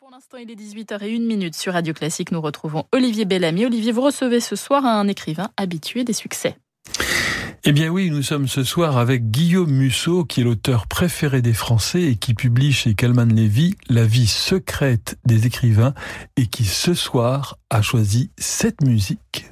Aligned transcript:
pour 0.00 0.10
l'instant, 0.10 0.38
il 0.38 0.50
est 0.50 0.54
18h01 0.54 1.52
sur 1.52 1.72
Radio 1.72 1.92
Classique. 1.92 2.30
Nous 2.30 2.40
retrouvons 2.40 2.84
Olivier 2.92 3.24
Bellamy. 3.24 3.66
Olivier, 3.66 3.90
vous 3.90 4.02
recevez 4.02 4.38
ce 4.38 4.54
soir 4.54 4.84
un 4.84 5.08
écrivain 5.08 5.50
habitué 5.56 6.04
des 6.04 6.12
succès. 6.12 6.56
Eh 7.64 7.72
bien 7.72 7.88
oui, 7.88 8.10
nous 8.10 8.22
sommes 8.22 8.46
ce 8.46 8.62
soir 8.62 8.96
avec 8.96 9.30
Guillaume 9.30 9.72
Musso, 9.72 10.24
qui 10.24 10.42
est 10.42 10.44
l'auteur 10.44 10.86
préféré 10.86 11.42
des 11.42 11.52
Français 11.52 12.02
et 12.02 12.16
qui 12.16 12.34
publie 12.34 12.72
chez 12.72 12.94
Calman 12.94 13.26
Levy 13.26 13.74
La 13.88 14.04
vie 14.04 14.28
secrète 14.28 15.18
des 15.24 15.46
écrivains 15.46 15.94
et 16.36 16.46
qui 16.46 16.64
ce 16.64 16.94
soir 16.94 17.58
a 17.68 17.82
choisi 17.82 18.30
cette 18.38 18.82
musique. 18.82 19.46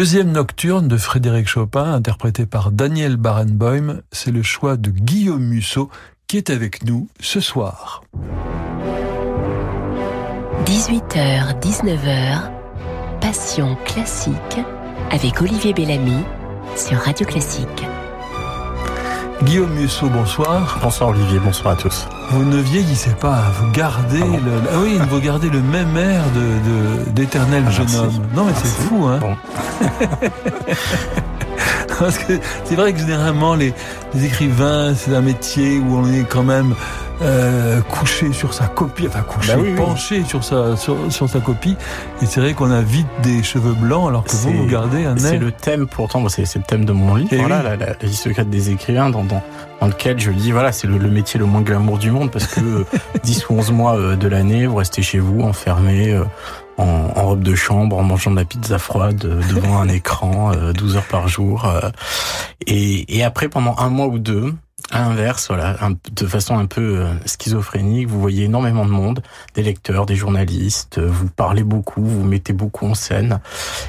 Deuxième 0.00 0.32
nocturne 0.32 0.88
de 0.88 0.96
Frédéric 0.96 1.46
Chopin, 1.46 1.92
interprété 1.92 2.46
par 2.46 2.72
Daniel 2.72 3.18
Barenboim, 3.18 4.00
c'est 4.12 4.30
le 4.30 4.42
choix 4.42 4.78
de 4.78 4.88
Guillaume 4.88 5.44
Musso 5.44 5.90
qui 6.26 6.38
est 6.38 6.48
avec 6.48 6.86
nous 6.86 7.08
ce 7.20 7.38
soir. 7.38 8.02
18h, 10.64 11.60
19h, 11.60 12.50
Passion 13.20 13.76
classique 13.84 14.60
avec 15.10 15.42
Olivier 15.42 15.74
Bellamy 15.74 16.24
sur 16.76 16.96
Radio 16.96 17.26
Classique. 17.26 17.84
Guillaume 19.42 19.74
Musso, 19.74 20.08
bonsoir. 20.08 20.78
Bonsoir 20.82 21.10
Olivier, 21.10 21.40
bonsoir 21.40 21.74
à 21.74 21.76
tous. 21.76 22.08
Vous 22.30 22.44
ne 22.44 22.58
vieillissez 22.58 23.10
pas, 23.10 23.42
vous 23.58 23.72
gardez 23.72 24.22
ah 24.22 24.36
le, 24.44 24.52
ah 24.72 24.78
oui, 24.82 24.98
vous 25.08 25.20
gardez 25.20 25.50
le 25.50 25.60
même 25.60 25.96
air 25.96 26.22
de, 26.30 27.10
d'éternel 27.10 27.64
ah, 27.66 27.70
jeune 27.70 27.94
homme. 27.96 28.26
Non 28.36 28.44
mais 28.44 28.52
c'est 28.54 28.68
fou, 28.68 29.06
hein. 29.06 29.18
Parce 31.98 32.18
que 32.18 32.34
c'est 32.64 32.76
vrai 32.76 32.92
que 32.92 33.00
généralement 33.00 33.56
les, 33.56 33.74
les 34.14 34.26
écrivains, 34.26 34.94
c'est 34.94 35.14
un 35.14 35.22
métier 35.22 35.78
où 35.78 35.96
on 35.96 36.06
est 36.12 36.24
quand 36.28 36.44
même 36.44 36.74
euh, 37.22 37.80
couché 37.82 38.32
sur 38.32 38.54
sa 38.54 38.66
copie, 38.66 39.06
enfin 39.06 39.22
couché, 39.22 39.54
bah 39.54 39.62
penché 39.76 40.24
sur 40.24 40.42
sa 40.42 40.76
sur, 40.76 40.96
sur, 41.12 41.28
sa 41.28 41.40
copie. 41.40 41.76
Et 42.22 42.26
c'est 42.26 42.40
vrai 42.40 42.54
qu'on 42.54 42.70
a 42.70 42.82
vite 42.82 43.06
des 43.22 43.42
cheveux 43.42 43.74
blancs, 43.74 44.08
alors 44.08 44.24
que 44.24 44.32
vous, 44.36 44.52
vous 44.52 44.66
gardez 44.66 45.04
un 45.04 45.16
C'est 45.16 45.38
le 45.38 45.52
thème, 45.52 45.86
pourtant, 45.86 46.26
c'est 46.28 46.54
le 46.56 46.62
thème 46.62 46.84
de 46.84 46.92
mon 46.92 47.14
livre, 47.14 47.34
voilà, 47.36 47.62
la, 47.62 47.76
la, 47.76 47.92
vie 48.02 48.16
secrète 48.16 48.50
des 48.50 48.70
écrivains, 48.70 49.10
dans, 49.10 49.24
dans, 49.24 49.42
dans 49.80 49.86
lequel 49.86 50.18
je 50.20 50.30
dis, 50.30 50.52
voilà, 50.52 50.72
c'est 50.72 50.86
le, 50.86 50.98
le, 50.98 51.10
métier 51.10 51.38
le 51.38 51.46
moins 51.46 51.62
glamour 51.62 51.98
du 51.98 52.10
monde, 52.10 52.30
parce 52.30 52.46
que 52.46 52.84
10 53.22 53.48
ou 53.48 53.54
11 53.54 53.72
mois 53.72 53.96
euh, 53.96 54.16
de 54.16 54.28
l'année, 54.28 54.66
vous 54.66 54.76
restez 54.76 55.02
chez 55.02 55.18
vous, 55.18 55.40
enfermé, 55.40 56.12
euh, 56.12 56.24
en, 56.76 57.10
en, 57.16 57.26
robe 57.26 57.42
de 57.42 57.54
chambre, 57.54 57.96
en 57.98 58.02
mangeant 58.02 58.30
de 58.30 58.36
la 58.36 58.44
pizza 58.44 58.78
froide 58.78 59.24
euh, 59.24 59.40
devant 59.54 59.78
un 59.80 59.88
écran, 59.90 60.52
12 60.74 60.96
heures 60.96 61.08
par 61.08 61.28
jour. 61.28 61.66
Et, 62.66 63.16
et 63.18 63.24
après, 63.24 63.48
pendant 63.48 63.74
un 63.78 63.88
mois 63.88 64.06
ou 64.06 64.18
deux, 64.18 64.54
à 64.90 65.00
l'inverse, 65.00 65.48
voilà, 65.48 65.76
de 66.12 66.26
façon 66.26 66.58
un 66.58 66.66
peu 66.66 66.98
euh, 66.98 67.14
schizophrénique, 67.26 68.08
vous 68.08 68.20
voyez 68.20 68.44
énormément 68.44 68.84
de 68.84 68.90
monde, 68.90 69.22
des 69.54 69.62
lecteurs, 69.62 70.06
des 70.06 70.16
journalistes, 70.16 70.98
euh, 70.98 71.06
vous 71.08 71.28
parlez 71.28 71.62
beaucoup, 71.62 72.04
vous 72.04 72.24
mettez 72.24 72.52
beaucoup 72.52 72.86
en 72.86 72.94
scène, 72.94 73.40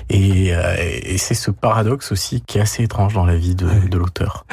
et, 0.09 0.53
euh, 0.53 0.75
et 0.79 1.17
c'est 1.17 1.33
ce 1.33 1.51
paradoxe 1.51 2.11
aussi 2.11 2.41
qui 2.41 2.57
est 2.57 2.61
assez 2.61 2.83
étrange 2.83 3.13
dans 3.13 3.25
la 3.25 3.35
vie 3.35 3.55
de, 3.55 3.87
de 3.87 3.97
l'auteur. 3.97 4.45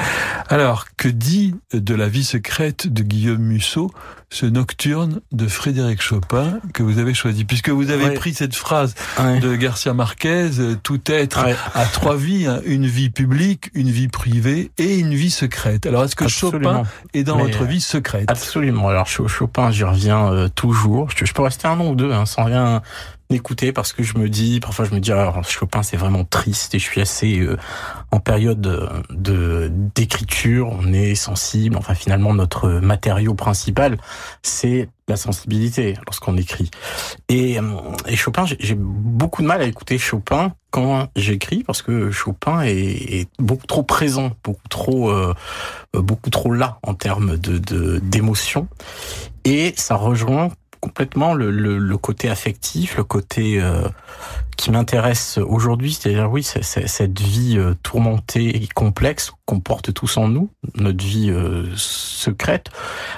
Alors, 0.49 0.87
que 0.97 1.09
dit 1.09 1.55
de 1.73 1.95
la 1.95 2.09
vie 2.09 2.25
secrète 2.25 2.87
de 2.93 3.03
Guillaume 3.03 3.43
Musso? 3.43 3.91
Ce 4.31 4.47
nocturne 4.47 5.21
de 5.33 5.47
Frédéric 5.47 6.03
Chopin 6.03 6.61
que 6.75 6.83
vous 6.83 6.99
avez 6.99 7.15
choisi, 7.15 7.45
puisque 7.45 7.71
vous 7.71 7.91
avez 7.91 8.15
pris 8.15 8.35
cette 8.35 8.55
phrase 8.55 8.95
de 9.19 9.57
Garcia 9.57 9.95
Marquez, 9.95 10.51
tout 10.83 11.01
être 11.07 11.47
a 11.75 11.85
trois 11.87 12.17
vies, 12.17 12.47
hein, 12.47 12.61
une 12.65 12.87
vie 12.87 13.11
publique, 13.11 13.71
une 13.75 13.91
vie 13.91 14.09
privée 14.09 14.71
et 14.79 14.99
une 14.99 15.15
vie 15.15 15.31
secrète. 15.31 15.87
Alors, 15.87 16.05
est-ce 16.05 16.17
que 16.17 16.29
Chopin 16.29 16.85
est 17.15 17.25
dans 17.25 17.39
votre 17.39 17.65
vie 17.65 17.81
secrète? 17.81 18.31
Absolument. 18.31 18.89
Alors 18.89 19.07
Chopin, 19.07 19.71
j'y 19.71 19.85
reviens 19.85 20.33
euh, 20.33 20.49
toujours. 20.49 21.09
Je, 21.11 21.33
peux 21.33 21.43
rester 21.43 21.67
un 21.67 21.79
an 21.81 21.89
ou 21.89 21.95
deux 21.95 22.13
hein, 22.13 22.27
sans 22.27 22.45
rien 22.45 22.83
écouter 23.31 23.73
parce 23.73 23.93
que 23.93 24.03
je 24.03 24.17
me 24.17 24.29
dis 24.29 24.61
parfois 24.61 24.85
je 24.85 24.95
me 24.95 25.01
dis 25.01 25.13
alors 25.13 25.45
Chopin 25.45 25.83
c'est 25.83 25.97
vraiment 25.97 26.25
triste 26.25 26.75
et 26.75 26.79
je 26.79 26.85
suis 26.85 27.01
assez 27.01 27.39
euh, 27.39 27.59
en 28.11 28.21
période 28.21 28.61
de 29.11 29.71
d'écriture 29.95 30.71
on 30.71 30.93
est 30.93 31.15
sensible 31.15 31.77
enfin 31.77 31.95
finalement 31.95 32.33
notre 32.33 32.69
matériau 32.71 33.35
principal 33.35 33.99
c'est 34.43 34.89
la 35.09 35.17
sensibilité 35.17 35.95
lorsqu'on 36.07 36.37
écrit. 36.37 36.71
Et, 37.29 37.59
euh, 37.59 37.63
et 38.07 38.17
Chopin 38.17 38.45
j'ai 38.47 38.75
beaucoup 38.77 39.43
de 39.43 39.47
mal 39.47 39.61
à 39.61 39.65
écouter 39.65 39.99
Chopin 39.99 40.53
quand 40.71 41.09
j'écris 41.17 41.65
parce 41.65 41.83
que 41.83 42.11
Chopin 42.11 42.63
est, 42.63 43.21
est, 43.21 43.29
beaucoup 43.39 43.67
trop 43.67 43.83
présent 43.83 44.33
beaucoup 44.45 44.69
trop 44.69 45.11
euh, 45.11 45.35
beaucoup 45.95 46.31
trop 46.31 46.53
là 46.53 46.79
en 46.83 46.95
termes 46.95 47.37
de 47.39 47.99
d'émotion. 47.99 48.69
Et 49.45 49.73
ça 49.77 49.97
rejoint 49.97 50.51
complètement 50.81 51.35
le, 51.35 51.51
le, 51.51 51.79
le, 51.79 51.99
côté 51.99 52.29
affectif, 52.29 52.97
le 52.97 53.05
côté 53.05 53.61
euh, 53.61 53.89
qui 54.57 54.71
m'intéresse 54.71 55.39
aujourd'hui, 55.39 55.93
c'est-à-dire 55.93 56.31
oui, 56.31 56.43
c'est, 56.43 56.63
cette 56.63 57.21
vie 57.21 57.57
euh, 57.59 57.75
tourmentée 57.83 58.63
et 58.63 58.67
complexe 58.69 59.33
qu'on 59.47 59.61
porte 59.61 59.93
tous 59.93 60.17
en 60.17 60.29
nous, 60.29 60.51
notre 60.75 61.05
vie 61.05 61.31
euh, 61.31 61.67
secrète. 61.77 62.71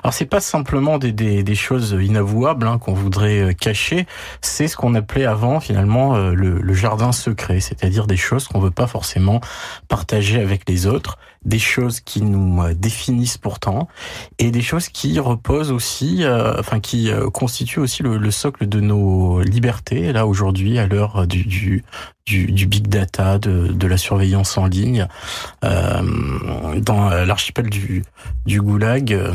Alors 0.02 0.14
c'est 0.14 0.26
pas 0.26 0.40
simplement 0.40 0.98
des, 0.98 1.12
des, 1.12 1.42
des 1.42 1.54
choses 1.54 1.96
inavouables 2.00 2.66
hein, 2.66 2.78
qu'on 2.78 2.94
voudrait 2.94 3.54
cacher, 3.54 4.06
c'est 4.40 4.68
ce 4.68 4.76
qu'on 4.76 4.94
appelait 4.94 5.24
avant 5.24 5.60
finalement 5.60 6.16
le, 6.16 6.60
le 6.60 6.74
jardin 6.74 7.12
secret, 7.12 7.60
c'est-à-dire 7.60 8.06
des 8.06 8.16
choses 8.16 8.48
qu'on 8.48 8.60
veut 8.60 8.70
pas 8.70 8.86
forcément 8.86 9.40
partager 9.88 10.40
avec 10.40 10.68
les 10.68 10.86
autres 10.86 11.18
des 11.44 11.58
choses 11.58 12.00
qui 12.00 12.22
nous 12.22 12.62
euh, 12.62 12.74
définissent 12.74 13.38
pourtant 13.38 13.88
et 14.38 14.50
des 14.50 14.60
choses 14.60 14.88
qui 14.88 15.18
reposent 15.18 15.72
aussi, 15.72 16.22
euh, 16.24 16.58
enfin 16.58 16.80
qui 16.80 17.10
euh, 17.10 17.30
constituent 17.30 17.80
aussi 17.80 18.02
le, 18.02 18.30
socle 18.30 18.68
de 18.68 18.80
nos 18.80 19.40
libertés. 19.40 20.12
Là 20.12 20.26
aujourd'hui, 20.26 20.78
à 20.78 20.86
l'heure 20.86 21.26
du, 21.26 21.44
du, 21.44 21.82
du, 22.26 22.66
big 22.66 22.86
data, 22.88 23.38
de, 23.38 23.68
de 23.68 23.86
la 23.86 23.96
surveillance 23.96 24.56
en 24.56 24.66
ligne, 24.66 25.08
dans 25.62 27.10
l'archipel 27.24 27.68
du, 27.68 28.04
du 28.46 28.60
Goulag, 28.60 29.12
euh, 29.12 29.32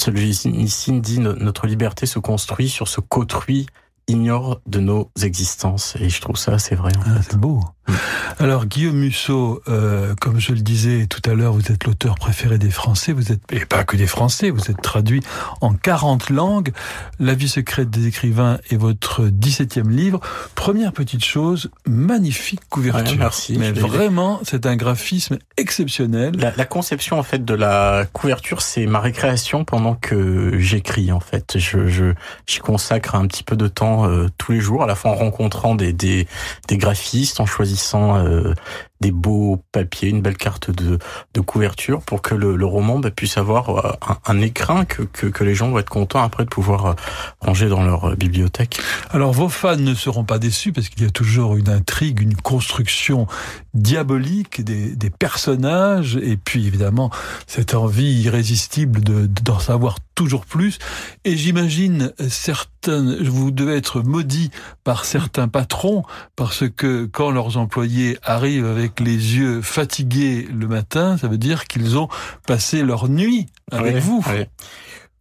Solzhenitsyn 0.00 1.00
dit 1.00 1.18
notre 1.18 1.66
liberté 1.66 2.06
se 2.06 2.18
construit 2.18 2.68
sur 2.68 2.88
ce 2.88 3.00
qu'autrui 3.00 3.66
ignore 4.08 4.60
de 4.66 4.80
nos 4.80 5.10
existences. 5.22 5.96
Et 6.00 6.08
je 6.08 6.20
trouve 6.20 6.36
ça 6.36 6.52
assez 6.52 6.74
vrai. 6.74 6.92
En 6.96 7.02
ah, 7.06 7.20
C'est 7.22 7.38
beau. 7.38 7.60
Alors 8.38 8.66
Guillaume 8.66 8.96
Musso, 8.96 9.62
euh, 9.68 10.14
comme 10.20 10.40
je 10.40 10.52
le 10.52 10.60
disais 10.60 11.06
tout 11.06 11.20
à 11.28 11.34
l'heure, 11.34 11.52
vous 11.52 11.70
êtes 11.70 11.84
l'auteur 11.84 12.14
préféré 12.14 12.58
des 12.58 12.70
Français, 12.70 13.12
vous 13.12 13.32
êtes, 13.32 13.40
et 13.52 13.64
pas 13.66 13.84
que 13.84 13.96
des 13.96 14.06
Français, 14.06 14.50
vous 14.50 14.70
êtes 14.70 14.80
traduit 14.80 15.20
en 15.60 15.74
40 15.74 16.30
langues. 16.30 16.72
La 17.18 17.34
vie 17.34 17.48
secrète 17.48 17.90
des 17.90 18.06
écrivains 18.06 18.58
est 18.70 18.76
votre 18.76 19.26
17e 19.26 19.88
livre. 19.88 20.20
Première 20.54 20.92
petite 20.92 21.24
chose, 21.24 21.70
magnifique 21.86 22.60
couverture. 22.68 23.18
merci. 23.18 23.56
Mais 23.58 23.72
vraiment, 23.72 24.40
c'est 24.44 24.66
un 24.66 24.76
graphisme 24.76 25.38
exceptionnel. 25.56 26.34
La, 26.36 26.52
la, 26.56 26.64
conception 26.64 27.18
en 27.18 27.22
fait 27.22 27.44
de 27.44 27.54
la 27.54 28.06
couverture, 28.12 28.62
c'est 28.62 28.86
ma 28.86 29.00
récréation 29.00 29.64
pendant 29.64 29.94
que 29.94 30.58
j'écris 30.58 31.12
en 31.12 31.20
fait. 31.20 31.58
Je, 31.58 31.88
je 31.88 32.14
j'y 32.46 32.60
consacre 32.60 33.14
un 33.14 33.26
petit 33.26 33.42
peu 33.42 33.56
de 33.56 33.68
temps 33.68 34.08
euh, 34.08 34.28
tous 34.38 34.52
les 34.52 34.60
jours, 34.60 34.82
à 34.82 34.86
la 34.86 34.94
fois 34.94 35.10
en 35.10 35.14
rencontrant 35.16 35.74
des, 35.74 35.92
des, 35.92 36.26
des 36.68 36.78
graphistes, 36.78 37.40
en 37.40 37.46
choisissant 37.46 37.79
euh, 38.16 38.54
des 39.00 39.12
beaux 39.12 39.62
papiers, 39.72 40.10
une 40.10 40.20
belle 40.20 40.36
carte 40.36 40.70
de, 40.70 40.98
de 41.34 41.40
couverture 41.40 42.02
pour 42.02 42.20
que 42.20 42.34
le, 42.34 42.64
roman 42.64 42.98
bah, 42.98 43.10
puisse 43.10 43.38
avoir 43.38 43.70
euh, 43.70 44.16
un, 44.26 44.40
écrin 44.40 44.84
que, 44.84 45.02
que, 45.02 45.44
les 45.44 45.54
gens 45.54 45.70
vont 45.70 45.78
être 45.78 45.88
contents 45.88 46.22
après 46.22 46.44
de 46.44 46.50
pouvoir 46.50 46.86
euh, 46.86 46.94
ranger 47.40 47.68
dans 47.68 47.82
leur 47.82 48.14
bibliothèque. 48.16 48.78
Alors 49.10 49.32
vos 49.32 49.48
fans 49.48 49.76
ne 49.76 49.94
seront 49.94 50.24
pas 50.24 50.38
déçus 50.38 50.72
parce 50.72 50.88
qu'il 50.88 51.02
y 51.02 51.06
a 51.06 51.10
toujours 51.10 51.56
une 51.56 51.70
intrigue, 51.70 52.20
une 52.20 52.36
construction 52.36 53.26
diabolique 53.72 54.62
des, 54.62 54.94
des 54.94 55.10
personnages 55.10 56.16
et 56.16 56.36
puis 56.36 56.66
évidemment 56.66 57.10
cette 57.46 57.74
envie 57.74 58.22
irrésistible 58.22 59.02
de 59.02 59.26
d'en 59.26 59.58
savoir 59.58 59.96
toujours 60.14 60.44
plus. 60.44 60.78
Et 61.24 61.36
j'imagine 61.36 62.12
certains, 62.28 63.16
vous 63.22 63.50
devez 63.50 63.76
être 63.76 64.02
maudit 64.02 64.50
par 64.84 65.06
certains 65.06 65.48
patrons 65.48 66.02
parce 66.36 66.64
que 66.68 67.06
quand 67.06 67.30
leurs 67.30 67.56
employés 67.56 68.18
arrivent 68.22 68.66
avec 68.66 68.89
les 68.98 69.36
yeux 69.36 69.62
fatigués 69.62 70.48
le 70.52 70.66
matin, 70.66 71.16
ça 71.16 71.28
veut 71.28 71.38
dire 71.38 71.66
qu'ils 71.66 71.96
ont 71.96 72.08
passé 72.46 72.82
leur 72.82 73.08
nuit 73.08 73.46
avec 73.70 73.98
vous. 73.98 74.24
Oui. 74.28 74.46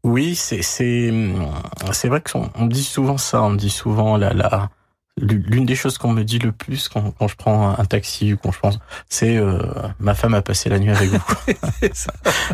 Oui, 0.03 0.35
c'est 0.35 0.61
c'est 0.61 1.13
c'est 1.91 2.07
vrai 2.07 2.21
qu'on 2.21 2.49
on 2.55 2.65
dit 2.67 2.83
souvent 2.83 3.17
ça, 3.17 3.43
on 3.43 3.53
dit 3.53 3.69
souvent 3.69 4.15
la 4.17 4.33
la 4.33 4.69
l'une 5.21 5.65
des 5.65 5.75
choses 5.75 5.97
qu'on 5.97 6.11
me 6.13 6.23
dit 6.23 6.39
le 6.39 6.51
plus 6.51 6.87
quand, 6.87 7.11
quand, 7.11 7.27
je 7.27 7.35
prends 7.35 7.77
un 7.77 7.85
taxi 7.85 8.33
ou 8.33 8.37
quand 8.37 8.51
je 8.51 8.59
pense, 8.59 8.79
c'est 9.09 9.37
euh, 9.37 9.61
ma 9.99 10.15
femme 10.15 10.33
a 10.33 10.41
passé 10.41 10.69
la 10.69 10.79
nuit 10.79 10.91
avec 10.91 11.09
vous. 11.09 11.35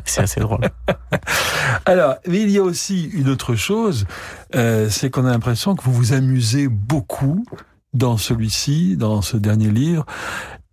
c'est 0.05 0.21
assez 0.21 0.39
drôle. 0.39 0.69
Alors, 1.85 2.15
mais 2.27 2.41
il 2.41 2.49
y 2.49 2.57
a 2.57 2.63
aussi 2.63 3.05
une 3.13 3.29
autre 3.29 3.55
chose, 3.55 4.05
euh, 4.55 4.89
c'est 4.89 5.09
qu'on 5.09 5.25
a 5.25 5.31
l'impression 5.31 5.75
que 5.75 5.83
vous 5.83 5.93
vous 5.93 6.13
amusez 6.13 6.67
beaucoup 6.67 7.45
dans 7.93 8.17
celui-ci, 8.17 8.97
dans 8.97 9.21
ce 9.21 9.37
dernier 9.37 9.69
livre. 9.69 10.05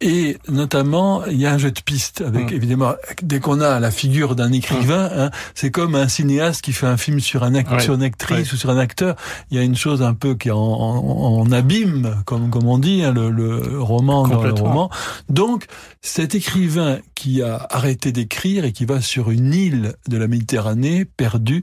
Et 0.03 0.37
notamment, 0.49 1.25
il 1.27 1.41
y 1.41 1.47
a 1.47 1.53
un 1.53 1.59
jeu 1.59 1.71
de 1.71 1.81
piste 1.81 2.23
avec 2.23 2.51
mm. 2.51 2.55
évidemment 2.55 2.95
dès 3.23 3.39
qu'on 3.39 3.61
a 3.61 3.79
la 3.79 3.93
figure 3.93 4.35
d'un 4.35 4.51
écrivain, 4.51 5.09
mm. 5.09 5.19
hein, 5.19 5.31
c'est 5.55 5.71
comme 5.71 5.95
un 5.95 6.09
cinéaste 6.09 6.61
qui 6.63 6.73
fait 6.73 6.89
un 6.89 6.97
film 6.97 7.21
sur 7.21 7.45
un 7.45 7.55
acteur, 7.55 7.81
sur 7.81 7.95
une 7.95 8.03
actrice 8.03 8.53
ou 8.53 8.57
sur 8.57 8.71
un 8.71 8.79
acteur. 8.79 9.15
Il 9.51 9.57
y 9.57 9.61
a 9.61 9.63
une 9.63 9.77
chose 9.77 10.03
un 10.03 10.15
peu 10.15 10.35
qui 10.35 10.49
est 10.49 10.53
en, 10.53 10.59
en, 10.59 11.53
abîme, 11.53 12.23
comme 12.27 12.51
comme 12.51 12.67
on 12.67 12.79
dit, 12.79 13.05
hein, 13.05 13.13
le, 13.13 13.31
le, 13.31 13.81
roman 13.81 14.27
dans 14.27 14.43
le 14.43 14.53
roman. 14.53 14.91
Donc 15.29 15.67
cet 16.01 16.35
écrivain 16.35 16.99
qui 17.15 17.41
a 17.41 17.65
arrêté 17.71 18.11
d'écrire 18.11 18.65
et 18.65 18.73
qui 18.73 18.85
va 18.85 19.01
sur 19.01 19.31
une 19.31 19.55
île 19.55 19.95
de 20.09 20.17
la 20.17 20.27
Méditerranée 20.27 21.05
perdue 21.05 21.63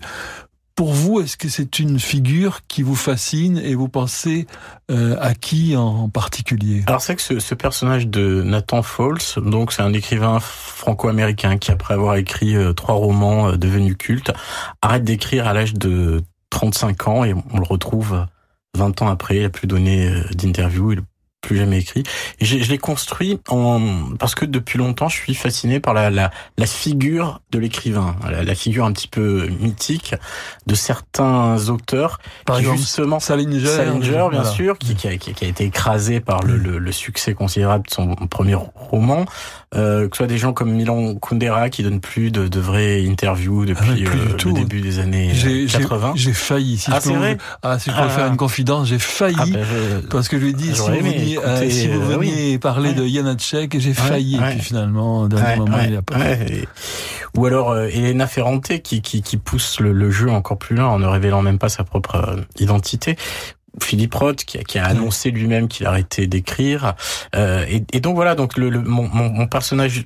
pour 0.79 0.93
vous, 0.93 1.19
est-ce 1.19 1.35
que 1.35 1.49
c'est 1.49 1.79
une 1.79 1.99
figure 1.99 2.61
qui 2.69 2.83
vous 2.83 2.95
fascine 2.95 3.57
et 3.57 3.75
vous 3.75 3.89
pensez 3.89 4.47
euh, 4.89 5.17
à 5.19 5.33
qui 5.33 5.75
en 5.75 6.07
particulier? 6.07 6.83
Alors 6.87 7.01
c'est 7.01 7.17
que 7.17 7.21
ce, 7.21 7.37
ce, 7.37 7.53
personnage 7.53 8.07
de 8.07 8.43
Nathan 8.43 8.81
Falls, 8.81 9.17
donc 9.43 9.73
c'est 9.73 9.81
un 9.81 9.91
écrivain 9.91 10.39
franco-américain 10.39 11.57
qui 11.57 11.71
après 11.71 11.95
avoir 11.95 12.15
écrit 12.15 12.55
euh, 12.55 12.71
trois 12.71 12.95
romans 12.95 13.49
euh, 13.49 13.57
devenus 13.57 13.97
cultes, 13.97 14.31
arrête 14.81 15.03
d'écrire 15.03 15.47
à 15.47 15.53
l'âge 15.53 15.73
de 15.73 16.21
35 16.49 17.07
ans 17.09 17.25
et 17.25 17.33
on 17.33 17.57
le 17.57 17.65
retrouve 17.65 18.25
20 18.77 19.01
ans 19.01 19.09
après, 19.09 19.35
il 19.35 19.43
a 19.43 19.49
plus 19.49 19.67
donné 19.67 20.09
d'interview, 20.33 20.93
il 20.93 21.01
plus 21.41 21.57
jamais 21.57 21.79
écrit. 21.79 22.03
Et 22.39 22.45
je, 22.45 22.59
je 22.59 22.69
l'ai 22.69 22.77
construit 22.77 23.39
en 23.49 23.79
parce 24.19 24.35
que 24.35 24.45
depuis 24.45 24.77
longtemps, 24.77 25.09
je 25.09 25.15
suis 25.15 25.33
fasciné 25.33 25.79
par 25.79 25.93
la, 25.93 26.09
la, 26.09 26.31
la 26.57 26.65
figure 26.65 27.41
de 27.51 27.59
l'écrivain, 27.59 28.15
la, 28.29 28.43
la, 28.43 28.55
figure 28.55 28.85
un 28.85 28.91
petit 28.91 29.07
peu 29.07 29.47
mythique 29.59 30.15
de 30.67 30.75
certains 30.75 31.69
auteurs. 31.69 32.19
Par 32.45 32.59
exemple, 32.59 32.77
justement, 32.77 33.19
Salinger, 33.19 33.65
Salinger 33.65 34.09
bien 34.09 34.29
voilà. 34.29 34.45
sûr, 34.45 34.77
qui, 34.77 34.95
qui, 34.95 35.07
a, 35.07 35.17
qui, 35.17 35.45
a, 35.45 35.47
été 35.47 35.63
écrasé 35.63 36.19
par 36.19 36.43
le, 36.43 36.57
le, 36.57 36.77
le, 36.77 36.91
succès 36.91 37.33
considérable 37.33 37.87
de 37.87 37.93
son 37.93 38.15
premier 38.15 38.55
roman. 38.55 39.25
Euh, 39.75 40.09
que 40.09 40.15
ce 40.15 40.23
soit 40.23 40.27
des 40.27 40.39
gens 40.39 40.51
comme 40.51 40.71
Milan 40.71 41.13
Kundera 41.15 41.69
qui 41.69 41.83
donne 41.83 41.99
plus 41.99 42.31
de, 42.31 42.47
de 42.47 42.59
vraies 42.59 43.07
interviews 43.07 43.65
depuis 43.65 44.03
ah, 44.07 44.09
euh, 44.09 44.33
tout. 44.33 44.47
le 44.47 44.55
début 44.55 44.81
des 44.81 44.97
années 44.97 45.31
80. 45.71 46.13
J'ai 46.15 46.33
failli. 46.33 46.77
Si 46.79 46.89
ah, 46.91 46.99
je 46.99 47.09
peux, 47.09 47.15
vrai 47.15 47.37
ah, 47.61 47.77
si 47.77 47.91
je 47.91 47.95
peux 47.95 48.01
ah. 48.01 48.09
faire 48.09 48.25
une 48.25 48.37
confidence, 48.37 48.87
j'ai 48.87 48.97
failli 48.97 49.35
ah, 49.37 49.45
ben 49.45 49.63
je... 49.63 50.07
parce 50.07 50.27
que 50.27 50.39
je 50.39 50.43
lui 50.43 50.49
ai 50.49 50.53
dit 50.53 50.73
si 50.73 50.81
vous 50.81 51.28
veniez, 51.35 51.47
euh, 51.47 51.69
si 51.69 51.87
vous 51.87 52.01
veniez 52.01 52.51
oui. 52.51 52.57
parler 52.57 52.89
ouais. 52.89 52.95
de 52.95 53.07
Janacek, 53.07 53.79
j'ai 53.79 53.93
failli. 53.93 54.35
Et 54.35 54.39
puis 54.39 54.59
finalement, 54.59 55.21
au 55.21 55.27
dernier 55.27 55.57
moment, 55.57 55.77
ouais, 55.77 55.87
il 55.89 55.95
a 55.95 56.01
pas. 56.01 56.17
ouais. 56.17 56.67
Ou 57.37 57.45
alors 57.45 57.71
euh, 57.71 57.87
Elena 57.87 58.27
Ferrante 58.27 58.81
qui, 58.81 59.01
qui, 59.01 59.21
qui 59.21 59.37
pousse 59.37 59.79
le, 59.79 59.91
le, 59.91 60.11
jeu 60.11 60.29
encore 60.29 60.57
plus 60.57 60.75
loin 60.75 60.87
en 60.87 60.99
ne 60.99 61.05
révélant 61.05 61.41
même 61.41 61.59
pas 61.59 61.69
sa 61.69 61.83
propre 61.83 62.15
euh, 62.15 62.41
identité. 62.59 63.15
Philippe 63.81 64.15
Roth 64.15 64.43
qui 64.43 64.57
a, 64.57 64.63
qui 64.63 64.79
a 64.79 64.85
annoncé 64.85 65.31
lui-même 65.31 65.67
qu'il 65.67 65.85
arrêtait 65.85 66.27
d'écrire. 66.27 66.95
Euh, 67.35 67.65
et, 67.69 67.83
et, 67.93 67.99
donc 67.99 68.15
voilà, 68.15 68.35
donc 68.35 68.57
le, 68.57 68.69
le 68.69 68.81
mon, 68.81 69.07
mon, 69.07 69.29
mon, 69.29 69.47
personnage 69.47 70.05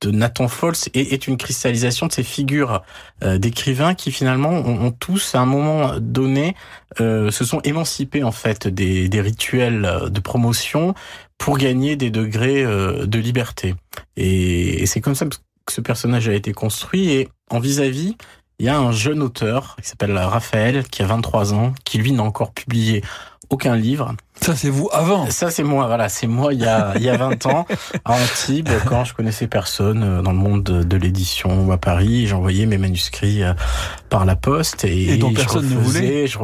de 0.00 0.10
Nathan 0.10 0.48
Fols 0.48 0.74
est, 0.94 1.12
est, 1.12 1.26
une 1.26 1.36
cristallisation 1.36 2.06
de 2.06 2.12
ces 2.12 2.22
figures 2.22 2.82
euh, 3.22 3.38
d'écrivains 3.38 3.94
qui 3.94 4.12
finalement 4.12 4.50
ont, 4.50 4.90
tous 4.90 5.34
à 5.34 5.40
un 5.40 5.46
moment 5.46 5.98
donné 6.00 6.54
euh, 7.00 7.30
se 7.30 7.44
sont 7.44 7.60
émancipés 7.60 8.22
en 8.22 8.32
fait 8.32 8.68
des, 8.68 9.20
rituels 9.20 10.10
de 10.10 10.20
promotion 10.20 10.94
pour 11.38 11.58
gagner 11.58 11.96
des 11.96 12.10
degrés 12.10 12.64
euh, 12.64 13.06
de 13.06 13.18
liberté. 13.18 13.74
Et, 14.16 14.86
c'est 14.86 15.00
comme 15.00 15.14
ça 15.14 15.26
que 15.26 15.72
ce 15.72 15.80
personnage 15.80 16.28
a 16.28 16.34
été 16.34 16.52
construit 16.52 17.10
et 17.10 17.28
en 17.50 17.58
vis-à-vis, 17.58 18.10
-vis, 18.10 18.16
il 18.58 18.66
y 18.66 18.68
a 18.68 18.78
un 18.78 18.92
jeune 18.92 19.22
auteur 19.22 19.76
qui 19.82 19.88
s'appelle 19.88 20.16
Raphaël, 20.16 20.84
qui 20.88 21.02
a 21.02 21.06
23 21.06 21.52
ans, 21.52 21.74
qui 21.84 21.98
lui 21.98 22.12
n'a 22.12 22.22
encore 22.22 22.52
publié 22.52 23.02
aucun 23.50 23.76
livre. 23.76 24.14
Ça, 24.40 24.54
c'est 24.54 24.70
vous 24.70 24.88
avant. 24.92 25.28
Ça, 25.30 25.50
c'est 25.50 25.62
moi. 25.62 25.86
Voilà, 25.86 26.08
c'est 26.08 26.26
moi 26.26 26.52
il 26.54 26.60
y 26.60 26.66
a 26.66 26.92
il 26.96 27.02
y 27.02 27.08
a 27.08 27.16
20 27.16 27.46
ans 27.46 27.66
à 28.04 28.12
Antibes 28.12 28.68
quand 28.86 29.04
je 29.04 29.14
connaissais 29.14 29.46
personne 29.46 30.02
euh, 30.02 30.22
dans 30.22 30.32
le 30.32 30.38
monde 30.38 30.62
de, 30.62 30.82
de 30.82 30.96
l'édition 30.96 31.70
à 31.70 31.78
Paris. 31.78 32.26
J'envoyais 32.26 32.66
mes 32.66 32.78
manuscrits 32.78 33.42
euh, 33.42 33.54
par 34.08 34.24
la 34.24 34.36
poste 34.36 34.84
et, 34.84 35.14
et 35.14 35.16
dont 35.16 35.32
personne 35.32 35.68
ne 35.68 35.76
voulait. 35.76 36.26
Je, 36.26 36.38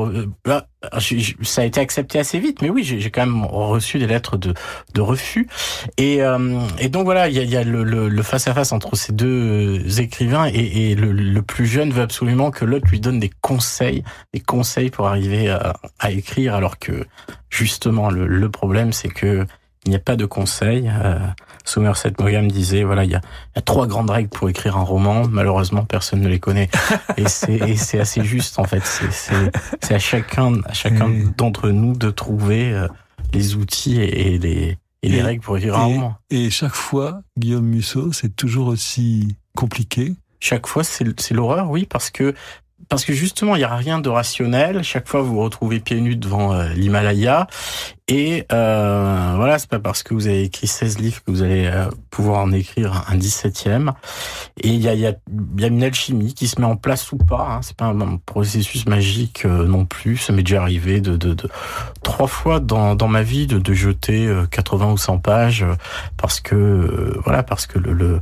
bah, 0.44 0.66
je, 0.98 1.32
ça 1.42 1.62
a 1.62 1.64
été 1.64 1.80
accepté 1.80 2.18
assez 2.18 2.38
vite, 2.38 2.62
mais 2.62 2.70
oui, 2.70 2.84
j'ai 2.84 3.10
quand 3.10 3.26
même 3.26 3.44
reçu 3.44 3.98
des 3.98 4.06
lettres 4.06 4.36
de, 4.36 4.54
de 4.94 5.00
refus. 5.00 5.48
Et, 5.96 6.22
euh, 6.22 6.60
et 6.78 6.88
donc 6.88 7.04
voilà, 7.04 7.28
il 7.28 7.34
y 7.34 7.40
a, 7.40 7.44
y 7.44 7.56
a 7.56 7.64
le, 7.64 7.84
le, 7.84 8.08
le, 8.08 8.22
face 8.22 8.48
à 8.48 8.54
face 8.54 8.72
entre 8.72 8.96
ces 8.96 9.12
deux 9.12 10.00
écrivains 10.00 10.46
et, 10.46 10.90
et 10.90 10.94
le, 10.94 11.12
le, 11.12 11.42
plus 11.42 11.66
jeune 11.66 11.90
veut 11.90 12.02
absolument 12.02 12.50
que 12.50 12.64
l'autre 12.64 12.86
lui 12.90 13.00
donne 13.00 13.20
des 13.20 13.30
conseils, 13.40 14.04
des 14.32 14.40
conseils 14.40 14.90
pour 14.90 15.08
arriver 15.08 15.48
à, 15.50 15.74
à 15.98 16.10
écrire, 16.10 16.54
alors 16.54 16.78
que 16.78 17.04
justement 17.50 18.10
le 18.10 18.50
problème 18.50 18.92
c'est 18.92 19.08
que 19.08 19.46
il 19.84 19.90
n'y 19.90 19.96
a 19.96 20.00
pas 20.00 20.16
de 20.16 20.26
conseils. 20.26 20.90
Euh, 20.92 21.18
Somerset 21.64 22.12
Maugham 22.20 22.50
disait 22.50 22.84
voilà 22.84 23.04
il 23.04 23.10
y 23.10 23.14
a, 23.14 23.20
il 23.20 23.56
y 23.56 23.58
a 23.58 23.62
trois 23.62 23.86
grandes 23.86 24.10
règles 24.10 24.28
pour 24.28 24.48
écrire 24.48 24.76
un 24.76 24.82
roman. 24.82 25.26
Malheureusement 25.28 25.84
personne 25.84 26.20
ne 26.20 26.28
les 26.28 26.38
connaît 26.38 26.68
et 27.16 27.28
c'est 27.28 28.00
assez 28.00 28.24
juste 28.24 28.58
en 28.58 28.64
fait. 28.64 28.82
C'est 29.80 29.94
à 29.94 29.98
chacun 29.98 30.60
à 30.64 30.72
chacun 30.72 31.08
mmh. 31.08 31.34
d'entre 31.36 31.70
nous 31.70 31.94
de 31.96 32.10
trouver 32.10 32.72
euh, 32.72 32.88
les 33.32 33.56
outils 33.56 34.00
et, 34.00 34.34
et 34.34 34.38
les 34.38 34.78
et, 35.02 35.08
et 35.08 35.08
les 35.08 35.22
règles 35.22 35.42
pour 35.42 35.56
écrire 35.56 35.74
et, 35.74 35.78
un 35.78 35.84
roman. 35.84 36.14
Et 36.30 36.50
chaque 36.50 36.74
fois 36.74 37.22
Guillaume 37.36 37.66
Musso 37.66 38.12
c'est 38.12 38.36
toujours 38.36 38.68
aussi 38.68 39.36
compliqué? 39.56 40.14
Chaque 40.38 40.66
fois 40.66 40.84
c'est 40.84 41.04
l'horreur 41.32 41.70
oui 41.70 41.86
parce 41.86 42.10
que 42.10 42.34
parce 42.88 43.04
que 43.04 43.12
justement, 43.12 43.56
il 43.56 43.58
n'y 43.58 43.64
a 43.64 43.74
rien 43.74 43.98
de 43.98 44.08
rationnel. 44.08 44.82
Chaque 44.82 45.08
fois, 45.08 45.22
vous 45.22 45.34
vous 45.34 45.42
retrouvez 45.42 45.80
pieds 45.80 46.00
nus 46.00 46.16
devant 46.16 46.52
euh, 46.52 46.68
l'Himalaya. 46.74 47.46
Et 48.08 48.44
euh, 48.52 49.32
voilà, 49.36 49.58
c'est 49.58 49.70
pas 49.70 49.78
parce 49.78 50.02
que 50.02 50.12
vous 50.12 50.26
avez 50.26 50.42
écrit 50.42 50.66
16 50.66 50.98
livres 50.98 51.22
que 51.24 51.30
vous 51.30 51.42
allez 51.42 51.66
euh, 51.66 51.86
pouvoir 52.10 52.42
en 52.42 52.52
écrire 52.52 53.04
un 53.08 53.16
17e. 53.16 53.92
Et 54.60 54.68
il 54.68 54.80
y 54.80 54.88
a, 54.88 54.94
y, 54.94 55.06
a, 55.06 55.14
y 55.56 55.64
a 55.64 55.68
une 55.68 55.82
alchimie 55.82 56.34
qui 56.34 56.48
se 56.48 56.60
met 56.60 56.66
en 56.66 56.76
place 56.76 57.10
ou 57.12 57.16
pas. 57.16 57.48
Hein. 57.48 57.60
C'est 57.62 57.76
pas 57.76 57.86
un, 57.86 58.00
un, 58.00 58.16
processus 58.18 58.86
magique 58.86 59.46
euh, 59.46 59.66
non 59.66 59.86
plus. 59.86 60.16
Ça 60.16 60.32
m'est 60.32 60.42
déjà 60.42 60.60
arrivé 60.60 61.00
de, 61.00 61.16
de, 61.16 61.32
de, 61.32 61.48
trois 62.02 62.26
fois 62.26 62.60
dans, 62.60 62.96
dans 62.96 63.08
ma 63.08 63.22
vie 63.22 63.46
de, 63.46 63.58
de 63.58 63.72
jeter 63.72 64.30
80 64.50 64.92
ou 64.92 64.98
100 64.98 65.18
pages 65.18 65.64
parce 66.16 66.40
que 66.40 67.18
voilà, 67.24 67.42
parce 67.42 67.66
que 67.66 67.78
le, 67.78 67.92
le 67.92 68.20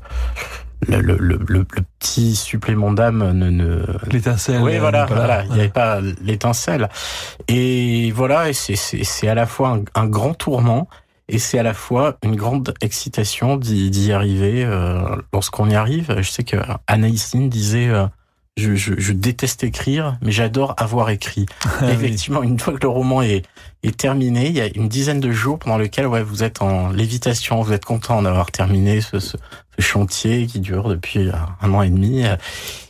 le, 0.88 1.00
le, 1.00 1.16
le, 1.16 1.38
le, 1.46 1.64
petit 1.98 2.34
supplément 2.34 2.92
d'âme 2.92 3.32
ne, 3.32 3.50
ne... 3.50 3.84
l'étincelle 4.10 4.62
oui 4.62 4.78
voilà 4.78 5.06
voilà. 5.06 5.44
il 5.44 5.52
n'y 5.52 5.60
avait 5.60 5.68
pas 5.68 6.00
l'étincelle. 6.22 6.88
Et 7.48 8.12
voilà 8.12 8.48
et 8.48 8.52
c'est 8.52 8.76
c'est 8.76 9.28
à 9.28 9.34
la 9.34 9.46
fois 9.46 9.70
un, 9.70 9.84
un, 9.94 10.06
grand 10.06 10.34
tourment 10.34 10.88
et 11.28 11.38
c'est 11.38 11.58
à 11.58 11.62
la 11.62 11.74
fois 11.74 12.16
une 12.22 12.36
grande 12.36 12.74
excitation 12.80 13.56
d'y 13.56 14.12
arriver 14.12 14.64
euh, 14.64 15.00
lorsqu'on 15.32 15.68
y 15.68 15.74
arrive. 15.74 16.16
Je 16.18 16.30
sais 16.30 16.44
que 16.44 16.56
Anaïs 16.86 17.34
Nin 17.34 17.46
disait 17.46 17.88
euh, 17.88 18.06
je, 18.56 18.74
je, 18.74 18.94
je, 18.98 19.12
déteste 19.12 19.64
écrire, 19.64 20.18
mais 20.22 20.32
j'adore 20.32 20.74
avoir 20.76 21.10
écrit. 21.10 21.46
Ah, 21.80 21.90
Effectivement, 21.92 22.40
oui. 22.40 22.48
une 22.48 22.58
fois 22.58 22.74
que 22.74 22.82
le 22.82 22.88
roman 22.88 23.22
est, 23.22 23.42
est 23.82 23.96
terminé, 23.96 24.48
il 24.48 24.52
y 24.54 24.60
a 24.60 24.66
une 24.74 24.88
dizaine 24.88 25.20
de 25.20 25.32
jours 25.32 25.58
pendant 25.58 25.78
lesquels 25.78 26.06
ouais, 26.06 26.22
vous 26.22 26.42
êtes 26.42 26.60
en 26.60 26.90
lévitation, 26.90 27.62
vous 27.62 27.72
êtes 27.72 27.84
content 27.84 28.20
d'avoir 28.22 28.50
terminé 28.50 29.00
ce, 29.00 29.18
ce, 29.18 29.36
ce, 29.76 29.82
chantier 29.82 30.46
qui 30.46 30.60
dure 30.60 30.88
depuis 30.88 31.30
un 31.62 31.72
an 31.72 31.82
et 31.82 31.88
demi. 31.88 32.24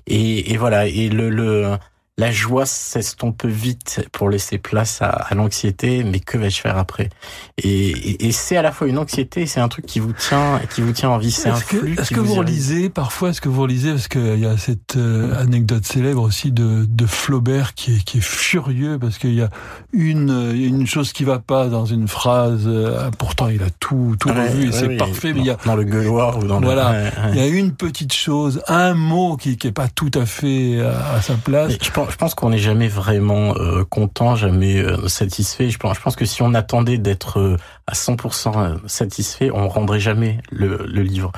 Et, 0.08 0.52
et 0.52 0.56
voilà, 0.56 0.86
et 0.86 1.08
le, 1.08 1.30
le, 1.30 1.76
la 2.20 2.30
joie 2.30 2.66
s'estompe 2.66 3.46
vite 3.46 4.06
pour 4.12 4.28
laisser 4.28 4.58
place 4.58 5.00
à, 5.00 5.08
à 5.08 5.34
l'anxiété, 5.34 6.04
mais 6.04 6.20
que 6.20 6.36
vais-je 6.36 6.60
faire 6.60 6.76
après? 6.76 7.08
Et, 7.56 7.88
et, 7.88 8.26
et 8.26 8.32
c'est 8.32 8.58
à 8.58 8.62
la 8.62 8.72
fois 8.72 8.88
une 8.88 8.98
anxiété, 8.98 9.46
c'est 9.46 9.60
un 9.60 9.68
truc 9.68 9.86
qui 9.86 10.00
vous 10.00 10.12
tient, 10.12 10.60
qui 10.74 10.82
vous 10.82 10.92
tient 10.92 11.08
en 11.08 11.16
vie, 11.16 11.30
c'est 11.30 11.48
un 11.48 11.54
flux. 11.54 11.96
Est-ce 11.98 12.10
que 12.10 12.20
vous, 12.20 12.34
vous 12.34 12.40
relisez 12.40 12.90
parfois 12.90 13.30
Est-ce 13.30 13.40
que 13.40 13.48
vous 13.48 13.62
relisez 13.62 13.92
parce 13.92 14.08
qu'il 14.08 14.38
y 14.38 14.44
a 14.44 14.58
cette 14.58 14.96
euh, 14.96 15.34
anecdote 15.40 15.86
célèbre 15.86 16.22
aussi 16.22 16.52
de, 16.52 16.84
de 16.86 17.06
Flaubert 17.06 17.72
qui 17.72 17.96
est, 17.96 18.04
qui 18.04 18.18
est 18.18 18.24
furieux 18.24 18.98
parce 18.98 19.16
qu'il 19.16 19.34
y 19.34 19.40
a 19.40 19.48
une 19.94 20.52
une 20.54 20.86
chose 20.86 21.12
qui 21.14 21.24
va 21.24 21.38
pas 21.38 21.68
dans 21.68 21.86
une 21.86 22.06
phrase. 22.06 22.64
Euh, 22.66 23.10
pourtant, 23.18 23.48
il 23.48 23.62
a 23.62 23.70
tout 23.80 24.14
tout 24.20 24.28
ouais, 24.28 24.46
revu 24.48 24.64
et 24.64 24.66
ouais, 24.66 24.72
c'est 24.72 24.86
oui, 24.88 24.96
parfait. 24.98 25.32
Mais 25.32 25.40
il 25.40 25.46
y 25.46 25.50
a 25.50 25.56
dans 25.64 25.76
le 25.76 25.84
gueuloir 25.84 26.36
ou 26.38 26.44
dans 26.44 26.60
voilà, 26.60 26.92
le, 26.92 27.30
il 27.30 27.36
y 27.36 27.40
a 27.40 27.46
une 27.46 27.72
petite 27.72 28.12
chose, 28.12 28.62
un 28.68 28.92
mot 28.92 29.38
qui 29.38 29.56
qui 29.56 29.68
est 29.68 29.72
pas 29.72 29.88
tout 29.88 30.10
à 30.14 30.26
fait 30.26 30.80
à, 30.80 31.14
à 31.14 31.22
sa 31.22 31.34
place. 31.34 31.72
je 31.80 31.90
pense, 31.90 32.09
je 32.10 32.16
pense 32.16 32.34
qu'on 32.34 32.50
n'est 32.50 32.58
jamais 32.58 32.88
vraiment 32.88 33.54
euh, 33.56 33.84
content, 33.84 34.34
jamais 34.36 34.78
euh, 34.78 35.08
satisfait. 35.08 35.70
Je 35.70 35.78
pense, 35.78 35.96
je 35.96 36.02
pense 36.02 36.16
que 36.16 36.24
si 36.24 36.42
on 36.42 36.54
attendait 36.54 36.98
d'être 36.98 37.38
euh, 37.38 37.56
à 37.86 37.94
100% 37.94 38.78
satisfait, 38.86 39.50
on 39.52 39.68
rendrait 39.68 40.00
jamais 40.00 40.38
le, 40.50 40.86
le 40.86 41.02
livre. 41.02 41.32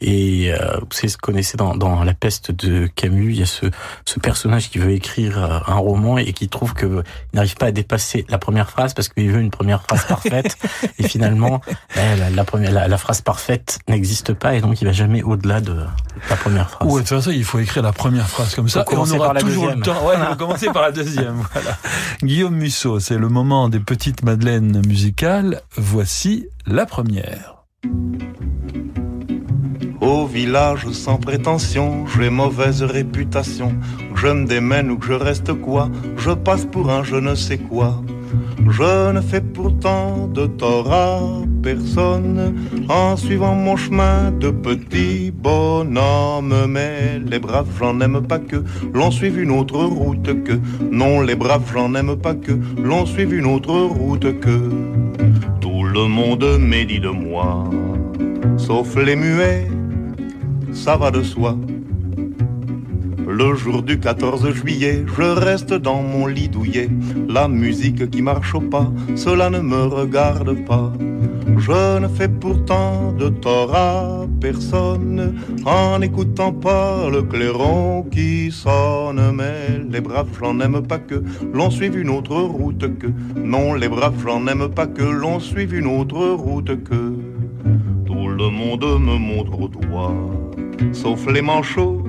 Et 0.00 0.52
euh, 0.52 0.78
vous 0.78 0.86
savez, 0.90 1.12
connaissez 1.20 1.56
dans, 1.56 1.74
dans 1.74 2.02
La 2.04 2.14
peste 2.14 2.50
de 2.50 2.86
Camus, 2.86 3.32
il 3.32 3.40
y 3.40 3.42
a 3.42 3.46
ce, 3.46 3.66
ce 4.04 4.18
personnage 4.18 4.70
qui 4.70 4.78
veut 4.78 4.92
écrire 4.92 5.42
euh, 5.42 5.58
un 5.66 5.76
roman 5.76 6.18
et 6.18 6.32
qui 6.32 6.48
trouve 6.48 6.74
que 6.74 7.02
il 7.32 7.36
n'arrive 7.36 7.56
pas 7.56 7.66
à 7.66 7.72
dépasser 7.72 8.24
la 8.28 8.38
première 8.38 8.70
phrase 8.70 8.94
parce 8.94 9.08
qu'il 9.08 9.30
veut 9.30 9.40
une 9.40 9.50
première 9.50 9.82
phrase 9.82 10.04
parfaite. 10.06 10.56
et 10.98 11.06
finalement, 11.06 11.60
la, 11.96 12.30
la, 12.30 12.44
première, 12.44 12.72
la, 12.72 12.88
la 12.88 12.98
phrase 12.98 13.20
parfaite 13.20 13.78
n'existe 13.88 14.32
pas 14.32 14.54
et 14.54 14.60
donc 14.60 14.80
il 14.80 14.84
va 14.86 14.92
jamais 14.92 15.22
au-delà 15.22 15.60
de 15.60 15.76
la 16.30 16.36
première 16.36 16.70
phrase. 16.70 16.88
Ouais, 16.88 17.02
de 17.02 17.06
toute 17.08 17.16
façon, 17.16 17.30
il 17.30 17.44
faut 17.44 17.58
écrire 17.58 17.82
la 17.82 17.92
première 17.92 18.28
phrase 18.28 18.54
comme 18.54 18.68
ça. 18.68 18.84
et 18.90 18.96
on 18.96 19.10
aura 19.10 19.34
toujours 19.34 19.68
le 19.68 19.80
temps. 19.80 20.07
On 20.16 20.18
va 20.18 20.36
commencer 20.36 20.66
par 20.72 20.82
la 20.82 20.92
deuxième. 20.92 21.42
Voilà. 21.52 21.76
Guillaume 22.22 22.56
Musso, 22.56 23.00
c'est 23.00 23.18
le 23.18 23.28
moment 23.28 23.68
des 23.68 23.80
petites 23.80 24.22
madeleines 24.22 24.82
musicales. 24.86 25.60
Voici 25.76 26.46
la 26.66 26.86
première. 26.86 27.64
Au 30.00 30.26
village 30.26 30.88
sans 30.92 31.16
prétention, 31.16 32.06
j'ai 32.06 32.30
mauvaise 32.30 32.82
réputation. 32.82 33.74
Que 34.14 34.20
je 34.20 34.28
me 34.28 34.46
démène 34.46 34.90
ou 34.90 34.98
que 34.98 35.06
je 35.06 35.12
reste 35.12 35.52
quoi, 35.52 35.90
je 36.16 36.30
passe 36.30 36.64
pour 36.64 36.90
un 36.90 37.02
je 37.02 37.16
ne 37.16 37.34
sais 37.34 37.58
quoi. 37.58 38.02
Je 38.70 39.12
ne 39.12 39.20
fais 39.20 39.40
pourtant 39.40 40.28
de 40.28 40.46
tort 40.46 40.92
à 40.92 41.20
personne 41.62 42.54
en 42.88 43.16
suivant 43.16 43.54
mon 43.54 43.76
chemin 43.76 44.30
de 44.30 44.50
petit 44.50 45.30
bonhomme. 45.30 46.54
Mais 46.68 47.20
les 47.24 47.38
braves, 47.38 47.68
j'en 47.78 48.00
aime 48.00 48.20
pas 48.26 48.38
que 48.38 48.62
l'on 48.92 49.10
suive 49.10 49.38
une 49.40 49.50
autre 49.50 49.82
route 49.82 50.44
que. 50.44 50.58
Non, 50.90 51.20
les 51.20 51.34
braves, 51.34 51.70
j'en 51.72 51.94
aime 51.94 52.16
pas 52.16 52.34
que 52.34 52.52
l'on 52.82 53.06
suive 53.06 53.34
une 53.34 53.46
autre 53.46 53.74
route 53.74 54.38
que. 54.40 54.70
Tout 55.60 55.84
le 55.84 56.06
monde 56.06 56.58
médit 56.58 57.00
de 57.00 57.08
moi, 57.08 57.64
sauf 58.56 58.96
les 58.96 59.16
muets, 59.16 59.68
ça 60.72 60.96
va 60.96 61.10
de 61.10 61.22
soi. 61.22 61.56
Le 63.38 63.54
jour 63.54 63.84
du 63.84 64.00
14 64.00 64.52
juillet, 64.52 65.04
je 65.16 65.22
reste 65.22 65.72
dans 65.72 66.02
mon 66.02 66.26
lit 66.26 66.48
douillet. 66.48 66.90
La 67.28 67.46
musique 67.46 68.10
qui 68.10 68.20
marche 68.20 68.52
au 68.56 68.60
pas, 68.60 68.90
cela 69.14 69.48
ne 69.48 69.60
me 69.60 69.84
regarde 69.84 70.64
pas. 70.64 70.92
Je 71.56 72.00
ne 72.00 72.08
fais 72.08 72.26
pourtant 72.26 73.12
de 73.12 73.28
tort 73.28 73.76
à 73.76 74.26
personne 74.40 75.36
en 75.64 76.00
n'écoutant 76.00 76.52
pas 76.52 77.08
le 77.08 77.22
clairon 77.22 78.02
qui 78.10 78.50
sonne. 78.50 79.22
Mais 79.32 79.84
les 79.88 80.00
braves, 80.00 80.36
j'en 80.40 80.58
aime 80.58 80.84
pas 80.84 80.98
que 80.98 81.22
l'on 81.52 81.70
suive 81.70 81.96
une 81.96 82.10
autre 82.10 82.34
route 82.34 82.98
que. 82.98 83.06
Non, 83.36 83.74
les 83.74 83.88
braves, 83.88 84.20
j'en 84.20 84.48
aime 84.48 84.68
pas 84.68 84.88
que 84.88 85.04
l'on 85.04 85.38
suive 85.38 85.74
une 85.74 85.86
autre 85.86 86.26
route 86.30 86.82
que. 86.82 87.12
Tout 88.04 88.28
le 88.30 88.50
monde 88.50 89.00
me 89.00 89.16
montre 89.16 89.60
au 89.60 89.68
doigt, 89.68 90.16
sauf 90.92 91.24
les 91.32 91.42
manchots, 91.42 92.02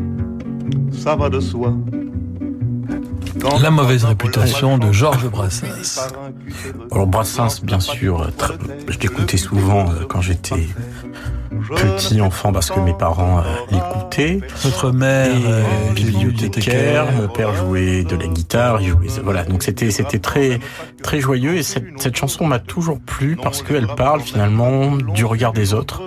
ça 0.91 1.15
va 1.15 1.29
de 1.29 1.39
soi. 1.39 1.73
La 3.61 3.71
mauvaise 3.71 4.03
réputation 4.03 4.77
de 4.77 4.91
Georges 4.91 5.29
Brassens. 5.29 6.09
Alors 6.91 7.07
Brassens, 7.07 7.61
bien 7.63 7.79
sûr, 7.79 8.29
je 8.87 8.99
l'écoutais 8.99 9.37
souvent 9.37 9.89
euh, 9.89 10.05
quand 10.07 10.21
j'étais 10.21 10.67
petit 11.69 12.21
enfant 12.21 12.51
parce 12.51 12.69
que 12.69 12.79
mes 12.79 12.93
parents 12.93 13.39
euh, 13.39 13.43
l'écoutaient. 13.71 14.39
Votre 14.63 14.91
mère 14.91 15.35
euh, 15.45 15.63
bibliothécaire, 15.93 17.11
mon 17.13 17.27
père 17.27 17.53
jouait 17.55 18.03
de 18.03 18.15
la 18.15 18.27
guitare, 18.27 18.81
il 18.81 18.89
jouait, 18.89 19.07
voilà. 19.23 19.43
Donc 19.43 19.63
c'était 19.63 19.91
c'était 19.91 20.19
très 20.19 20.59
très 21.01 21.19
joyeux 21.19 21.55
et 21.55 21.63
cette, 21.63 21.99
cette 21.99 22.15
chanson 22.15 22.45
m'a 22.45 22.59
toujours 22.59 22.99
plu 22.99 23.37
parce 23.41 23.61
qu'elle 23.61 23.87
parle 23.87 24.21
finalement 24.21 24.95
du 24.95 25.25
regard 25.25 25.53
des 25.53 25.73
autres 25.73 26.01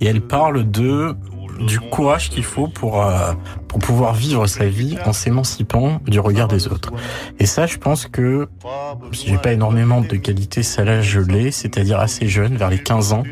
et 0.00 0.06
elle 0.06 0.20
parle 0.20 0.70
de 0.70 1.14
du 1.58 1.80
courage 1.80 2.30
qu'il 2.30 2.44
faut 2.44 2.68
pour 2.68 3.04
euh, 3.04 3.32
pour 3.66 3.78
pouvoir 3.78 4.14
vivre 4.14 4.46
sa 4.46 4.66
vie 4.66 4.96
en 5.04 5.12
s'émancipant 5.12 6.00
du 6.06 6.20
regard 6.20 6.48
des 6.48 6.68
autres. 6.68 6.92
Et 7.38 7.46
ça, 7.46 7.66
je 7.66 7.76
pense 7.78 8.06
que 8.06 8.48
si 9.12 9.28
j'ai 9.28 9.38
pas 9.38 9.52
énormément 9.52 10.00
de 10.00 10.16
qualités, 10.16 10.62
ça 10.62 10.84
là 10.84 11.00
je 11.00 11.20
l'ai, 11.20 11.50
c'est-à-dire 11.50 12.00
assez 12.00 12.28
jeune, 12.28 12.56
vers 12.56 12.70
les 12.70 12.82
15 12.82 13.12
ans, 13.12 13.24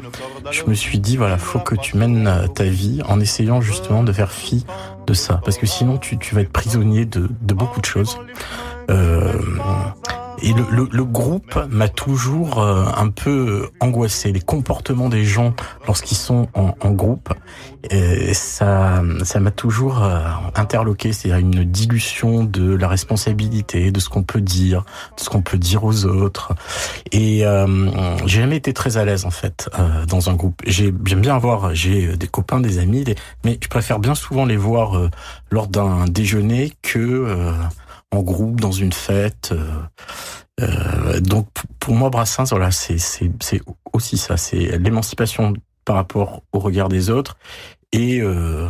je 0.51 0.63
me 0.67 0.75
suis 0.75 0.99
dit 0.99 1.17
voilà, 1.17 1.39
faut 1.39 1.59
que 1.59 1.75
tu 1.75 1.97
mènes 1.97 2.49
ta 2.55 2.65
vie 2.65 3.01
en 3.09 3.21
essayant 3.21 3.61
justement 3.61 4.03
de 4.03 4.13
faire 4.13 4.33
fi 4.33 4.67
de 5.07 5.15
ça, 5.15 5.41
parce 5.45 5.57
que 5.57 5.67
sinon 5.67 5.99
tu 5.99 6.19
tu 6.19 6.35
vas 6.35 6.41
être 6.43 6.53
prisonnier 6.53 7.05
de 7.05 7.29
de 7.41 7.55
beaucoup 7.55 7.81
de 7.81 7.87
choses. 7.87 8.19
Euh, 8.91 9.33
et 10.43 10.53
le, 10.53 10.65
le, 10.71 10.89
le 10.91 11.05
groupe 11.05 11.59
m'a 11.71 11.89
toujours 11.89 12.61
euh, 12.61 12.85
un 12.97 13.09
peu 13.09 13.71
angoissé. 13.81 14.33
Les 14.33 14.41
comportements 14.41 15.09
des 15.09 15.25
gens 15.25 15.55
lorsqu'ils 15.87 16.17
sont 16.17 16.49
en, 16.55 16.75
en 16.81 16.91
groupe, 16.91 17.33
et 17.91 18.35
ça, 18.35 19.03
ça 19.23 19.41
m'a 19.41 19.51
toujours 19.51 20.03
euh, 20.03 20.21
interloqué. 20.55 21.13
C'est-à-dire 21.13 21.39
une 21.39 21.65
dilution 21.65 22.45
de 22.45 22.75
la 22.75 22.89
responsabilité, 22.89 23.91
de 23.91 24.01
ce 24.01 24.09
qu'on 24.09 24.25
peut 24.25 24.41
dire, 24.41 24.85
de 25.17 25.23
ce 25.23 25.29
qu'on 25.29 25.43
peut 25.43 25.59
dire 25.59 25.85
aux 25.85 26.05
autres. 26.05 26.53
Et 27.13 27.47
euh, 27.47 27.89
j'ai 28.27 28.41
jamais 28.41 28.57
été 28.57 28.73
très 28.73 28.97
à 28.97 29.05
l'aise 29.05 29.25
en 29.25 29.31
fait 29.31 29.71
euh, 29.79 30.05
dans 30.07 30.31
un 30.31 30.35
groupe. 30.35 30.61
J'aime 30.67 31.21
bien 31.21 31.37
avoir, 31.37 31.75
j'ai 31.75 32.17
des 32.17 32.27
copains, 32.29 32.61
des 32.61 32.79
amis, 32.79 33.05
des, 33.05 33.15
mais 33.45 33.59
je 33.63 33.69
préfère 33.69 33.99
bien 33.99 34.15
souvent 34.15 34.45
les 34.45 34.57
voir 34.57 35.11
lors 35.51 35.69
d'un 35.69 36.07
déjeuner 36.07 36.73
que 36.83 37.53
en 38.13 38.23
groupe 38.23 38.61
dans 38.61 38.73
une 38.73 38.93
fête. 38.93 39.53
Euh, 39.53 39.83
euh, 40.63 41.21
donc 41.21 41.49
pour 41.81 41.95
moi, 41.95 42.11
Brassens, 42.11 42.47
voilà, 42.51 42.71
c'est 42.71 42.99
aussi 43.93 44.19
ça, 44.19 44.37
c'est 44.37 44.79
l'émancipation 44.79 45.55
par 45.85 45.97
rapport 45.97 46.43
au 46.53 46.59
regard 46.59 46.89
des 46.89 47.11
autres 47.11 47.37
et 47.93 48.21
euh, 48.21 48.69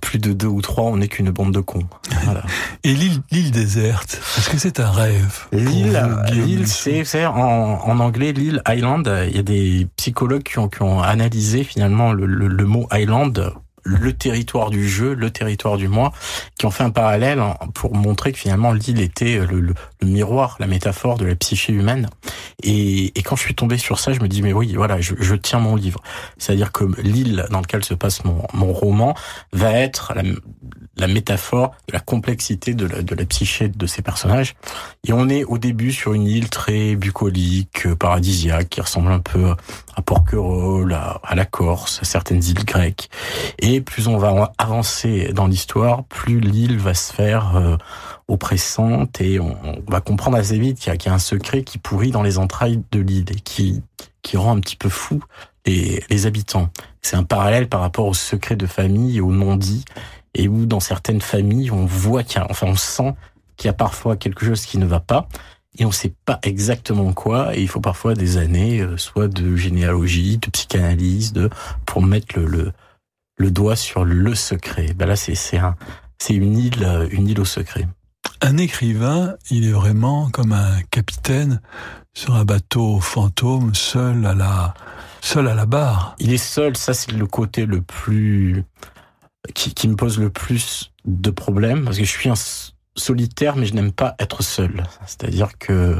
plus 0.00 0.18
de 0.18 0.32
deux 0.32 0.46
ou 0.46 0.62
trois, 0.62 0.84
on 0.84 0.98
n'est 0.98 1.08
qu'une 1.08 1.30
bande 1.30 1.52
de 1.52 1.60
cons. 1.60 1.88
Voilà. 2.24 2.42
Et 2.84 2.94
l'île, 2.94 3.50
déserte, 3.50 4.20
est-ce 4.38 4.48
que 4.48 4.58
c'est 4.58 4.78
un 4.78 4.90
rêve 4.90 5.46
L'île, 5.52 6.68
c'est, 6.68 7.04
c'est 7.04 7.26
en, 7.26 7.34
en 7.34 8.00
anglais 8.00 8.32
l'île 8.32 8.62
Island. 8.68 9.10
Il 9.28 9.36
y 9.36 9.40
a 9.40 9.42
des 9.42 9.88
psychologues 9.96 10.44
qui 10.44 10.58
ont, 10.58 10.68
qui 10.68 10.82
ont 10.82 11.02
analysé 11.02 11.64
finalement 11.64 12.12
le, 12.12 12.26
le, 12.26 12.46
le 12.46 12.64
mot 12.64 12.86
Island 12.92 13.52
le 13.84 14.12
territoire 14.12 14.70
du 14.70 14.88
jeu, 14.88 15.14
le 15.14 15.30
territoire 15.30 15.76
du 15.76 15.88
moi, 15.88 16.12
qui 16.58 16.66
ont 16.66 16.70
fait 16.70 16.84
un 16.84 16.90
parallèle 16.90 17.42
pour 17.74 17.94
montrer 17.94 18.32
que 18.32 18.38
finalement 18.38 18.72
l'île 18.72 19.00
était 19.00 19.38
le, 19.38 19.60
le, 19.60 19.74
miroir, 20.02 20.56
la 20.60 20.66
métaphore 20.66 21.16
de 21.18 21.24
la 21.24 21.34
psyché 21.34 21.72
humaine. 21.72 22.08
Et, 22.62 23.12
quand 23.24 23.36
je 23.36 23.42
suis 23.42 23.54
tombé 23.54 23.78
sur 23.78 23.98
ça, 23.98 24.12
je 24.12 24.20
me 24.20 24.28
dis 24.28 24.42
mais 24.42 24.52
oui, 24.52 24.74
voilà, 24.74 25.00
je, 25.00 25.34
tiens 25.34 25.58
mon 25.58 25.76
livre. 25.76 26.00
C'est-à-dire 26.38 26.72
que 26.72 26.84
l'île 27.00 27.46
dans 27.50 27.60
laquelle 27.60 27.84
se 27.84 27.94
passe 27.94 28.22
mon, 28.24 28.72
roman 28.72 29.14
va 29.52 29.72
être 29.72 30.12
la, 30.96 31.06
métaphore 31.08 31.74
de 31.88 31.92
la 31.92 32.00
complexité 32.00 32.74
de 32.74 32.86
la, 32.86 33.02
de 33.02 33.14
la 33.14 33.24
psyché 33.24 33.68
de 33.68 33.86
ces 33.86 34.02
personnages. 34.02 34.54
Et 35.06 35.12
on 35.12 35.28
est 35.28 35.44
au 35.44 35.58
début 35.58 35.92
sur 35.92 36.14
une 36.14 36.26
île 36.26 36.48
très 36.48 36.94
bucolique, 36.96 37.92
paradisiaque, 37.94 38.68
qui 38.68 38.80
ressemble 38.80 39.10
un 39.10 39.20
peu 39.20 39.54
à 39.94 40.02
Porquerolles, 40.02 40.92
à, 40.92 41.20
à 41.22 41.34
la 41.34 41.44
Corse, 41.44 42.00
à 42.02 42.04
certaines 42.04 42.42
îles 42.42 42.64
grecques. 42.64 43.10
Et 43.58 43.80
plus 43.80 44.08
on 44.08 44.16
va 44.16 44.52
avancer 44.58 45.32
dans 45.32 45.46
l'histoire, 45.46 46.04
plus 46.04 46.40
l'île 46.40 46.78
va 46.78 46.94
se 46.94 47.12
faire 47.12 47.56
euh, 47.56 47.76
oppressante 48.28 49.20
et 49.20 49.40
on, 49.40 49.56
va 49.86 50.00
comprendre 50.00 50.36
assez 50.36 50.58
vite 50.58 50.78
qu'il 50.78 50.92
y, 50.92 51.04
y, 51.04 51.08
a 51.08 51.14
un 51.14 51.18
secret 51.18 51.62
qui 51.62 51.78
pourrit 51.78 52.10
dans 52.10 52.22
les 52.22 52.38
entrailles 52.38 52.82
de 52.92 53.00
l'île 53.00 53.30
et 53.30 53.40
qui, 53.40 53.82
qui 54.22 54.36
rend 54.36 54.56
un 54.56 54.60
petit 54.60 54.76
peu 54.76 54.88
fou 54.88 55.22
les, 55.66 56.02
les 56.10 56.26
habitants. 56.26 56.70
C'est 57.02 57.16
un 57.16 57.24
parallèle 57.24 57.68
par 57.68 57.80
rapport 57.80 58.06
au 58.06 58.14
secret 58.14 58.56
de 58.56 58.66
famille 58.66 59.20
au 59.20 59.30
non-dit 59.30 59.84
et 60.34 60.48
où 60.48 60.66
dans 60.66 60.80
certaines 60.80 61.20
familles 61.20 61.70
on 61.70 61.84
voit 61.84 62.22
qu'il 62.22 62.40
y 62.40 62.44
a, 62.44 62.46
enfin 62.50 62.66
on 62.68 62.76
sent 62.76 63.14
qu'il 63.56 63.68
y 63.68 63.70
a 63.70 63.74
parfois 63.74 64.16
quelque 64.16 64.44
chose 64.44 64.64
qui 64.64 64.78
ne 64.78 64.86
va 64.86 65.00
pas 65.00 65.28
et 65.78 65.84
on 65.84 65.88
ne 65.88 65.94
sait 65.94 66.14
pas 66.24 66.38
exactement 66.42 67.12
quoi 67.12 67.56
et 67.56 67.62
il 67.62 67.68
faut 67.68 67.80
parfois 67.80 68.14
des 68.14 68.36
années 68.36 68.80
euh, 68.80 68.96
soit 68.96 69.28
de 69.28 69.56
généalogie, 69.56 70.38
de 70.38 70.50
psychanalyse, 70.50 71.32
de 71.32 71.48
pour 71.86 72.02
mettre 72.02 72.38
le, 72.38 72.46
le, 72.46 72.72
le 73.38 73.50
doigt 73.50 73.76
sur 73.76 74.04
le 74.04 74.34
secret. 74.34 74.92
Ben 74.94 75.06
là 75.06 75.16
c'est 75.16 75.34
c'est 75.34 75.58
un 75.58 75.76
c'est 76.18 76.34
une 76.34 76.58
île 76.58 76.84
euh, 76.84 77.08
une 77.10 77.28
île 77.28 77.40
au 77.40 77.44
secret. 77.44 77.88
Un 78.40 78.56
écrivain, 78.56 79.34
il 79.50 79.68
est 79.68 79.72
vraiment 79.72 80.30
comme 80.30 80.52
un 80.52 80.82
capitaine 80.90 81.60
sur 82.14 82.34
un 82.34 82.44
bateau 82.44 83.00
fantôme, 83.00 83.74
seul 83.74 84.26
à 84.26 84.34
la 84.34 84.74
seul 85.20 85.48
à 85.48 85.54
la 85.54 85.66
barre. 85.66 86.14
Il 86.18 86.32
est 86.32 86.38
seul, 86.38 86.76
ça 86.76 86.92
c'est 86.92 87.12
le 87.12 87.26
côté 87.26 87.66
le 87.66 87.80
plus 87.80 88.64
qui, 89.54 89.74
qui, 89.74 89.88
me 89.88 89.96
pose 89.96 90.18
le 90.18 90.30
plus 90.30 90.92
de 91.04 91.30
problèmes 91.30 91.84
parce 91.84 91.98
que 91.98 92.04
je 92.04 92.10
suis 92.10 92.28
un 92.28 92.34
solitaire 92.94 93.56
mais 93.56 93.66
je 93.66 93.74
n'aime 93.74 93.92
pas 93.92 94.14
être 94.18 94.42
seul. 94.42 94.84
C'est-à-dire 95.06 95.58
que 95.58 95.96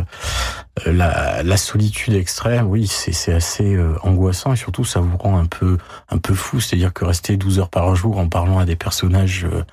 la, 0.86 1.42
la, 1.42 1.56
solitude 1.56 2.14
extrême, 2.14 2.66
oui, 2.66 2.86
c'est 2.86 3.32
assez 3.32 3.74
euh, 3.74 3.96
angoissant 4.02 4.52
et 4.52 4.56
surtout 4.56 4.84
ça 4.84 5.00
vous 5.00 5.16
rend 5.16 5.38
un 5.38 5.46
peu 5.46 5.78
un 6.10 6.18
peu 6.18 6.34
fou. 6.34 6.60
C'est-à-dire 6.60 6.92
que 6.92 7.04
rester 7.04 7.36
12 7.36 7.58
heures 7.60 7.70
par 7.70 7.94
jour 7.94 8.18
en 8.18 8.28
parlant 8.28 8.58
à 8.58 8.64
des 8.64 8.76
personnages 8.76 9.44
euh, 9.44 9.64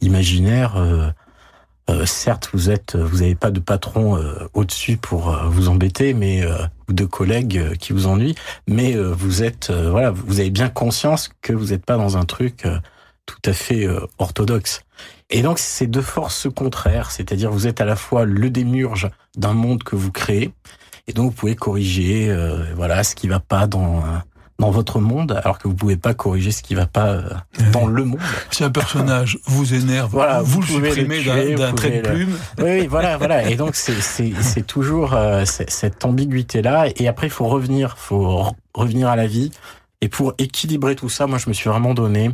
imaginaires, 0.00 0.76
euh, 0.76 1.08
euh, 1.90 2.06
certes 2.06 2.50
vous 2.52 2.70
êtes, 2.70 2.96
vous 2.96 3.18
n'avez 3.18 3.34
pas 3.34 3.50
de 3.50 3.60
patron 3.60 4.18
au-dessus 4.54 4.96
pour 4.96 5.32
vous 5.48 5.68
embêter, 5.68 6.14
mais 6.14 6.46
ou 6.88 6.92
de 6.92 7.04
collègues 7.04 7.76
qui 7.78 7.92
vous 7.92 8.06
ennuient, 8.06 8.36
mais 8.68 8.94
vous 8.94 9.42
êtes, 9.42 9.72
voilà, 9.72 10.12
vous 10.12 10.38
avez 10.38 10.50
bien 10.50 10.68
conscience 10.68 11.28
que 11.42 11.52
vous 11.52 11.66
n'êtes 11.66 11.84
pas 11.84 11.96
dans 11.96 12.16
un 12.16 12.24
truc 12.24 12.64
tout 13.26 13.50
à 13.50 13.52
fait 13.52 13.86
euh, 13.86 14.00
orthodoxe. 14.18 14.82
Et 15.32 15.42
donc 15.42 15.58
c'est 15.58 15.86
deux 15.86 16.02
forces 16.02 16.46
contraires, 16.54 17.10
c'est-à-dire 17.10 17.50
vous 17.50 17.66
êtes 17.66 17.80
à 17.80 17.86
la 17.86 17.96
fois 17.96 18.24
le 18.24 18.50
démurge 18.50 19.10
d'un 19.36 19.54
monde 19.54 19.82
que 19.82 19.96
vous 19.96 20.12
créez, 20.12 20.52
et 21.08 21.12
donc 21.14 21.30
vous 21.30 21.36
pouvez 21.36 21.56
corriger 21.56 22.28
euh, 22.28 22.66
voilà 22.76 23.02
ce 23.02 23.14
qui 23.14 23.28
va 23.28 23.40
pas 23.40 23.66
dans 23.66 24.02
dans 24.58 24.70
votre 24.70 25.00
monde, 25.00 25.40
alors 25.42 25.58
que 25.58 25.66
vous 25.66 25.74
pouvez 25.74 25.96
pas 25.96 26.14
corriger 26.14 26.52
ce 26.52 26.62
qui 26.62 26.76
va 26.76 26.86
pas 26.86 27.08
euh, 27.08 27.22
dans 27.72 27.86
le 27.86 28.04
monde. 28.04 28.20
Si 28.52 28.62
un 28.62 28.70
personnage 28.70 29.38
vous 29.46 29.74
énerve, 29.74 30.10
voilà, 30.12 30.42
vous, 30.42 30.60
vous 30.60 30.78
le 30.78 30.90
supprimez 30.90 31.24
d'un 31.56 31.72
trait 31.72 32.02
de 32.02 32.08
plume. 32.08 32.38
Oui, 32.62 32.86
voilà, 32.86 33.16
voilà. 33.16 33.48
Et 33.50 33.56
donc 33.56 33.74
c'est 33.74 34.00
c'est 34.00 34.32
c'est 34.40 34.66
toujours 34.66 35.14
euh, 35.14 35.44
cette 35.46 36.04
ambiguïté 36.04 36.62
là. 36.62 36.86
Et 36.96 37.08
après 37.08 37.26
il 37.26 37.30
faut 37.30 37.48
revenir, 37.48 37.96
faut 37.98 38.46
revenir 38.74 39.08
à 39.08 39.16
la 39.16 39.26
vie. 39.26 39.50
Et 40.02 40.08
pour 40.08 40.34
équilibrer 40.38 40.94
tout 40.94 41.08
ça, 41.08 41.26
moi 41.26 41.38
je 41.38 41.48
me 41.48 41.54
suis 41.54 41.70
vraiment 41.70 41.94
donné 41.94 42.30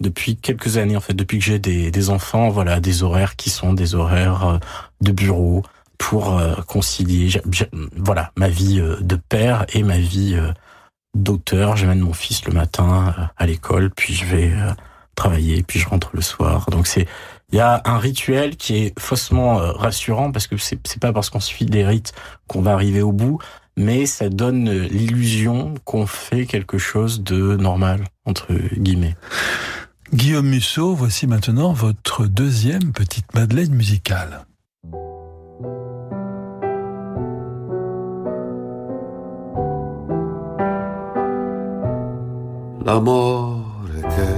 depuis 0.00 0.36
quelques 0.36 0.76
années, 0.76 0.96
en 0.96 1.00
fait, 1.00 1.14
depuis 1.14 1.38
que 1.38 1.44
j'ai 1.44 1.58
des, 1.58 2.10
enfants, 2.10 2.48
voilà, 2.48 2.80
des 2.80 3.02
horaires 3.02 3.36
qui 3.36 3.50
sont 3.50 3.72
des 3.72 3.94
horaires 3.94 4.46
euh, 4.46 4.58
de 5.00 5.12
bureau 5.12 5.64
pour 5.98 6.38
euh, 6.38 6.54
concilier, 6.66 7.40
voilà, 7.96 8.30
ma 8.36 8.48
vie 8.48 8.80
euh, 8.80 8.96
de 9.00 9.16
père 9.16 9.66
et 9.72 9.82
ma 9.82 9.98
vie 9.98 10.38
d'auteur. 11.14 11.76
J'amène 11.76 12.00
mon 12.00 12.12
fils 12.12 12.44
le 12.44 12.52
matin 12.52 13.14
à 13.36 13.46
l'école, 13.46 13.90
puis 13.90 14.14
je 14.14 14.24
vais 14.24 14.52
travailler, 15.16 15.62
puis 15.64 15.80
je 15.80 15.88
rentre 15.88 16.10
le 16.12 16.20
soir. 16.20 16.66
Donc 16.70 16.86
c'est, 16.86 17.08
il 17.50 17.56
y 17.56 17.60
a 17.60 17.82
un 17.84 17.98
rituel 17.98 18.56
qui 18.56 18.76
est 18.76 19.00
faussement 19.00 19.56
rassurant 19.56 20.30
parce 20.30 20.46
que 20.46 20.56
c'est 20.58 21.00
pas 21.00 21.12
parce 21.12 21.30
qu'on 21.30 21.40
suit 21.40 21.66
des 21.66 21.84
rites 21.84 22.12
qu'on 22.46 22.62
va 22.62 22.72
arriver 22.72 23.02
au 23.02 23.12
bout, 23.12 23.40
mais 23.76 24.06
ça 24.06 24.28
donne 24.28 24.70
l'illusion 24.70 25.74
qu'on 25.84 26.06
fait 26.06 26.46
quelque 26.46 26.78
chose 26.78 27.22
de 27.22 27.56
normal 27.56 28.04
entre 28.24 28.52
guillemets. 28.76 29.16
Guillaume 30.12 30.48
Musso, 30.48 30.94
voici 30.94 31.26
maintenant 31.26 31.74
votre 31.74 32.26
deuxième 32.26 32.92
petite 32.92 33.34
Madeleine 33.34 33.74
musicale. 33.74 34.46
L'amore 42.84 44.00
che 44.00 44.34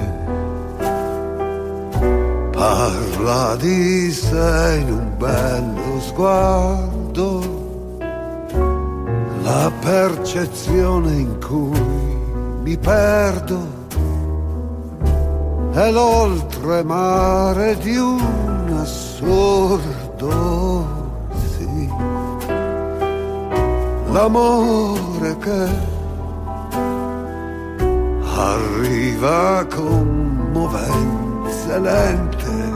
parla 2.53 3.57
di 3.57 4.11
sé 4.11 4.85
un 4.89 5.17
bello 5.19 6.01
sguardo 6.01 7.59
la 9.45 9.71
percezione 9.81 11.13
in 11.13 11.39
cui 11.41 11.81
mi 12.65 12.77
perdo 12.77 13.80
è 15.73 15.91
l'oltremare 15.91 17.77
di 17.79 17.97
un 17.97 18.77
assurdo, 18.81 20.05
sì, 21.55 21.89
l'amore 24.11 25.37
che 25.39 25.69
arriva 28.37 29.65
con 29.73 30.51
movenze 30.53 31.79
lente, 31.79 32.73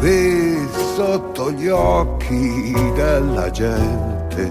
vi 0.00 0.68
sotto 0.96 1.52
gli 1.52 1.68
occhi 1.68 2.74
della 2.94 3.50
gente, 3.50 4.50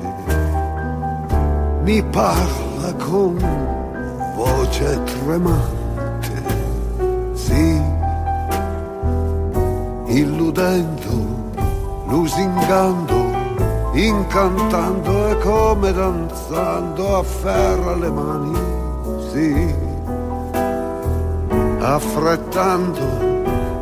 mi 1.83 2.01
parla 2.03 2.93
con 3.03 3.35
voce 4.35 5.03
tremante 5.03 5.84
sì, 7.55 7.81
illudendo, 10.07 11.11
lusingando, 12.07 13.15
incantando 13.93 15.29
e 15.29 15.37
come 15.37 15.93
danzando 15.93 17.17
afferra 17.17 17.95
le 17.95 18.09
mani, 18.09 18.59
sì, 19.31 19.73
affrettando, 21.79 23.03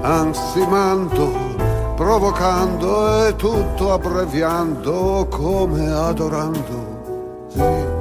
ansimando, 0.01 1.31
provocando 1.95 3.25
e 3.25 3.35
tutto 3.35 3.93
abbreviando 3.93 5.25
come 5.31 5.91
adorando, 5.91 7.47
sì. 7.47 7.91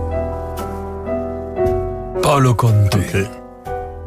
Paolo 2.21 2.55
Conte. 2.55 2.99
Okay. 2.99 3.41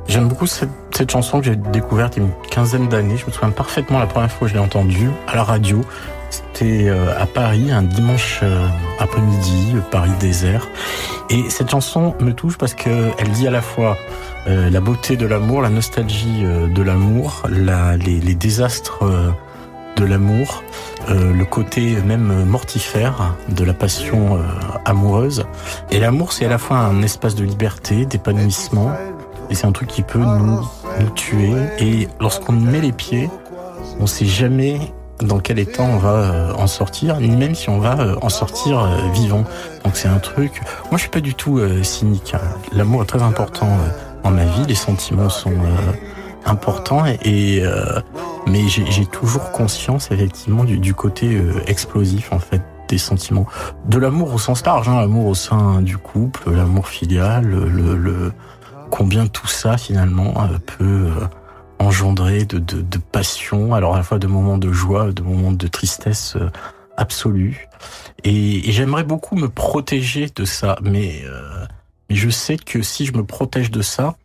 J'aime 0.07 0.27
beaucoup 0.27 0.47
cette, 0.47 0.69
cette, 0.95 1.11
chanson 1.11 1.39
que 1.39 1.45
j'ai 1.45 1.55
découverte 1.55 2.15
il 2.15 2.23
y 2.23 2.25
a 2.25 2.27
une 2.27 2.49
quinzaine 2.49 2.87
d'années. 2.87 3.17
Je 3.17 3.25
me 3.25 3.31
souviens 3.31 3.49
parfaitement 3.49 3.99
la 3.99 4.07
première 4.07 4.31
fois 4.31 4.47
que 4.47 4.53
je 4.53 4.57
l'ai 4.57 4.63
entendue 4.63 5.09
à 5.27 5.35
la 5.35 5.43
radio. 5.43 5.81
C'était 6.29 6.87
euh, 6.87 7.19
à 7.19 7.25
Paris, 7.25 7.71
un 7.71 7.83
dimanche 7.83 8.39
euh, 8.43 8.67
après-midi, 8.99 9.73
euh, 9.75 9.79
Paris 9.91 10.11
désert. 10.19 10.67
Et 11.29 11.49
cette 11.49 11.69
chanson 11.69 12.15
me 12.19 12.33
touche 12.33 12.57
parce 12.57 12.73
que 12.73 13.11
elle 13.17 13.29
dit 13.31 13.47
à 13.47 13.51
la 13.51 13.61
fois 13.61 13.97
la 14.47 14.79
beauté 14.79 15.17
de 15.17 15.25
l'amour, 15.25 15.63
la 15.63 15.69
nostalgie 15.69 16.43
de 16.43 16.81
l'amour, 16.83 17.41
les, 17.49 18.19
les, 18.19 18.35
désastres 18.35 19.03
de 19.95 20.05
l'amour, 20.05 20.63
le 21.09 21.43
côté 21.45 21.95
même 22.05 22.45
mortifère 22.45 23.33
de 23.49 23.63
la 23.63 23.73
passion 23.73 24.39
amoureuse. 24.85 25.47
Et 25.89 25.97
l'amour, 25.97 26.31
c'est 26.31 26.45
à 26.45 26.49
la 26.49 26.59
fois 26.59 26.77
un 26.77 27.01
espace 27.01 27.33
de 27.33 27.43
liberté, 27.43 28.05
d'épanouissement, 28.05 28.91
et 29.49 29.55
c'est 29.55 29.65
un 29.65 29.71
truc 29.71 29.89
qui 29.89 30.01
peut 30.01 30.19
nous, 30.19 30.61
nous 30.99 31.09
tuer. 31.11 31.53
Et 31.79 32.07
lorsqu'on 32.19 32.53
met 32.53 32.81
les 32.81 32.91
pieds, 32.91 33.29
on 33.99 34.07
sait 34.07 34.25
jamais 34.25 34.79
dans 35.21 35.39
quel 35.39 35.59
état 35.59 35.83
on 35.83 35.97
va 35.97 36.09
euh, 36.09 36.53
en 36.53 36.67
sortir, 36.67 37.19
ni 37.19 37.29
même 37.29 37.55
si 37.55 37.69
on 37.69 37.79
va 37.79 37.99
euh, 37.99 38.15
en 38.21 38.29
sortir 38.29 38.79
euh, 38.79 39.11
vivant. 39.13 39.45
Donc 39.83 39.95
c'est 39.95 40.07
un 40.07 40.19
truc. 40.19 40.61
Moi, 40.85 40.93
je 40.93 41.01
suis 41.01 41.09
pas 41.09 41.21
du 41.21 41.33
tout 41.35 41.59
cynique. 41.83 42.33
Hein. 42.33 42.41
L'amour 42.73 43.03
est 43.03 43.05
très 43.05 43.21
important 43.21 43.69
dans 44.23 44.31
ma 44.31 44.45
vie. 44.45 44.65
Les 44.67 44.75
sentiments 44.75 45.29
sont 45.29 45.53
importants 46.45 47.05
et, 47.05 47.63
mais 48.47 48.67
j'ai 48.67 49.05
toujours 49.05 49.51
conscience 49.51 50.09
effectivement 50.11 50.63
du, 50.63 50.79
du 50.79 50.93
côté 50.93 51.39
explosif 51.67 52.33
en 52.33 52.39
fait 52.39 52.61
des 52.87 52.97
sentiments, 52.97 53.45
de 53.87 53.97
l'amour 53.97 54.33
au 54.33 54.37
sens 54.37 54.63
large, 54.65 54.87
hein, 54.89 54.99
l'amour 55.01 55.27
au 55.27 55.35
sein 55.35 55.81
du 55.81 55.97
couple, 55.97 56.51
l'amour 56.51 56.87
filial, 56.87 57.45
le, 57.45 57.95
le 57.95 58.31
combien 58.89 59.27
tout 59.27 59.47
ça 59.47 59.77
finalement 59.77 60.33
euh, 60.43 60.57
peut 60.59 61.11
euh, 61.11 61.27
engendrer 61.79 62.45
de, 62.45 62.59
de, 62.59 62.81
de, 62.81 62.97
passion, 62.97 63.73
alors 63.73 63.95
à 63.95 63.97
la 63.97 64.03
fois 64.03 64.19
de 64.19 64.27
moments 64.27 64.57
de 64.57 64.71
joie, 64.71 65.11
de 65.11 65.21
moments 65.21 65.51
de 65.51 65.67
tristesse 65.67 66.35
euh, 66.35 66.49
absolue. 66.97 67.67
Et, 68.23 68.69
et 68.69 68.71
j'aimerais 68.71 69.03
beaucoup 69.03 69.35
me 69.35 69.49
protéger 69.49 70.27
de 70.33 70.45
ça, 70.45 70.77
mais, 70.81 71.23
mais 72.09 72.15
je 72.15 72.29
sais 72.29 72.57
que 72.57 72.81
si 72.81 73.05
je 73.05 73.13
me 73.13 73.25
protège 73.25 73.69
de 73.69 73.81
ça, 73.81 74.15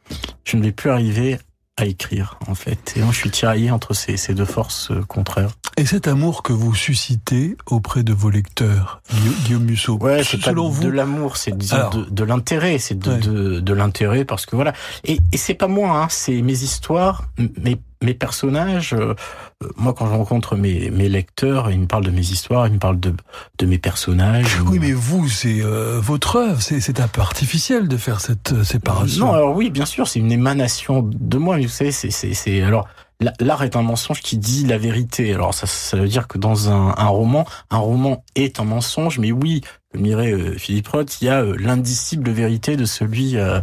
je 0.44 0.56
ne 0.56 0.62
vais 0.62 0.72
plus 0.72 0.90
arriver 0.90 1.38
à 1.80 1.86
écrire, 1.86 2.38
en 2.46 2.54
fait. 2.54 2.94
Et 2.96 3.00
moi, 3.00 3.12
je 3.12 3.18
suis 3.18 3.30
tiraillé 3.30 3.70
entre 3.70 3.94
ces, 3.94 4.16
ces 4.16 4.34
deux 4.34 4.44
forces 4.44 4.90
euh, 4.90 5.02
contraires. 5.02 5.50
Et 5.80 5.86
cet 5.86 6.08
amour 6.08 6.42
que 6.42 6.52
vous 6.52 6.74
suscitez 6.74 7.56
auprès 7.64 8.02
de 8.02 8.12
vos 8.12 8.28
lecteurs, 8.28 9.00
Guillaume 9.46 9.64
Musso, 9.64 9.96
ouais, 9.96 10.22
c'est 10.22 10.36
pas 10.36 10.52
de 10.52 10.88
l'amour, 10.88 11.38
c'est 11.38 11.56
de, 11.56 12.10
de 12.10 12.22
l'intérêt, 12.24 12.76
c'est 12.76 12.98
de, 12.98 13.16
de, 13.16 13.60
de 13.60 13.72
l'intérêt 13.72 14.26
parce 14.26 14.44
que 14.44 14.56
voilà. 14.56 14.74
Et, 15.04 15.20
et 15.32 15.38
c'est 15.38 15.54
pas 15.54 15.68
moi, 15.68 16.02
hein, 16.02 16.08
c'est 16.10 16.42
mes 16.42 16.62
histoires, 16.62 17.24
mes 17.38 17.78
mes 18.02 18.14
personnages, 18.14 18.94
euh, 18.94 19.14
euh, 19.62 19.68
moi 19.76 19.94
quand 19.94 20.06
je 20.06 20.12
rencontre 20.12 20.56
mes, 20.56 20.90
mes 20.90 21.08
lecteurs, 21.08 21.70
ils 21.70 21.80
me 21.80 21.86
parlent 21.86 22.04
de 22.04 22.10
mes 22.10 22.20
histoires, 22.30 22.66
ils 22.66 22.74
me 22.74 22.78
parlent 22.78 23.00
de, 23.00 23.14
de 23.58 23.66
mes 23.66 23.78
personnages. 23.78 24.58
Oui, 24.66 24.78
mais 24.80 24.92
vous, 24.92 25.28
c'est 25.28 25.62
euh, 25.62 25.98
votre 26.00 26.36
œuvre, 26.36 26.60
c'est 26.60 27.00
un 27.00 27.08
peu 27.08 27.20
artificiel 27.22 27.88
de 27.88 27.96
faire 27.96 28.20
cette 28.20 28.64
séparation. 28.64 29.26
Non, 29.26 29.32
alors 29.32 29.54
oui, 29.56 29.70
bien 29.70 29.86
sûr, 29.86 30.08
c'est 30.08 30.18
une 30.18 30.32
émanation 30.32 31.02
de 31.02 31.38
moi, 31.38 31.56
mais 31.56 31.64
vous 31.64 31.68
savez, 31.68 31.92
c'est 31.92 32.62
alors 32.62 32.86
l'art 33.40 33.62
est 33.62 33.76
un 33.76 33.82
mensonge 33.82 34.20
qui 34.20 34.38
dit 34.38 34.66
la 34.66 34.78
vérité. 34.78 35.34
Alors 35.34 35.54
ça, 35.54 35.66
ça 35.66 35.96
veut 35.96 36.08
dire 36.08 36.28
que 36.28 36.38
dans 36.38 36.70
un, 36.70 36.94
un 36.96 37.08
roman, 37.08 37.46
un 37.70 37.78
roman 37.78 38.24
est 38.34 38.60
un 38.60 38.64
mensonge, 38.64 39.18
mais 39.18 39.32
oui, 39.32 39.62
comme 39.92 40.02
dirait 40.02 40.32
euh, 40.32 40.56
Philippe 40.56 40.88
Roth, 40.88 41.20
il 41.20 41.26
y 41.26 41.28
a 41.28 41.42
euh, 41.42 41.56
l'indicible 41.58 42.30
vérité 42.30 42.76
de 42.76 42.84
celui 42.84 43.36
euh, 43.36 43.60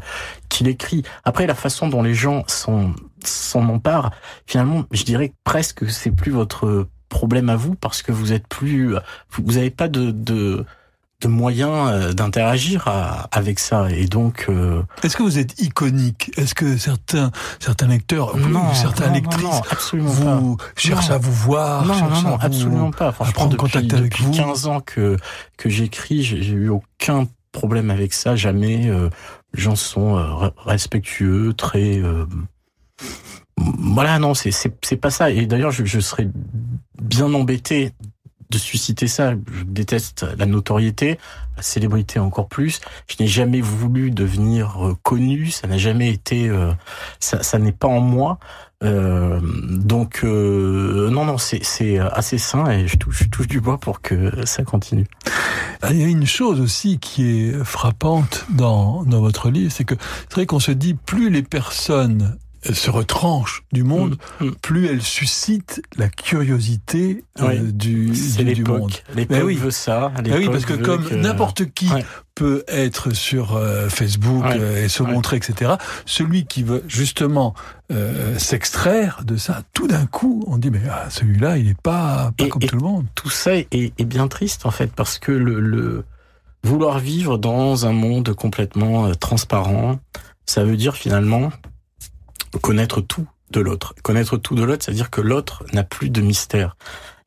qui 0.50 0.64
l'écrit. 0.64 1.04
Après, 1.24 1.48
la 1.48 1.56
façon 1.56 1.88
dont 1.88 2.04
les 2.04 2.14
gens 2.14 2.44
s'en 2.48 2.94
emparent, 3.54 4.12
finalement, 4.46 4.84
je 4.92 5.04
dirais 5.04 5.34
presque 5.44 5.80
que 5.80 5.88
c'est 5.88 6.12
plus 6.12 6.32
votre 6.32 6.88
problème 7.10 7.50
à 7.50 7.56
vous 7.56 7.76
parce 7.76 8.02
que 8.02 8.12
vous 8.12 8.34
êtes 8.34 8.48
plus, 8.48 8.96
vous 9.32 9.54
n'avez 9.54 9.70
pas 9.70 9.88
de, 9.88 10.12
de 10.12 10.66
de 11.22 11.28
moyens 11.28 11.90
euh, 11.92 12.14
d'interagir 12.14 12.88
avec 13.32 13.60
ça. 13.60 13.90
Et 13.90 14.06
donc 14.06 14.46
euh, 14.50 14.84
est-ce 15.02 15.18
que 15.18 15.24
vous 15.24 15.40
êtes 15.40 15.60
iconique? 15.60 16.32
Est-ce 16.38 16.54
que 16.54 16.78
certains 16.78 17.32
certains 17.60 17.88
lecteurs 17.88 18.38
non, 18.38 18.74
certains 18.74 19.08
non, 19.08 19.14
lectrices 19.14 19.44
non, 19.44 19.62
absolument 19.72 20.10
vous 20.12 20.58
cherchent 20.76 21.10
à 21.10 21.18
vous 21.18 21.32
voir 21.32 21.86
non 21.86 22.10
non 22.10 22.22
non, 22.22 22.38
absolument 22.40 22.92
pas. 22.92 23.12
Franchement 23.12 23.34
prendre 23.34 23.52
depuis, 23.52 23.72
contact 23.72 23.94
avec 23.94 24.12
depuis 24.12 24.26
vous. 24.26 24.32
15 24.32 24.68
ans 24.68 24.80
que 24.82 25.18
que 25.58 25.70
j'écris 25.70 26.24
j'ai 26.24 26.38
eu 26.38 26.70
aucun 26.70 27.28
problème 27.52 27.90
avec 27.90 28.14
ça 28.14 28.36
jamais 28.36 28.88
euh, 28.88 29.10
les 29.56 29.62
gens 29.62 29.76
sont 29.76 30.18
euh, 30.18 30.50
respectueux 30.58 31.54
très 31.56 32.00
voilà 33.58 34.20
non 34.20 34.36
c'est 34.36 34.52
c'est 34.52 34.98
pas 34.98 35.10
ça. 35.10 35.32
Et 35.32 35.48
d'ailleurs 35.48 35.72
je, 35.72 35.84
je 35.84 36.00
serais 36.00 36.30
bien 37.02 37.34
embêté 37.34 37.92
de 38.50 38.58
susciter 38.58 39.08
ça. 39.08 39.32
Je 39.32 39.64
déteste 39.64 40.26
la 40.38 40.46
notoriété, 40.46 41.18
la 41.56 41.64
célébrité 41.64 42.20
encore 42.20 42.48
plus. 42.48 42.80
Je 43.08 43.16
n'ai 43.20 43.28
jamais 43.28 43.62
voulu 43.62 44.12
devenir 44.12 44.86
euh, 44.86 44.96
connu, 45.04 45.52
ça 45.52 45.68
n'a 45.68 45.78
jamais 45.78 46.10
été, 46.10 46.48
euh, 46.48 46.72
ça, 47.20 47.44
ça 47.44 47.60
n'est 47.60 47.72
pas 47.72 47.88
en 47.88 48.00
moi. 48.00 48.40
Euh, 48.84 49.40
donc 49.42 50.20
euh, 50.24 51.10
non 51.10 51.26
non 51.26 51.40
c'est 51.40 51.98
assez 51.98 52.38
sain 52.38 52.70
et 52.70 52.88
je 52.88 52.96
touche, 52.96 53.24
je 53.24 53.28
touche 53.28 53.48
du 53.48 53.60
bois 53.60 53.80
pour 53.80 54.02
que 54.02 54.46
ça 54.46 54.62
continue. 54.62 55.08
Ah, 55.82 55.92
il 55.92 56.00
y 56.00 56.04
a 56.04 56.08
une 56.08 56.28
chose 56.28 56.62
aussi 56.62 57.00
qui 57.00 57.28
est 57.28 57.64
frappante 57.64 58.46
dans 58.52 59.04
dans 59.04 59.20
votre 59.20 59.50
livre, 59.50 59.72
c'est 59.72 59.84
que 59.84 59.96
c'est 60.30 60.36
vrai 60.36 60.46
qu'on 60.46 60.60
se 60.60 60.70
dit 60.72 60.94
plus 60.94 61.32
les 61.32 61.42
personnes 61.42 62.38
se 62.64 62.90
retranche 62.90 63.64
du 63.72 63.84
monde, 63.84 64.18
mmh, 64.40 64.46
mmh. 64.46 64.56
plus 64.62 64.88
elle 64.88 65.02
suscite 65.02 65.82
la 65.98 66.10
curiosité 66.10 67.24
euh, 67.40 67.72
du, 67.72 68.12
du, 68.12 68.54
du 68.54 68.64
monde. 68.64 68.92
L'époque 69.16 69.44
oui. 69.44 69.56
veut 69.56 69.72
ça. 69.72 70.12
Ben 70.24 70.36
oui, 70.38 70.48
parce 70.48 70.66
que 70.66 70.74
comme 70.74 71.06
que... 71.06 71.16
n'importe 71.16 71.66
qui 71.74 71.90
ouais. 71.90 72.06
peut 72.36 72.64
être 72.68 73.12
sur 73.12 73.56
euh, 73.56 73.90
Facebook 73.90 74.44
ouais. 74.46 74.58
euh, 74.60 74.86
et 74.86 74.90
se 74.90 75.04
ouais. 75.04 75.12
montrer, 75.12 75.38
etc., 75.38 75.74
celui 76.06 76.46
qui 76.46 76.64
veut 76.64 76.84
justement 76.88 77.54
s'extraire 78.38 79.22
de 79.26 79.38
ça, 79.38 79.62
tout 79.74 79.88
d'un 79.88 80.06
coup, 80.08 80.44
on 80.48 80.58
dit 80.58 80.72
mais 80.72 80.82
ah, 80.92 81.10
celui-là, 81.10 81.58
il 81.58 81.68
n'est 81.68 81.74
pas, 81.74 82.34
pas 82.38 82.46
et, 82.46 82.50
comme 82.50 82.62
et 82.62 82.68
tout 82.68 82.76
le 82.76 82.82
monde. 82.82 83.06
Tout 83.16 83.30
ça 83.30 83.56
est, 83.56 83.70
est, 83.72 84.06
bien 84.06 84.28
triste 84.28 84.66
en 84.66 84.72
fait, 84.72 84.92
parce 84.94 85.20
que 85.20 85.32
le, 85.32 85.62
le 85.62 86.04
vouloir 86.64 87.00
vivre 87.00 87.38
dans 87.38 87.86
un 87.86 87.94
monde 87.94 88.34
complètement 88.34 89.10
transparent, 89.16 90.00
ça 90.46 90.66
veut 90.66 90.76
dire 90.76 90.96
finalement 90.98 91.52
connaître 92.62 93.02
tout 93.02 93.28
de 93.52 93.60
l'autre. 93.60 93.94
Connaître 94.04 94.38
tout 94.38 94.56
de 94.56 94.64
l'autre, 94.64 94.86
c'est-à-dire 94.86 95.10
que 95.10 95.22
l'autre 95.22 95.64
n'a 95.74 95.84
plus 95.84 96.10
de 96.10 96.22
mystère. 96.22 96.76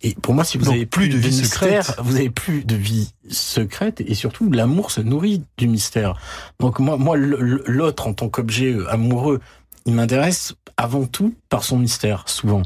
Et 0.03 0.15
pour 0.15 0.35
moi, 0.35 0.45
si 0.45 0.57
vous 0.57 0.65
Donc, 0.65 0.75
avez 0.75 0.87
plus 0.87 1.09
de 1.09 1.17
vie 1.19 1.29
mystère, 1.29 1.85
secrète. 1.85 2.05
vous 2.05 2.17
avez 2.17 2.31
plus 2.31 2.65
de 2.65 2.75
vie 2.75 3.13
secrète 3.29 4.01
et 4.01 4.15
surtout 4.15 4.51
l'amour 4.51 4.91
se 4.91 5.01
nourrit 5.03 5.43
du 5.59 5.69
mystère. 5.69 6.15
Donc 6.59 6.79
moi, 6.79 6.97
moi, 6.97 7.17
l'autre 7.19 8.07
en 8.07 8.15
tant 8.15 8.29
qu'objet 8.31 8.73
euh, 8.73 8.91
amoureux, 8.91 9.41
il 9.87 9.95
m'intéresse 9.95 10.55
avant 10.77 11.05
tout 11.05 11.35
par 11.51 11.65
son 11.65 11.79
mystère, 11.79 12.25
souvent. 12.27 12.63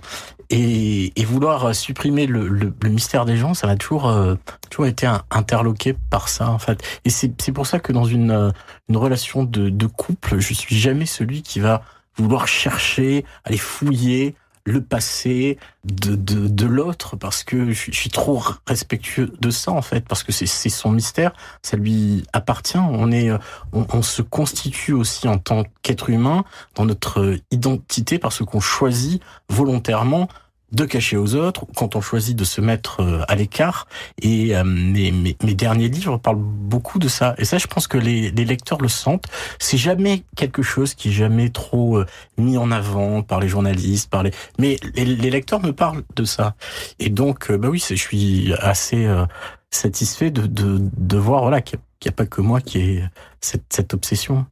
Et, 0.51 1.13
et 1.21 1.25
vouloir 1.25 1.67
euh, 1.67 1.73
supprimer 1.73 2.27
le, 2.27 2.47
le, 2.47 2.73
le 2.81 2.89
mystère 2.89 3.25
des 3.25 3.37
gens, 3.37 3.55
ça 3.55 3.67
m'a 3.67 3.77
toujours, 3.77 4.09
euh, 4.09 4.37
toujours 4.71 4.87
été 4.87 5.11
interloqué 5.31 5.97
par 6.11 6.29
ça, 6.29 6.49
en 6.51 6.61
fait. 6.61 6.81
Et 7.05 7.11
c'est 7.11 7.53
pour 7.53 7.67
ça 7.67 7.81
que 7.81 7.93
dans 7.93 8.05
une, 8.05 8.53
une 8.89 8.97
relation 8.97 9.43
de, 9.43 9.71
de 9.71 9.87
couple, 9.87 10.39
je 10.39 10.55
suis 10.55 10.77
jamais 10.77 11.07
celui 11.07 11.43
qui 11.43 11.59
va 11.59 11.83
vouloir 12.17 12.49
chercher, 12.49 13.25
aller 13.45 13.59
fouiller 13.59 14.35
le 14.67 14.81
passé 14.83 15.59
de, 15.85 16.15
de, 16.15 16.49
de 16.49 16.65
l'autre 16.67 17.17
parce 17.17 17.45
que 17.45 17.71
je, 17.73 17.91
suis- 17.93 18.09
trop 18.09 18.43
respectueux 18.67 19.31
de 19.39 19.51
ça 19.51 19.73
en 19.73 19.83
fait 19.83 20.09
parce 20.09 20.23
que 20.23 20.33
c'est 20.33 20.47
son 20.71 20.91
mystère 20.91 21.33
ça 21.61 21.77
lui 21.77 22.25
appartient. 22.33 22.79
On 22.79 23.13
est 23.13 23.29
euh, 23.29 23.37
on 23.75 24.01
se 24.01 24.23
constitue 24.23 24.95
aussi 24.95 25.29
en 25.29 25.37
tant 25.37 25.65
qu'être 25.83 26.09
humain 26.09 26.45
dans 26.77 26.87
notre 26.87 27.37
identité 27.51 28.19
parce 28.19 28.43
qu'on 28.43 28.61
choisit 28.61 29.21
volontairement 29.51 30.29
de 30.75 30.85
cacher 30.85 31.17
aux 31.17 31.35
autres 31.35 31.67
quand 31.77 31.97
on 31.97 32.01
choisit 32.01 32.37
de 32.37 32.45
se 32.45 32.61
mettre 32.61 33.01
euh, 33.01 33.23
à 33.29 33.35
l'écart. 33.35 33.87
Et 34.21 34.57
euh, 34.57 34.65
mes, 34.65 35.11
mes, 35.13 35.37
mes 35.43 35.55
derniers 35.55 35.89
livres 35.89 36.19
parlent 36.19 36.39
beaucoup 36.39 36.99
de 36.99 37.09
ça. 37.09 37.35
Et 37.39 37.45
ça 37.45 37.59
je 37.59 37.67
pense 37.67 37.87
que 37.87 37.99
les, 37.99 38.31
les 38.31 38.45
lecteurs 38.45 38.81
le 38.81 38.89
sentent. 38.89 39.27
C'est 39.59 39.77
jamais 39.77 40.25
quelque 40.37 40.63
chose 40.63 40.95
qui 40.95 41.09
est 41.09 41.13
jamais 41.13 41.51
trop 41.51 41.99
euh, 41.99 42.07
mis 42.39 42.57
en 42.57 42.71
avant 42.71 43.23
par 43.23 43.41
les 43.41 43.49
journalistes 43.49 44.11
par 44.11 44.23
les 44.23 44.31
mais 44.59 44.77
les, 44.95 45.05
les 45.05 45.31
lecteurs 45.31 45.61
me 45.61 45.73
parlent 45.73 46.03
de 46.17 46.25
ça. 46.25 46.55
Et 46.99 47.11
donc 47.11 47.51
euh, 47.51 47.59
bah 47.59 47.69
oui 47.69 47.83
je 47.89 47.95
suis 47.95 48.53
assez 48.61 49.07
euh, 49.07 49.27
satisfait 49.71 50.31
de, 50.31 50.47
de, 50.47 50.79
de 50.81 51.17
voir 51.17 51.43
voilà 51.43 51.61
qu'il 51.61 51.79
n'y 52.05 52.09
a, 52.09 52.13
pas 52.13 52.27
que 52.27 52.41
moi 52.41 52.61
qui 52.61 52.79
ai 52.79 53.05
cette, 53.41 53.65
cette 53.71 53.95
obsession 53.95 54.47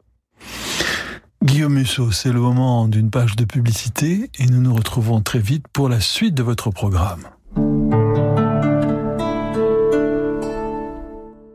Guillaume 1.42 1.74
Musso, 1.74 2.12
c'est 2.12 2.30
le 2.32 2.38
moment 2.38 2.86
d'une 2.86 3.10
page 3.10 3.34
de 3.34 3.44
publicité 3.44 4.30
et 4.38 4.46
nous 4.46 4.60
nous 4.60 4.74
retrouvons 4.74 5.20
très 5.20 5.40
vite 5.40 5.66
pour 5.72 5.88
la 5.88 5.98
suite 6.00 6.34
de 6.34 6.42
votre 6.42 6.70
programme. 6.70 7.28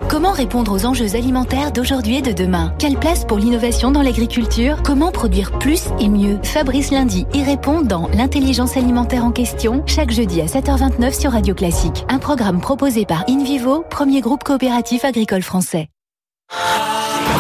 Comment 0.10 0.32
répondre 0.34 0.74
aux 0.74 0.86
enjeux 0.86 1.16
alimentaires 1.16 1.72
d'aujourd'hui 1.72 2.18
et 2.18 2.22
de 2.22 2.34
demain? 2.34 2.74
Quelle 2.80 2.98
place 2.98 3.24
pour 3.24 3.38
l'innovation 3.38 3.92
dans 3.92 4.02
l'agriculture? 4.02 4.84
Comment 4.84 5.12
produire 5.12 5.58
plus 5.58 5.84
et 6.00 6.10
mieux? 6.10 6.38
Fabrice 6.44 6.92
Lundi 6.92 7.26
y 7.34 7.44
répond 7.44 7.82
dans 7.82 8.10
L'intelligence 8.10 8.76
alimentaire 8.76 9.24
en 9.24 9.32
question, 9.32 9.84
chaque 9.86 10.12
jeudi 10.12 10.42
à 10.42 10.48
7h29 10.48 11.18
sur 11.18 11.32
Radio 11.32 11.56
Classique. 11.56 12.06
Un 12.10 12.20
programme 12.20 12.60
proposé 12.60 13.06
par 13.06 13.24
InVivo, 13.30 13.86
premier 13.90 14.20
groupe 14.20 14.44
coopératif 14.44 15.06
agricole 15.06 15.44
français. 15.44 15.88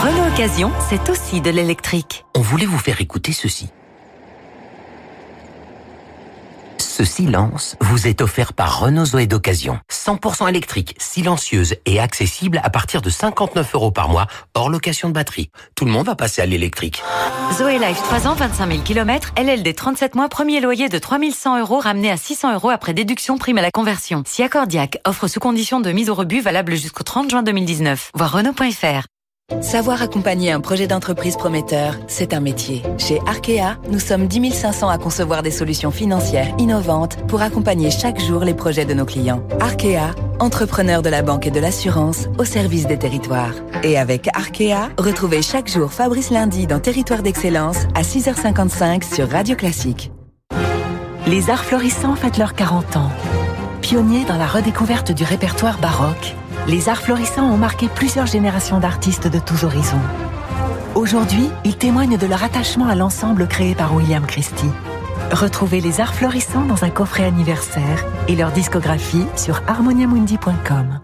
Renault 0.04 0.28
Occasion, 0.34 0.72
c'est 0.90 1.10
aussi 1.10 1.42
de 1.42 1.50
l'électrique. 1.50 2.26
On 2.36 2.42
voulait 2.42 2.66
vous 2.66 2.78
faire 2.78 3.02
écouter 3.02 3.32
ceci. 3.34 3.70
Ce 6.98 7.04
silence 7.04 7.76
vous 7.80 8.08
est 8.08 8.22
offert 8.22 8.54
par 8.54 8.80
Renault 8.80 9.06
Zoé 9.06 9.28
d'occasion. 9.28 9.80
100% 9.92 10.50
électrique, 10.50 10.96
silencieuse 10.98 11.76
et 11.86 12.00
accessible 12.00 12.60
à 12.64 12.72
partir 12.72 13.04
de 13.04 13.12
59 13.12 13.76
euros 13.76 13.92
par 13.92 14.10
mois, 14.10 14.26
hors 14.56 14.70
location 14.70 15.10
de 15.10 15.14
batterie. 15.14 15.52
Tout 15.76 15.86
le 15.86 15.92
monde 15.92 16.08
va 16.08 16.16
passer 16.16 16.42
à 16.42 16.48
l'électrique. 16.48 17.04
Zoé 17.54 17.78
Life 17.78 18.02
3 18.02 18.28
ans, 18.28 18.34
25 18.34 18.72
000 18.72 18.82
km, 18.84 19.32
LLD 19.38 19.76
37 19.76 20.16
mois, 20.16 20.28
premier 20.28 20.60
loyer 20.60 20.90
de 20.90 20.98
3100 20.98 21.60
euros 21.60 21.80
ramené 21.80 22.10
à 22.10 22.18
600 22.18 22.56
euros 22.56 22.70
après 22.72 22.94
déduction 22.94 23.38
prime 23.38 23.60
à 23.60 23.62
la 23.62 23.72
conversion. 23.72 24.24
Si 24.26 24.42
accordiaque, 24.42 24.98
offre 25.06 25.28
sous 25.28 25.40
condition 25.40 25.80
de 25.80 25.92
mise 25.92 26.10
au 26.10 26.16
rebut 26.16 26.42
valable 26.42 26.76
jusqu'au 26.76 27.04
30 27.04 27.30
juin 27.30 27.44
2019. 27.44 28.10
Voir 28.16 28.32
Renault.fr. 28.32 29.06
Savoir 29.62 30.02
accompagner 30.02 30.52
un 30.52 30.60
projet 30.60 30.88
d'entreprise 30.88 31.38
prometteur, 31.38 31.96
c'est 32.08 32.34
un 32.34 32.42
métier. 32.42 32.84
Chez 32.98 33.22
Arkea, 33.26 33.78
nous 33.90 34.00
sommes 34.00 34.28
10 34.28 34.52
500 34.52 34.90
à 34.90 34.98
concevoir 34.98 35.42
des 35.42 35.52
solutions 35.52 35.90
financières 35.90 36.54
innovantes 36.58 37.16
pour 37.28 37.42
accompagner 37.42 37.90
chaque 37.90 38.20
jour 38.20 38.44
les 38.44 38.54
projets 38.54 38.84
de 38.84 38.94
nos 38.94 39.06
clients. 39.06 39.42
Arkea, 39.62 40.14
entrepreneur 40.40 41.02
de 41.02 41.08
la 41.08 41.22
banque 41.22 41.48
et 41.48 41.52
de 41.52 41.62
l'assurance 41.62 42.28
au 42.38 42.44
service 42.44 42.88
des 42.88 43.00
territoires. 43.00 43.54
Et 43.84 43.98
avec 43.98 44.28
Arkea, 44.36 44.90
retrouvez 44.98 45.42
chaque 45.42 45.70
jour 45.70 45.94
Fabrice 45.94 46.30
Lundi 46.30 46.68
dans 46.68 46.80
Territoire 46.80 47.24
d'Excellence 47.24 47.88
à 47.96 48.02
6h55 48.02 49.16
sur 49.16 49.30
Radio 49.30 49.56
Classique. 49.56 50.12
Les 51.26 51.50
arts 51.50 51.64
florissants 51.64 52.16
fêtent 52.16 52.38
leurs 52.38 52.54
40 52.54 52.98
ans. 52.98 53.12
Pionniers 53.88 54.26
dans 54.26 54.36
la 54.36 54.48
redécouverte 54.48 55.14
du 55.14 55.24
répertoire 55.24 55.78
baroque, 55.78 56.36
les 56.68 56.90
arts 56.90 57.00
florissants 57.00 57.50
ont 57.50 57.56
marqué 57.56 57.88
plusieurs 57.88 58.26
générations 58.26 58.82
d'artistes 58.82 59.30
de 59.30 59.40
tous 59.40 59.64
horizons. 59.64 60.02
Aujourd'hui, 60.94 61.50
ils 61.64 61.78
témoignent 61.78 62.18
de 62.18 62.28
leur 62.28 62.44
attachement 62.44 62.88
à 62.90 62.96
l'ensemble 62.96 63.48
créé 63.48 63.76
par 63.76 63.96
William 63.96 64.26
Christie. 64.26 64.72
Retrouvez 65.32 65.80
les 65.80 66.02
arts 66.02 66.14
florissants 66.14 66.66
dans 66.66 66.84
un 66.84 66.90
coffret 66.90 67.24
anniversaire 67.24 68.06
et 68.28 68.36
leur 68.36 68.52
discographie 68.52 69.26
sur 69.38 69.62
harmoniamundi.com. 69.68 71.00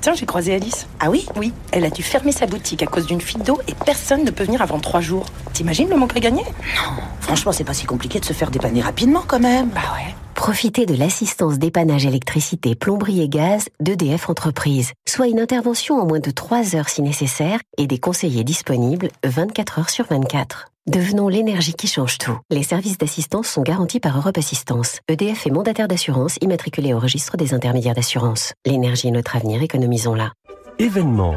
Tiens, 0.00 0.14
j'ai 0.14 0.26
croisé 0.26 0.54
Alice. 0.54 0.86
Ah 1.00 1.10
oui? 1.10 1.26
Oui. 1.34 1.52
Elle 1.72 1.84
a 1.84 1.90
dû 1.90 2.04
fermer 2.04 2.30
sa 2.30 2.46
boutique 2.46 2.84
à 2.84 2.86
cause 2.86 3.06
d'une 3.06 3.20
fuite 3.20 3.44
d'eau 3.44 3.58
et 3.66 3.74
personne 3.84 4.22
ne 4.22 4.30
peut 4.30 4.44
venir 4.44 4.62
avant 4.62 4.78
trois 4.78 5.00
jours. 5.00 5.26
T'imagines 5.54 5.88
le 5.88 5.96
manque 5.96 6.16
à 6.16 6.20
gagner? 6.20 6.44
Non. 6.44 7.02
Franchement, 7.18 7.50
c'est 7.50 7.64
pas 7.64 7.74
si 7.74 7.84
compliqué 7.84 8.20
de 8.20 8.24
se 8.24 8.32
faire 8.32 8.52
dépanner 8.52 8.80
rapidement 8.80 9.24
quand 9.26 9.40
même. 9.40 9.70
Bah 9.70 9.80
ouais. 9.96 10.14
Profitez 10.36 10.84
de 10.84 10.94
l'assistance 10.94 11.58
dépannage 11.58 12.04
électricité, 12.04 12.74
plomberie 12.74 13.22
et 13.22 13.28
gaz 13.28 13.68
d'EDF 13.80 14.28
Entreprises, 14.28 14.92
soit 15.08 15.26
une 15.26 15.40
intervention 15.40 15.98
en 15.98 16.06
moins 16.06 16.20
de 16.20 16.30
3 16.30 16.76
heures 16.76 16.90
si 16.90 17.02
nécessaire 17.02 17.58
et 17.78 17.86
des 17.86 17.98
conseillers 17.98 18.44
disponibles 18.44 19.08
24 19.24 19.78
heures 19.80 19.90
sur 19.90 20.04
24. 20.06 20.66
Devenons 20.86 21.28
l'énergie 21.28 21.72
qui 21.72 21.88
change 21.88 22.18
tout. 22.18 22.38
Les 22.50 22.62
services 22.62 22.98
d'assistance 22.98 23.48
sont 23.48 23.62
garantis 23.62 23.98
par 23.98 24.16
Europe 24.16 24.38
Assistance. 24.38 25.00
EDF 25.08 25.46
est 25.46 25.50
mandataire 25.50 25.88
d'assurance 25.88 26.36
immatriculé 26.42 26.92
au 26.92 27.00
registre 27.00 27.36
des 27.36 27.54
intermédiaires 27.54 27.94
d'assurance. 27.94 28.52
L'énergie 28.66 29.08
est 29.08 29.12
notre 29.12 29.34
avenir, 29.34 29.62
économisons-la. 29.62 30.32
Événement. 30.78 31.34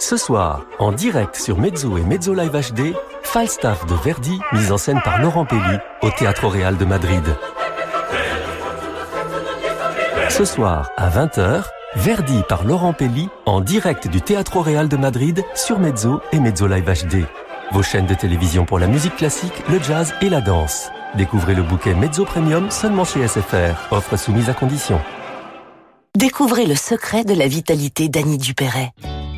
Ce 0.00 0.16
soir, 0.16 0.64
en 0.80 0.90
direct 0.92 1.36
sur 1.36 1.58
Mezzo 1.58 1.98
et 1.98 2.02
Mezzo 2.02 2.34
Live 2.34 2.50
HD, 2.50 2.94
Falstaff 3.22 3.86
de 3.86 3.94
Verdi, 3.94 4.40
mise 4.52 4.72
en 4.72 4.78
scène 4.78 5.00
par 5.04 5.20
Laurent 5.20 5.44
Pelli, 5.44 5.78
au 6.02 6.10
Théâtre 6.10 6.48
Real 6.48 6.76
de 6.76 6.84
Madrid. 6.84 7.22
Ce 10.36 10.44
soir, 10.44 10.90
à 10.96 11.10
20h, 11.10 11.62
Verdi 11.94 12.42
par 12.48 12.64
Laurent 12.64 12.92
Pelli, 12.92 13.28
en 13.46 13.60
direct 13.60 14.08
du 14.08 14.20
Théâtre 14.20 14.58
Real 14.58 14.88
de 14.88 14.96
Madrid, 14.96 15.44
sur 15.54 15.78
Mezzo 15.78 16.20
et 16.32 16.40
Mezzo 16.40 16.66
Live 16.66 16.86
HD. 16.86 17.24
Vos 17.70 17.84
chaînes 17.84 18.06
de 18.06 18.14
télévision 18.14 18.64
pour 18.64 18.80
la 18.80 18.88
musique 18.88 19.14
classique, 19.14 19.52
le 19.70 19.80
jazz 19.80 20.12
et 20.22 20.28
la 20.28 20.40
danse. 20.40 20.90
Découvrez 21.14 21.54
le 21.54 21.62
bouquet 21.62 21.94
Mezzo 21.94 22.24
Premium 22.24 22.68
seulement 22.72 23.04
chez 23.04 23.28
SFR. 23.28 23.92
Offre 23.92 24.16
soumise 24.16 24.50
à 24.50 24.54
condition. 24.54 25.00
Découvrez 26.18 26.66
le 26.66 26.74
secret 26.74 27.22
de 27.22 27.34
la 27.34 27.46
vitalité 27.46 28.08
d'Annie 28.08 28.38
Dupéret. 28.38 28.90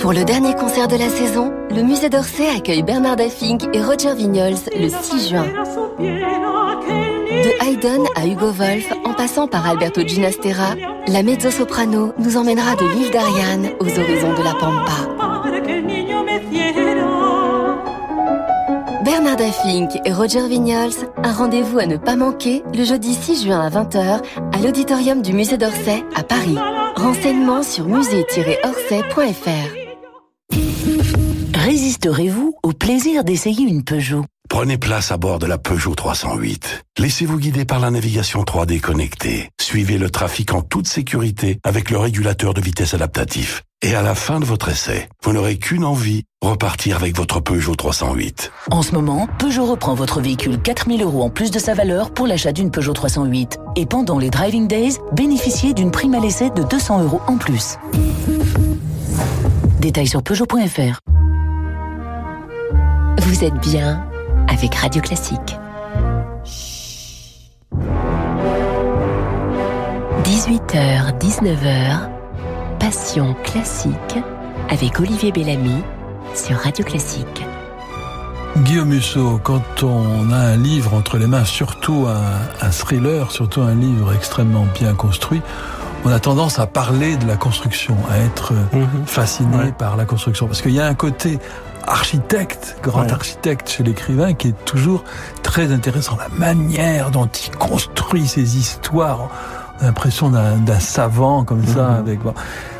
Pour 0.00 0.12
le 0.14 0.24
dernier 0.24 0.54
concert 0.54 0.88
de 0.88 0.96
la 0.96 1.10
saison, 1.10 1.52
le 1.70 1.82
musée 1.82 2.08
d'Orsay 2.08 2.48
accueille 2.48 2.82
Bernard 2.82 3.18
Fink 3.28 3.68
et 3.74 3.82
Roger 3.82 4.14
Vignols 4.14 4.56
le 4.74 4.88
6 4.88 5.28
juin. 5.28 5.44
De 5.98 7.62
Haydn 7.62 8.06
à 8.16 8.26
Hugo 8.26 8.50
Wolf, 8.50 8.90
en 9.04 9.12
passant 9.12 9.46
par 9.46 9.66
Alberto 9.66 10.00
Ginastera, 10.00 10.74
la 11.06 11.22
mezzo-soprano 11.22 12.14
nous 12.18 12.36
emmènera 12.38 12.76
de 12.76 12.86
l'île 12.94 13.10
d'Ariane 13.10 13.68
aux 13.78 13.98
horizons 13.98 14.32
de 14.32 14.42
la 14.42 14.54
Pampa. 14.54 14.90
Bernard 19.04 19.54
Fink 19.62 19.90
et 20.06 20.12
Roger 20.12 20.48
Vignols, 20.48 20.94
un 21.22 21.32
rendez-vous 21.32 21.78
à 21.78 21.84
ne 21.84 21.98
pas 21.98 22.16
manquer 22.16 22.62
le 22.74 22.84
jeudi 22.84 23.12
6 23.14 23.44
juin 23.44 23.60
à 23.60 23.68
20h 23.68 24.22
à 24.52 24.58
l'auditorium 24.62 25.20
du 25.20 25.34
musée 25.34 25.58
d'Orsay 25.58 26.02
à 26.14 26.22
Paris. 26.22 26.56
Renseignements 26.96 27.62
sur 27.62 27.86
musée-orsay.fr. 27.86 29.79
Résisterez-vous 32.00 32.54
au 32.62 32.72
plaisir 32.72 33.24
d'essayer 33.24 33.62
une 33.62 33.84
Peugeot? 33.84 34.24
Prenez 34.48 34.78
place 34.78 35.12
à 35.12 35.18
bord 35.18 35.38
de 35.38 35.44
la 35.44 35.58
Peugeot 35.58 35.94
308. 35.94 36.84
Laissez-vous 36.98 37.36
guider 37.36 37.66
par 37.66 37.78
la 37.78 37.90
navigation 37.90 38.42
3D 38.42 38.80
connectée. 38.80 39.50
Suivez 39.60 39.98
le 39.98 40.08
trafic 40.08 40.54
en 40.54 40.62
toute 40.62 40.86
sécurité 40.86 41.58
avec 41.62 41.90
le 41.90 41.98
régulateur 41.98 42.54
de 42.54 42.62
vitesse 42.62 42.94
adaptatif. 42.94 43.64
Et 43.82 43.94
à 43.94 44.00
la 44.00 44.14
fin 44.14 44.40
de 44.40 44.46
votre 44.46 44.70
essai, 44.70 45.10
vous 45.22 45.34
n'aurez 45.34 45.58
qu'une 45.58 45.84
envie, 45.84 46.22
repartir 46.40 46.96
avec 46.96 47.14
votre 47.14 47.40
Peugeot 47.40 47.74
308. 47.74 48.50
En 48.70 48.80
ce 48.80 48.92
moment, 48.92 49.28
Peugeot 49.38 49.66
reprend 49.66 49.92
votre 49.92 50.22
véhicule 50.22 50.58
4000 50.58 51.02
euros 51.02 51.22
en 51.22 51.28
plus 51.28 51.50
de 51.50 51.58
sa 51.58 51.74
valeur 51.74 52.14
pour 52.14 52.26
l'achat 52.26 52.52
d'une 52.52 52.70
Peugeot 52.70 52.94
308. 52.94 53.58
Et 53.76 53.84
pendant 53.84 54.18
les 54.18 54.30
Driving 54.30 54.68
Days, 54.68 54.96
bénéficiez 55.12 55.74
d'une 55.74 55.90
prime 55.90 56.14
à 56.14 56.20
l'essai 56.20 56.48
de 56.48 56.62
200 56.62 57.02
euros 57.02 57.20
en 57.26 57.36
plus. 57.36 57.76
Détails 59.80 60.08
sur 60.08 60.22
Peugeot.fr. 60.22 61.00
Vous 63.20 63.44
êtes 63.44 63.60
bien 63.60 64.02
avec 64.48 64.74
Radio 64.74 65.02
Classique. 65.02 65.58
18h, 70.24 71.18
19h, 71.18 72.08
Passion 72.78 73.36
classique 73.44 73.94
avec 74.70 74.98
Olivier 74.98 75.32
Bellamy 75.32 75.82
sur 76.34 76.56
Radio 76.56 76.82
Classique. 76.82 77.44
Guillaume 78.56 78.88
Musso, 78.88 79.38
quand 79.44 79.82
on 79.82 80.32
a 80.32 80.38
un 80.38 80.56
livre 80.56 80.94
entre 80.94 81.18
les 81.18 81.26
mains, 81.26 81.44
surtout 81.44 82.06
un, 82.08 82.66
un, 82.66 82.70
thriller, 82.70 83.30
surtout 83.30 83.60
un 83.60 83.74
livre 83.74 84.14
extrêmement 84.14 84.66
bien 84.74 84.94
construit, 84.94 85.42
on 86.06 86.10
a 86.10 86.18
tendance 86.20 86.58
à 86.58 86.66
parler 86.66 87.16
de 87.18 87.26
la 87.26 87.36
construction, 87.36 87.96
à 88.10 88.18
être 88.18 88.54
mmh. 88.54 89.04
fasciné 89.04 89.56
ouais. 89.56 89.72
par 89.72 89.98
la 89.98 90.06
construction. 90.06 90.46
Parce 90.46 90.62
qu'il 90.62 90.72
y 90.72 90.80
a 90.80 90.86
un 90.86 90.94
côté 90.94 91.38
architecte, 91.90 92.76
grand 92.82 93.02
ouais. 93.02 93.12
architecte 93.12 93.68
chez 93.68 93.82
l'écrivain, 93.82 94.32
qui 94.34 94.48
est 94.48 94.64
toujours 94.64 95.04
très 95.42 95.72
intéressant. 95.72 96.16
La 96.16 96.28
manière 96.28 97.10
dont 97.10 97.26
il 97.26 97.50
construit 97.56 98.26
ses 98.26 98.56
histoires, 98.56 99.28
l'impression 99.82 100.30
d'un 100.30 100.80
savant 100.80 101.44
comme 101.44 101.66
ça. 101.66 101.88
Mmh. 101.88 101.96
Avec... 101.96 102.20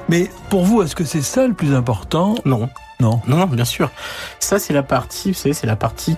Mais 0.09 0.31
pour 0.49 0.65
vous, 0.65 0.83
est-ce 0.83 0.95
que 0.95 1.05
c'est 1.05 1.23
ça 1.23 1.47
le 1.47 1.55
plus 1.55 1.75
important? 1.75 2.35
Non. 2.45 2.69
Non. 3.01 3.21
Non, 3.27 3.39
non, 3.39 3.47
bien 3.47 3.65
sûr. 3.65 3.91
Ça, 4.39 4.59
c'est 4.59 4.75
la 4.75 4.83
partie, 4.83 5.33
vous 5.33 5.39
savez, 5.39 5.55
c'est 5.55 5.67
la 5.67 5.77
partie 5.77 6.17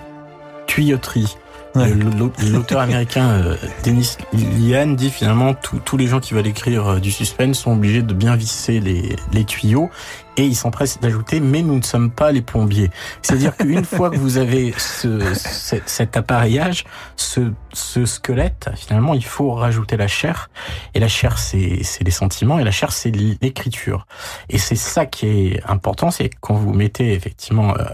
tuyauterie. 0.67 1.37
L'auteur 1.75 2.81
américain 2.81 3.31
euh, 3.31 3.57
Dennis 3.83 4.17
Lian 4.31 4.87
dit 4.87 5.09
finalement 5.09 5.55
tous 5.55 5.97
les 5.97 6.05
gens 6.05 6.19
qui 6.19 6.35
veulent 6.35 6.45
écrire 6.45 6.87
euh, 6.87 6.99
du 6.99 7.11
suspense 7.11 7.59
sont 7.59 7.71
obligés 7.71 8.03
de 8.03 8.13
bien 8.13 8.35
visser 8.35 8.79
les, 8.79 9.15
les 9.31 9.43
tuyaux 9.43 9.89
et 10.37 10.45
il 10.45 10.55
s'empresse 10.55 10.99
d'ajouter 10.99 11.39
mais 11.39 11.63
nous 11.63 11.77
ne 11.77 11.81
sommes 11.81 12.11
pas 12.11 12.31
les 12.31 12.43
plombiers. 12.43 12.91
C'est-à-dire 13.23 13.57
qu'une 13.57 13.85
fois 13.85 14.11
que 14.11 14.17
vous 14.17 14.37
avez 14.37 14.73
ce, 14.77 15.19
cet 15.33 16.15
appareillage, 16.15 16.83
ce, 17.15 17.51
ce 17.73 18.05
squelette, 18.05 18.69
finalement 18.75 19.15
il 19.15 19.25
faut 19.25 19.51
rajouter 19.53 19.97
la 19.97 20.07
chair 20.07 20.51
et 20.93 20.99
la 20.99 21.07
chair 21.07 21.39
c'est 21.39 21.81
les 22.01 22.11
sentiments 22.11 22.59
et 22.59 22.63
la 22.63 22.71
chair 22.71 22.91
c'est 22.91 23.11
l'écriture. 23.11 24.05
Et 24.49 24.59
c'est 24.59 24.75
ça 24.75 25.07
qui 25.07 25.27
est 25.27 25.63
important, 25.65 26.11
c'est 26.11 26.29
quand 26.29 26.53
vous 26.53 26.73
mettez 26.73 27.13
effectivement 27.13 27.75
euh, 27.77 27.85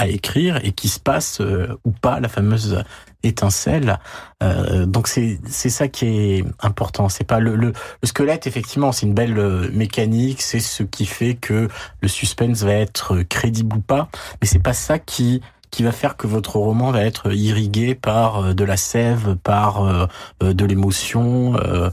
à 0.00 0.08
écrire 0.08 0.58
et 0.64 0.72
qui 0.72 0.88
se 0.88 0.98
passe 0.98 1.40
euh, 1.40 1.78
ou 1.84 1.90
pas 1.90 2.20
la 2.20 2.28
fameuse 2.28 2.82
étincelle. 3.22 3.98
Euh, 4.42 4.86
donc 4.86 5.08
c'est 5.08 5.38
c'est 5.46 5.70
ça 5.70 5.88
qui 5.88 6.06
est 6.06 6.44
important. 6.60 7.08
C'est 7.08 7.24
pas 7.24 7.40
le, 7.40 7.56
le, 7.56 7.72
le 8.02 8.06
squelette 8.08 8.46
effectivement, 8.46 8.92
c'est 8.92 9.06
une 9.06 9.14
belle 9.14 9.38
euh, 9.38 9.70
mécanique, 9.72 10.42
c'est 10.42 10.60
ce 10.60 10.82
qui 10.82 11.06
fait 11.06 11.34
que 11.34 11.68
le 12.00 12.08
suspense 12.08 12.62
va 12.62 12.74
être 12.74 13.22
crédible 13.22 13.76
ou 13.76 13.80
pas, 13.80 14.08
mais 14.40 14.46
c'est 14.46 14.62
pas 14.62 14.72
ça 14.72 14.98
qui 14.98 15.42
qui 15.70 15.82
va 15.82 15.92
faire 15.92 16.16
que 16.16 16.26
votre 16.26 16.56
roman 16.56 16.90
va 16.90 17.04
être 17.04 17.32
irrigué 17.32 17.94
par 17.94 18.44
euh, 18.44 18.54
de 18.54 18.64
la 18.64 18.76
sève, 18.76 19.36
par 19.36 19.84
euh, 19.84 20.06
de 20.40 20.64
l'émotion. 20.64 21.56
Euh, 21.56 21.90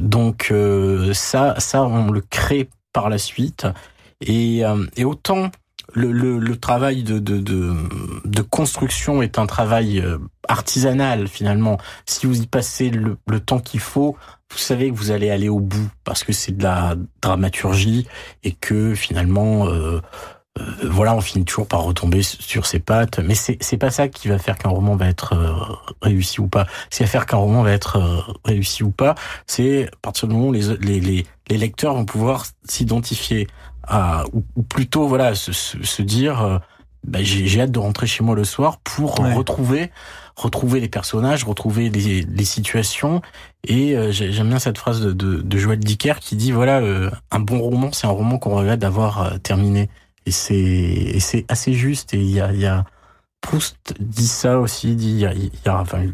donc 0.00 0.52
ça 1.12 1.54
ça 1.60 1.82
on 1.82 2.10
le 2.10 2.22
crée 2.22 2.70
par 2.94 3.10
la 3.10 3.18
suite 3.18 3.66
et, 4.22 4.62
et 4.96 5.04
autant 5.04 5.50
le, 5.94 6.12
le, 6.12 6.38
le, 6.38 6.56
travail 6.56 7.02
de, 7.02 7.18
de, 7.18 7.38
de, 7.38 7.74
de, 8.24 8.42
construction 8.42 9.22
est 9.22 9.38
un 9.38 9.46
travail 9.46 10.00
euh, 10.00 10.18
artisanal 10.48 11.28
finalement. 11.28 11.78
Si 12.04 12.26
vous 12.26 12.42
y 12.42 12.46
passez 12.46 12.90
le, 12.90 13.16
le 13.26 13.40
temps 13.40 13.60
qu'il 13.60 13.80
faut, 13.80 14.16
vous 14.50 14.58
savez 14.58 14.90
que 14.90 14.96
vous 14.96 15.10
allez 15.10 15.30
aller 15.30 15.48
au 15.48 15.60
bout 15.60 15.88
parce 16.04 16.24
que 16.24 16.32
c'est 16.32 16.56
de 16.56 16.62
la 16.62 16.96
dramaturgie 17.22 18.06
et 18.42 18.52
que 18.52 18.94
finalement, 18.94 19.68
euh, 19.68 20.00
euh, 20.60 20.62
voilà, 20.84 21.14
on 21.16 21.20
finit 21.20 21.44
toujours 21.44 21.66
par 21.66 21.82
retomber 21.82 22.22
sur 22.22 22.66
ses 22.66 22.78
pattes. 22.78 23.18
Mais 23.18 23.34
c'est 23.34 23.58
c'est 23.60 23.76
pas 23.76 23.90
ça 23.90 24.08
qui 24.08 24.28
va 24.28 24.38
faire 24.38 24.56
qu'un 24.56 24.68
roman 24.68 24.94
va 24.94 25.08
être 25.08 25.34
euh, 25.34 25.52
réussi 26.02 26.40
ou 26.40 26.46
pas. 26.46 26.66
Ce 26.90 26.98
qui 26.98 27.02
va 27.02 27.08
faire 27.08 27.26
qu'un 27.26 27.38
roman 27.38 27.62
va 27.62 27.72
être 27.72 27.96
euh, 27.96 28.20
réussi 28.44 28.84
ou 28.84 28.90
pas, 28.90 29.14
c'est 29.46 29.88
à 29.88 29.96
partir 30.02 30.28
du 30.28 30.34
moment 30.34 30.48
où 30.48 30.52
les 30.52 30.76
les 30.78 31.00
les, 31.00 31.26
les 31.48 31.56
lecteurs 31.58 31.94
vont 31.94 32.04
pouvoir 32.04 32.46
s'identifier 32.64 33.48
à, 33.86 34.24
ou, 34.32 34.44
ou, 34.56 34.62
plutôt 34.62 35.06
voilà 35.06 35.34
se, 35.34 35.52
se, 35.52 35.82
se 35.82 36.02
dire 36.02 36.42
euh, 36.42 36.58
bah, 37.06 37.18
j'ai 37.22 37.60
hâte 37.60 37.70
de 37.70 37.78
rentrer 37.78 38.06
chez 38.06 38.24
moi 38.24 38.34
le 38.34 38.44
soir 38.44 38.78
pour 38.78 39.20
ouais. 39.20 39.34
retrouver 39.34 39.90
retrouver 40.36 40.80
les 40.80 40.88
personnages 40.88 41.44
retrouver 41.44 41.90
les, 41.90 42.22
les 42.22 42.44
situations. 42.44 43.22
Et 43.62 43.96
euh, 43.96 44.10
j'aime 44.10 44.48
bien 44.48 44.58
cette 44.58 44.78
phrase 44.78 45.00
de, 45.00 45.12
de, 45.12 45.40
de 45.40 45.58
Joël 45.58 45.78
Dicker 45.78 46.14
qui 46.20 46.36
dit 46.36 46.52
voilà 46.52 46.80
euh, 46.80 47.10
un 47.30 47.40
bon 47.40 47.60
roman 47.60 47.92
c'est 47.92 48.06
un 48.06 48.10
roman 48.10 48.38
qu'on 48.38 48.56
regrette 48.56 48.80
d'avoir 48.80 49.22
euh, 49.22 49.38
terminé. 49.38 49.90
Et 50.26 50.30
c'est 50.30 50.54
et 50.54 51.20
c'est 51.20 51.44
assez 51.48 51.74
juste. 51.74 52.14
Et 52.14 52.20
il 52.20 52.30
y 52.30 52.40
a 52.40 52.52
y 52.52 52.66
a 52.66 52.84
Proust 53.40 53.94
dit 54.00 54.26
ça 54.26 54.58
aussi 54.58 54.96
dit 54.96 55.10
il 55.10 55.18
y 55.18 55.26
a, 55.26 55.34
y 55.34 55.50
a 55.66 55.78
enfin 55.78 56.06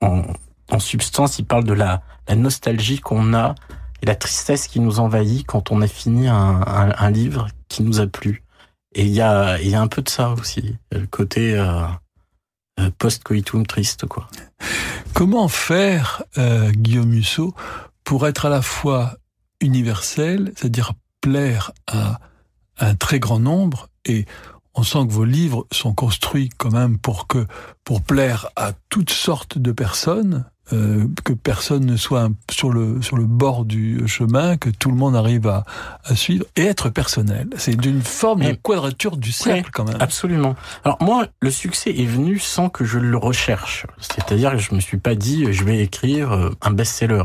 en, 0.00 0.22
en 0.70 0.78
substance 0.80 1.38
il 1.38 1.44
parle 1.44 1.64
de 1.64 1.72
la 1.72 2.02
la 2.28 2.34
nostalgie 2.34 2.98
qu'on 2.98 3.34
a 3.34 3.54
et 4.02 4.06
la 4.06 4.14
tristesse 4.14 4.68
qui 4.68 4.80
nous 4.80 5.00
envahit 5.00 5.46
quand 5.46 5.70
on 5.70 5.80
a 5.82 5.86
fini 5.86 6.28
un, 6.28 6.62
un, 6.66 6.94
un 6.96 7.10
livre 7.10 7.48
qui 7.68 7.82
nous 7.82 8.00
a 8.00 8.06
plu. 8.06 8.42
Et 8.94 9.04
il 9.04 9.12
y 9.12 9.20
a, 9.20 9.60
y 9.60 9.74
a 9.74 9.80
un 9.80 9.88
peu 9.88 10.02
de 10.02 10.08
ça 10.08 10.30
aussi, 10.30 10.76
le 10.90 11.06
côté 11.06 11.54
euh, 11.54 11.86
euh 12.80 12.90
post-coitum 12.98 13.66
triste. 13.66 14.06
quoi. 14.06 14.28
Comment 15.12 15.48
faire, 15.48 16.22
euh, 16.38 16.70
Guillaume 16.70 17.10
Musso, 17.10 17.54
pour 18.04 18.26
être 18.26 18.46
à 18.46 18.48
la 18.48 18.62
fois 18.62 19.16
universel, 19.60 20.52
c'est-à-dire 20.56 20.92
plaire 21.20 21.72
à 21.86 22.20
un 22.78 22.94
très 22.94 23.20
grand 23.20 23.38
nombre, 23.38 23.88
et 24.04 24.26
on 24.74 24.82
sent 24.82 25.06
que 25.06 25.12
vos 25.12 25.24
livres 25.24 25.66
sont 25.72 25.94
construits 25.94 26.50
quand 26.56 26.70
même 26.70 26.98
pour 26.98 27.26
que 27.26 27.46
pour 27.84 28.02
plaire 28.02 28.48
à 28.56 28.72
toutes 28.88 29.10
sortes 29.10 29.58
de 29.58 29.72
personnes, 29.72 30.44
euh, 30.72 31.06
que 31.24 31.32
personne 31.32 31.86
ne 31.86 31.96
soit 31.96 32.28
sur 32.50 32.70
le 32.70 33.00
sur 33.02 33.16
le 33.16 33.24
bord 33.24 33.64
du 33.64 34.06
chemin, 34.08 34.56
que 34.56 34.70
tout 34.70 34.90
le 34.90 34.96
monde 34.96 35.14
arrive 35.14 35.46
à, 35.46 35.64
à 36.04 36.16
suivre 36.16 36.44
et 36.56 36.64
être 36.64 36.88
personnel. 36.88 37.48
C'est 37.56 37.76
d'une 37.76 38.02
forme 38.02 38.44
de 38.44 38.52
quadrature 38.52 39.16
du 39.16 39.32
cercle 39.32 39.66
oui, 39.66 39.70
quand 39.72 39.84
même. 39.84 39.98
Absolument. 40.00 40.56
Alors 40.84 40.98
moi, 41.00 41.26
le 41.40 41.50
succès 41.50 41.90
est 41.90 42.06
venu 42.06 42.38
sans 42.38 42.68
que 42.68 42.84
je 42.84 42.98
le 42.98 43.16
recherche. 43.16 43.86
C'est-à-dire 44.00 44.52
que 44.52 44.58
je 44.58 44.74
me 44.74 44.80
suis 44.80 44.98
pas 44.98 45.14
dit 45.14 45.52
je 45.52 45.64
vais 45.64 45.78
écrire 45.78 46.32
euh, 46.32 46.50
un 46.62 46.70
best-seller. 46.70 47.24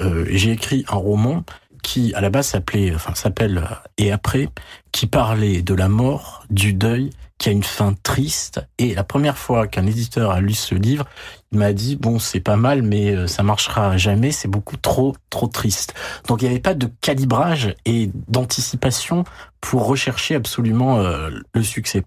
Euh, 0.00 0.26
J'ai 0.30 0.52
écrit 0.52 0.84
un 0.88 0.96
roman 0.96 1.44
qui 1.82 2.12
à 2.14 2.20
la 2.20 2.30
base 2.30 2.48
s'appelait, 2.48 2.94
enfin 2.94 3.14
s'appelle 3.14 3.66
Et 3.96 4.12
après, 4.12 4.48
qui 4.92 5.06
parlait 5.06 5.62
de 5.62 5.72
la 5.72 5.88
mort, 5.88 6.44
du 6.50 6.74
deuil, 6.74 7.10
qui 7.38 7.48
a 7.48 7.52
une 7.52 7.62
fin 7.62 7.94
triste. 8.02 8.60
Et 8.78 8.94
la 8.94 9.04
première 9.04 9.38
fois 9.38 9.66
qu'un 9.66 9.86
éditeur 9.86 10.30
a 10.30 10.40
lu 10.40 10.54
ce 10.54 10.74
livre, 10.74 11.06
il 11.52 11.58
m'a 11.58 11.72
dit 11.72 11.96
bon 11.96 12.18
c'est 12.18 12.40
pas 12.40 12.56
mal, 12.56 12.82
mais 12.82 13.14
euh, 13.14 13.26
ça 13.26 13.42
marchera 13.42 13.96
jamais, 13.96 14.32
c'est 14.32 14.48
beaucoup 14.48 14.76
trop 14.76 15.14
trop 15.30 15.46
triste. 15.46 15.94
Donc 16.28 16.42
il 16.42 16.46
n'y 16.46 16.50
avait 16.50 16.60
pas 16.60 16.74
de 16.74 16.88
calibrage 17.00 17.74
et 17.84 18.10
d'anticipation 18.28 19.24
pour 19.66 19.86
rechercher 19.86 20.36
absolument 20.36 21.00
euh, 21.00 21.28
le 21.52 21.62
succès. 21.64 22.04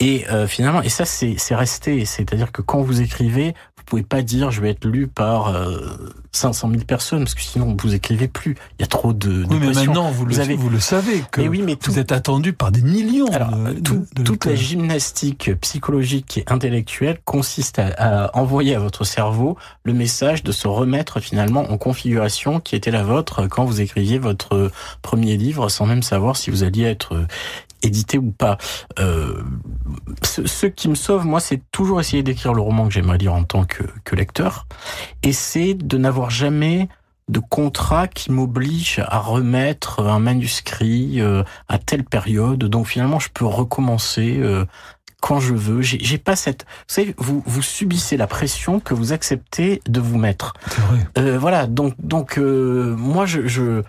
Et 0.00 0.26
euh, 0.30 0.46
finalement, 0.46 0.80
et 0.80 0.88
ça 0.88 1.04
c'est 1.04 1.34
c'est 1.36 1.54
resté, 1.54 2.06
c'est-à-dire 2.06 2.52
que 2.52 2.62
quand 2.62 2.80
vous 2.80 3.02
écrivez, 3.02 3.54
vous 3.76 3.82
pouvez 3.84 4.02
pas 4.02 4.22
dire 4.22 4.50
je 4.50 4.62
vais 4.62 4.70
être 4.70 4.86
lu 4.86 5.08
par 5.08 5.48
euh, 5.48 5.76
500 6.32 6.70
000 6.70 6.84
personnes 6.84 7.24
parce 7.24 7.34
que 7.34 7.42
sinon 7.42 7.76
vous 7.78 7.94
écrivez 7.94 8.28
plus. 8.28 8.56
Il 8.78 8.82
y 8.82 8.84
a 8.84 8.86
trop 8.86 9.12
de. 9.12 9.44
de 9.44 9.46
oui, 9.50 9.58
mais 9.60 9.72
maintenant 9.72 10.10
vous, 10.10 10.20
vous, 10.20 10.24
le, 10.24 10.40
avez... 10.40 10.56
vous 10.56 10.70
le 10.70 10.80
savez 10.80 11.22
que 11.30 11.42
mais 11.42 11.48
oui, 11.48 11.60
mais 11.60 11.76
tout... 11.76 11.90
vous 11.90 11.98
êtes 11.98 12.12
attendu 12.12 12.54
par 12.54 12.72
des 12.72 12.80
millions. 12.80 13.26
Alors, 13.26 13.50
de, 13.50 13.78
tout, 13.80 14.06
de, 14.16 14.22
toute 14.22 14.46
la 14.46 14.54
gymnastique 14.54 15.50
psychologique 15.60 16.38
et 16.38 16.44
intellectuelle 16.46 17.18
consiste 17.26 17.78
à, 17.78 17.88
à, 17.98 18.38
envoyer 18.38 18.74
à 18.74 18.78
votre 18.78 19.04
cerveau 19.04 19.58
le 19.84 19.92
message 19.92 20.42
de 20.44 20.52
se 20.52 20.66
remettre 20.66 21.20
finalement 21.20 21.70
en 21.70 21.76
configuration 21.76 22.58
qui 22.58 22.74
était 22.74 22.90
la 22.90 23.02
vôtre 23.02 23.48
quand 23.48 23.66
vous 23.66 23.82
écriviez 23.82 24.18
votre 24.18 24.70
premier 25.02 25.36
livre 25.36 25.68
sans 25.68 25.84
même 25.84 26.02
savoir 26.02 26.36
si 26.36 26.50
vous 26.50 26.64
alliez 26.64 26.84
être 26.84 27.01
édité 27.82 28.18
ou 28.18 28.30
pas. 28.30 28.58
Euh, 28.98 29.42
ce, 30.22 30.46
ce, 30.46 30.66
qui 30.66 30.88
me 30.88 30.94
sauve, 30.94 31.26
moi, 31.26 31.40
c'est 31.40 31.60
toujours 31.70 32.00
essayer 32.00 32.22
d'écrire 32.22 32.54
le 32.54 32.60
roman 32.60 32.86
que 32.86 32.94
j'aimerais 32.94 33.18
lire 33.18 33.34
en 33.34 33.44
tant 33.44 33.64
que, 33.64 33.82
que 34.04 34.16
lecteur, 34.16 34.66
et 35.22 35.32
c'est 35.32 35.74
de 35.74 35.98
n'avoir 35.98 36.30
jamais 36.30 36.88
de 37.28 37.38
contrat 37.38 38.08
qui 38.08 38.32
m'oblige 38.32 39.00
à 39.06 39.18
remettre 39.18 40.00
un 40.00 40.18
manuscrit 40.18 41.20
euh, 41.20 41.44
à 41.68 41.78
telle 41.78 42.04
période. 42.04 42.64
Donc 42.64 42.88
finalement, 42.88 43.20
je 43.20 43.28
peux 43.32 43.46
recommencer 43.46 44.38
euh, 44.38 44.64
quand 45.22 45.38
je 45.38 45.54
veux. 45.54 45.80
J'ai 45.82 46.18
pas 46.18 46.36
cette. 46.36 46.64
Vous 46.88 46.94
savez, 46.94 47.14
vous 47.16 47.42
vous 47.46 47.62
subissez 47.62 48.16
la 48.16 48.26
pression 48.26 48.80
que 48.80 48.92
vous 48.92 49.12
acceptez 49.12 49.80
de 49.88 50.00
vous 50.00 50.18
mettre. 50.18 50.52
C'est 50.68 50.80
vrai. 50.80 50.98
Euh, 51.18 51.38
voilà. 51.38 51.66
Donc 51.66 51.94
donc 51.98 52.38
euh, 52.38 52.94
moi 52.96 53.24
je 53.24 53.46
je 53.46 53.82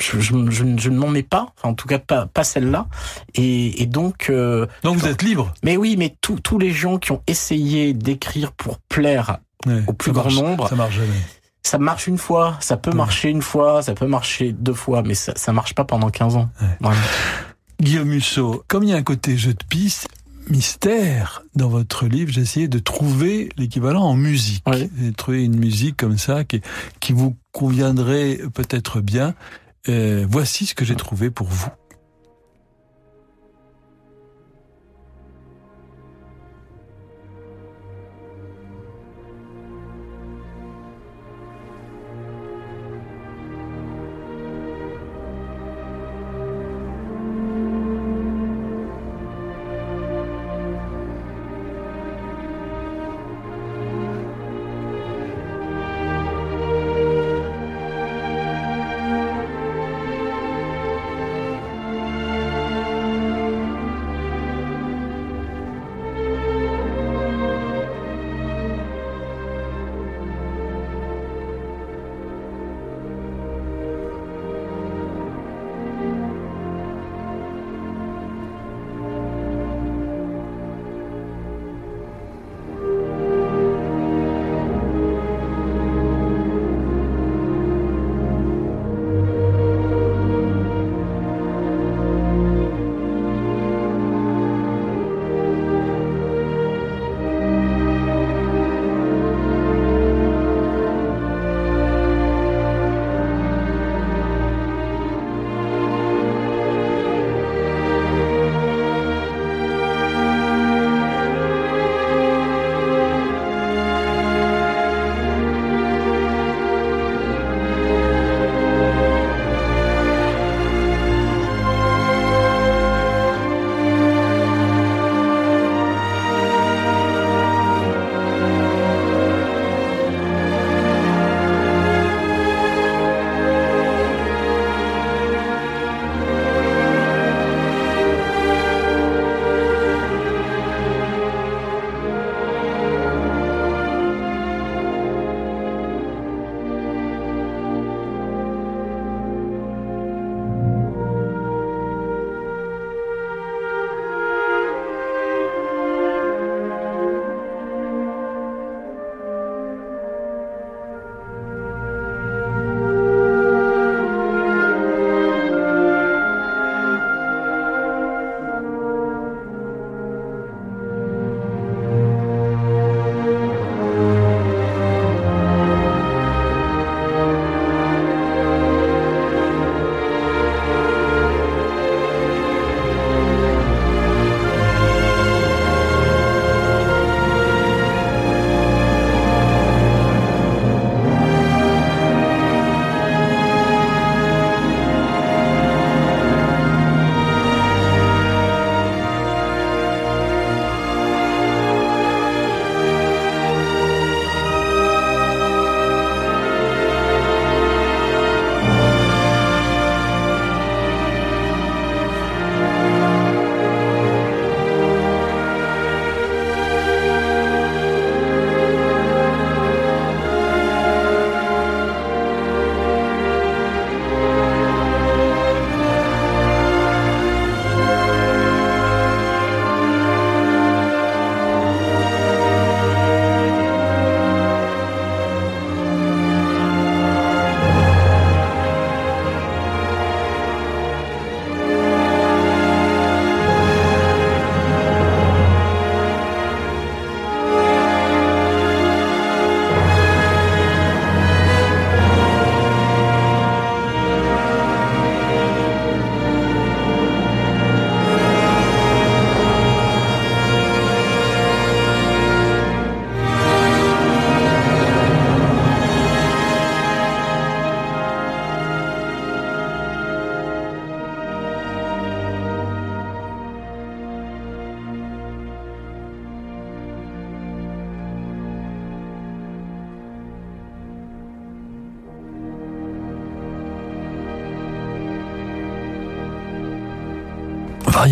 je, 0.00 0.20
je, 0.20 0.34
je 0.50 0.64
ne- 0.64 0.78
je 0.78 0.90
ne 0.90 0.96
m'en 0.98 1.08
mets 1.08 1.22
pas, 1.22 1.52
enfin, 1.56 1.70
en 1.70 1.74
tout 1.74 1.88
cas 1.88 1.98
pas, 1.98 2.26
pas 2.26 2.44
celle-là. 2.44 2.86
Et, 3.34 3.82
et 3.82 3.86
donc. 3.86 4.30
euh, 4.30 4.66
Donc 4.84 4.96
vous 4.98 5.06
êtes 5.06 5.22
libre. 5.22 5.52
Mais 5.64 5.76
oui, 5.76 5.96
mais 5.98 6.14
tous 6.20 6.58
les 6.58 6.70
gens 6.70 6.98
qui 6.98 7.12
ont 7.12 7.22
essayé 7.26 7.92
d'écrire 7.94 8.52
pour 8.52 8.78
plaire 8.78 9.38
Ouais, 9.66 9.82
au 9.88 9.92
plus 9.92 10.12
grand 10.12 10.24
marche- 10.24 10.34
nombre, 10.36 10.68
Ça 10.68 10.76
marche 10.76 10.94
jamais. 10.94 11.08
ça 11.64 11.78
marche 11.78 12.06
une 12.06 12.16
fois, 12.18 12.56
ça 12.60 12.76
peut 12.76 12.92
marcher 12.92 13.28
une 13.28 13.42
fois, 13.42 13.82
ça 13.82 13.92
peut 13.94 14.06
marcher 14.06 14.52
deux 14.52 14.72
fois, 14.74 15.02
mais 15.02 15.14
ça, 15.14 15.32
ça 15.36 15.52
marche 15.52 15.74
pas 15.74 15.84
pendant 15.84 16.10
15 16.10 16.36
ans. 16.36 16.48
Voilà. 16.80 16.96
Guillaume 17.80 18.08
Musso, 18.08 18.62
comme 18.68 18.84
il 18.84 18.90
y 18.90 18.92
a 18.92 18.96
un 18.96 19.02
côté 19.02 19.36
jeu 19.36 19.52
de 19.54 19.64
piste, 19.68 20.06
mystère 20.48 21.42
dans 21.54 21.68
votre 21.68 22.06
livre, 22.06 22.32
j'ai 22.32 22.40
essayé 22.40 22.68
de 22.68 22.78
trouver 22.78 23.48
l'équivalent 23.56 24.02
en 24.02 24.14
musique. 24.14 24.64
J'ai 24.72 25.12
trouvé 25.12 25.44
une 25.44 25.56
musique 25.58 25.96
comme 25.96 26.18
ça 26.18 26.44
qui, 26.44 26.60
qui 27.00 27.12
vous 27.12 27.36
conviendrait 27.52 28.40
peut-être 28.54 29.00
bien. 29.00 29.34
Euh, 29.88 30.26
voici 30.28 30.66
ce 30.66 30.74
que 30.74 30.84
j'ai 30.84 30.96
trouvé 30.96 31.30
pour 31.30 31.46
vous. 31.46 31.68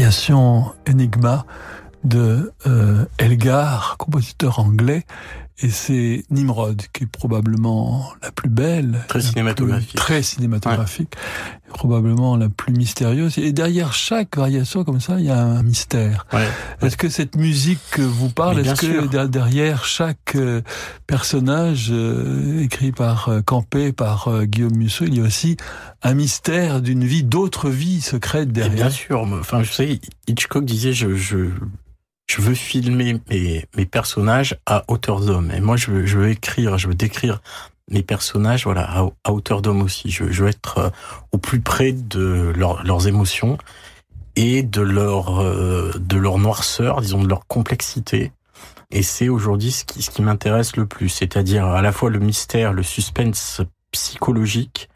Variation 0.06 0.72
Enigma 0.86 1.44
de 2.04 2.52
euh, 2.64 3.06
Elgar, 3.18 3.96
compositeur 3.98 4.60
anglais, 4.60 5.04
et 5.62 5.70
c'est 5.70 6.24
Nimrod 6.30 6.82
qui 6.92 7.04
est 7.04 7.06
probablement 7.06 8.12
la 8.22 8.30
plus 8.30 8.50
belle, 8.50 9.04
très 9.08 9.22
cinématographique, 9.22 9.96
très 9.96 10.22
cinématographique, 10.22 11.14
probablement 11.68 12.36
la 12.36 12.50
plus 12.50 12.74
mystérieuse. 12.74 13.38
Et 13.38 13.52
derrière 13.52 13.94
chaque 13.94 14.36
variation 14.36 14.84
comme 14.84 15.00
ça, 15.00 15.18
il 15.18 15.24
y 15.24 15.30
a 15.30 15.42
un 15.42 15.62
mystère. 15.62 16.26
Ouais. 16.34 16.46
Est-ce 16.82 16.98
que 16.98 17.08
cette 17.08 17.36
musique 17.36 17.98
vous 17.98 18.28
parle 18.28 18.60
Est-ce 18.60 18.82
que 18.82 19.26
derrière 19.26 19.86
chaque 19.86 20.36
euh, 20.36 20.60
personnage 21.06 21.88
euh, 21.90 22.60
écrit 22.60 22.92
par 22.92 23.30
euh, 23.30 23.40
Campé, 23.40 23.92
par 23.92 24.44
Guillaume 24.44 24.76
Musso, 24.76 25.06
il 25.06 25.16
y 25.16 25.20
a 25.20 25.24
aussi 25.24 25.56
un 26.02 26.12
mystère 26.12 26.82
d'une 26.82 27.04
vie, 27.04 27.22
d'autres 27.22 27.70
vies 27.70 28.02
secrètes 28.02 28.52
derrière 28.52 28.88
Bien 28.88 28.90
sûr. 28.90 29.20
Enfin, 29.22 29.62
je 29.62 29.72
sais, 29.72 30.00
Hitchcock 30.28 30.66
disait, 30.66 30.92
je, 30.92 31.14
je 31.14 31.48
je 32.26 32.40
veux 32.40 32.54
filmer 32.54 33.20
mes, 33.30 33.64
mes 33.76 33.86
personnages 33.86 34.56
à 34.66 34.84
hauteur 34.88 35.20
d'homme. 35.20 35.50
Et 35.52 35.60
moi, 35.60 35.76
je 35.76 35.90
veux, 35.90 36.06
je 36.06 36.18
veux 36.18 36.30
écrire, 36.30 36.78
je 36.78 36.88
veux 36.88 36.94
décrire 36.94 37.40
mes 37.90 38.02
personnages, 38.02 38.64
voilà, 38.64 39.10
à, 39.24 39.32
hauteur 39.32 39.62
d'homme 39.62 39.82
aussi. 39.82 40.10
Je, 40.10 40.30
je, 40.30 40.42
veux 40.42 40.48
être 40.48 40.78
euh, 40.78 40.90
au 41.32 41.38
plus 41.38 41.60
près 41.60 41.92
de 41.92 42.52
leurs 42.56 43.06
émotions 43.06 43.58
et 44.34 44.62
de 44.62 44.82
leur 44.82 45.40
euh, 45.40 45.92
de 45.98 46.16
leur 46.16 46.38
noirceur, 46.38 47.00
disons 47.00 47.22
de 47.22 47.28
leur 47.28 47.46
complexité. 47.46 48.32
Et 48.90 49.02
c'est 49.02 49.28
aujourd'hui 49.28 49.72
ce 49.72 49.84
qui, 49.84 50.02
ce 50.02 50.10
qui 50.10 50.22
m'intéresse 50.22 50.76
le 50.76 50.86
plus, 50.86 51.08
c'est-à-dire 51.08 51.66
à 51.66 51.82
la 51.82 51.92
fois 51.92 52.10
le 52.10 52.18
mystère, 52.18 52.72
le 52.72 52.82
suspense 52.82 53.62
psychologique, 53.90 54.88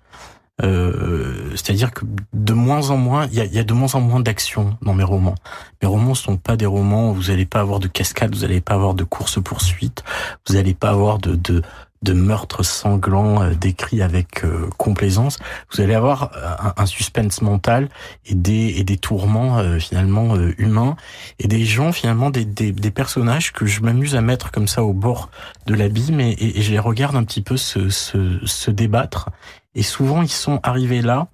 c'est-à-dire 0.61 1.93
que 1.93 2.05
de 2.33 2.53
moins 2.53 2.91
en 2.91 2.97
moins, 2.97 3.27
il 3.27 3.35
y 3.35 3.41
a, 3.41 3.45
y 3.45 3.59
a, 3.59 3.65
de 3.65 3.73
moins 3.73 3.95
en 3.95 4.01
moins 4.01 4.21
d'action 4.21 4.77
dans 4.83 4.95
mes 4.95 5.05
romans. 5.05 5.35
Mes 5.83 5.89
romans 5.89 6.15
sont 6.15 6.37
pas 6.37 6.57
des 6.57 6.67
romans 6.67 7.11
où 7.11 7.15
vous 7.15 7.25
n'allez 7.25 7.47
pas 7.47 7.61
avoir 7.61 7.81
de 7.81 7.89
cascade, 7.89 8.35
vous 8.35 8.43
n'allez 8.43 8.61
pas 8.61 8.75
avoir 8.75 8.95
de 8.95 9.05
course 9.05 9.43
poursuite, 9.43 10.05
vous 10.47 10.55
n'allez 10.55 10.75
pas 10.75 10.91
avoir 10.91 11.19
de, 11.19 11.35
de 11.37 11.63
de 12.03 12.15
meurtres 12.15 12.63
sanglants 12.63 13.43
euh, 13.43 13.55
décrits 13.55 14.03
avec 14.03 14.45
euh, 14.45 14.69
complaisance, 14.79 15.39
vous 15.73 15.81
allez 15.81 15.95
avoir 15.95 16.31
un, 16.61 16.83
un, 16.83 16.87
suspense 16.87 17.43
mental 17.43 17.89
et 18.27 18.35
des, 18.35 18.75
et 18.79 18.85
des 18.85 18.97
tourments 18.97 19.59
euh, 19.59 19.79
finalement 19.79 20.35
humains 20.59 20.97
et 21.39 21.49
des 21.49 21.65
gens 21.65 21.93
finalement 21.93 22.31
des, 22.31 22.45
des, 22.45 22.73
des 22.73 22.91
personnages 22.91 23.53
que 23.53 23.67
je 23.67 23.83
m'amuse 23.83 24.17
à 24.17 24.23
mettre 24.23 24.51
comme 24.51 24.69
ça 24.69 24.83
au 24.83 24.95
bord 24.95 25.31
de 25.67 25.75
l'abîme 25.75 26.21
et, 26.21 26.31
et, 26.31 26.59
et, 26.59 26.63
je 26.63 26.71
les 26.71 26.79
regarde 26.79 27.17
un 27.17 27.25
petit 27.25 27.43
peu 27.43 27.57
se, 27.57 27.91
se, 27.91 28.39
se 28.45 28.71
débattre 28.71 29.29
et 29.75 29.83
souvent, 29.83 30.23
ils 30.23 30.29
sont 30.31 30.61
arrivés 30.63 31.03
là 31.03 31.29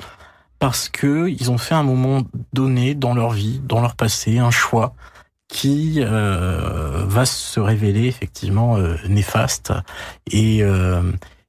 parce 0.59 0.89
que 0.89 1.29
ils 1.29 1.51
ont 1.51 1.59
fait 1.59 1.75
un 1.75 1.83
moment 1.83 2.23
donné 2.53 2.95
dans 2.95 3.15
leur 3.15 3.31
vie, 3.31 3.61
dans 3.65 3.81
leur 3.81 3.95
passé, 3.95 4.39
un 4.39 4.51
choix 4.51 4.95
qui 5.49 5.97
euh, 5.99 7.05
va 7.07 7.25
se 7.25 7.61
révéler 7.61 8.07
effectivement 8.07 8.77
euh, 8.77 8.97
néfaste 9.09 9.73
et, 10.31 10.59
euh, 10.63 11.03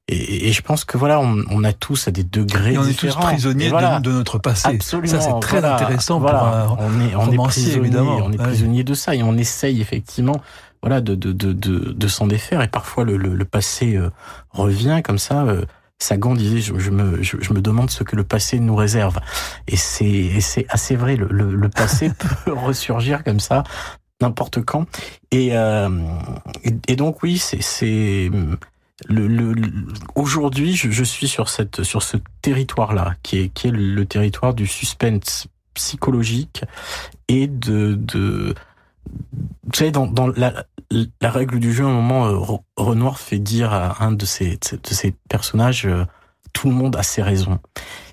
et, 0.07 0.49
et 0.49 0.51
je 0.53 0.61
pense 0.61 0.85
que 0.85 0.97
voilà 0.99 1.19
on, 1.19 1.43
on, 1.49 1.63
a 1.63 1.73
tous 1.73 2.07
à 2.07 2.11
des 2.11 2.23
degrés 2.23 2.73
et 2.73 2.77
on 2.77 2.83
différents. 2.83 3.21
est 3.21 3.23
tous 3.23 3.27
prisonniers 3.27 3.69
voilà. 3.69 3.99
de, 3.99 4.11
de, 4.11 4.15
notre 4.15 4.37
passé 4.37 4.67
Absolument, 4.67 5.19
ça 5.19 5.21
c'est 5.21 5.39
très 5.39 5.61
voilà, 5.61 5.75
intéressant 5.77 6.19
voilà. 6.19 6.65
pour 6.67 6.79
un 6.79 6.89
on 6.95 7.01
est, 7.01 7.15
on 7.15 7.31
est 7.31 7.37
prisonnier, 7.37 7.77
évidemment 7.77 8.17
on 8.23 8.31
est 8.31 8.37
prisonnier 8.37 8.83
de 8.83 8.93
ça 8.93 9.15
et 9.15 9.23
on 9.23 9.35
essaye 9.35 9.81
effectivement 9.81 10.41
voilà 10.83 11.01
de 11.01 11.15
de 11.15 11.31
de 11.31 11.51
de, 11.53 11.91
de 11.91 12.07
s'en 12.07 12.27
défaire 12.27 12.61
et 12.61 12.67
parfois 12.67 13.03
le, 13.03 13.17
le, 13.17 13.33
le 13.33 13.45
passé 13.45 13.95
euh, 13.95 14.11
revient 14.51 15.01
comme 15.03 15.17
ça 15.17 15.41
euh, 15.43 15.65
Sagan 15.99 16.35
disait 16.35 16.61
je, 16.61 16.91
me 16.91 17.23
je, 17.23 17.53
me 17.53 17.61
demande 17.61 17.89
ce 17.89 18.03
que 18.03 18.15
le 18.15 18.23
passé 18.23 18.59
nous 18.59 18.75
réserve. 18.75 19.19
Et 19.67 19.77
c'est 19.77 20.65
assez 20.69 20.95
vrai 20.95 21.15
le, 21.15 21.27
le, 21.29 21.55
le 21.55 21.69
passé 21.69 22.11
peut 22.45 22.53
ressurgir 22.53 23.23
comme 23.23 23.39
ça 23.39 23.63
n'importe 24.21 24.63
quand. 24.63 24.85
Et, 25.31 25.55
euh, 25.55 25.89
et, 26.87 26.95
donc 26.95 27.23
oui 27.23 27.37
c'est 27.37 27.61
c'est 27.61 28.29
le, 29.07 29.27
le, 29.27 29.53
aujourd'hui 30.15 30.75
je, 30.75 30.89
je 30.89 31.03
suis 31.03 31.27
sur 31.27 31.49
cette 31.49 31.83
sur 31.83 32.01
ce 32.01 32.17
territoire 32.41 32.93
là 32.93 33.13
qui 33.21 33.39
est 33.39 33.49
qui 33.49 33.67
est 33.67 33.71
le 33.71 34.05
territoire 34.05 34.53
du 34.53 34.65
suspense 34.65 35.47
psychologique 35.75 36.63
et 37.27 37.47
de 37.47 37.93
de 37.93 38.55
vous 39.63 39.73
savez, 39.73 39.91
dans, 39.91 40.07
dans 40.07 40.27
la, 40.27 40.65
la, 41.21 41.31
règle 41.31 41.59
du 41.59 41.73
jeu, 41.73 41.83
à 41.85 41.87
un 41.87 41.93
moment, 41.93 42.27
euh, 42.27 42.57
Renoir 42.77 43.19
fait 43.19 43.39
dire 43.39 43.73
à 43.73 44.03
un 44.03 44.11
de 44.11 44.25
ses, 44.25 44.57
de 44.57 44.89
ses 44.89 45.13
personnages 45.29 45.85
euh, 45.85 46.05
tout 46.53 46.69
le 46.69 46.75
monde 46.75 46.95
a 46.95 47.03
ses 47.03 47.21
raisons. 47.21 47.59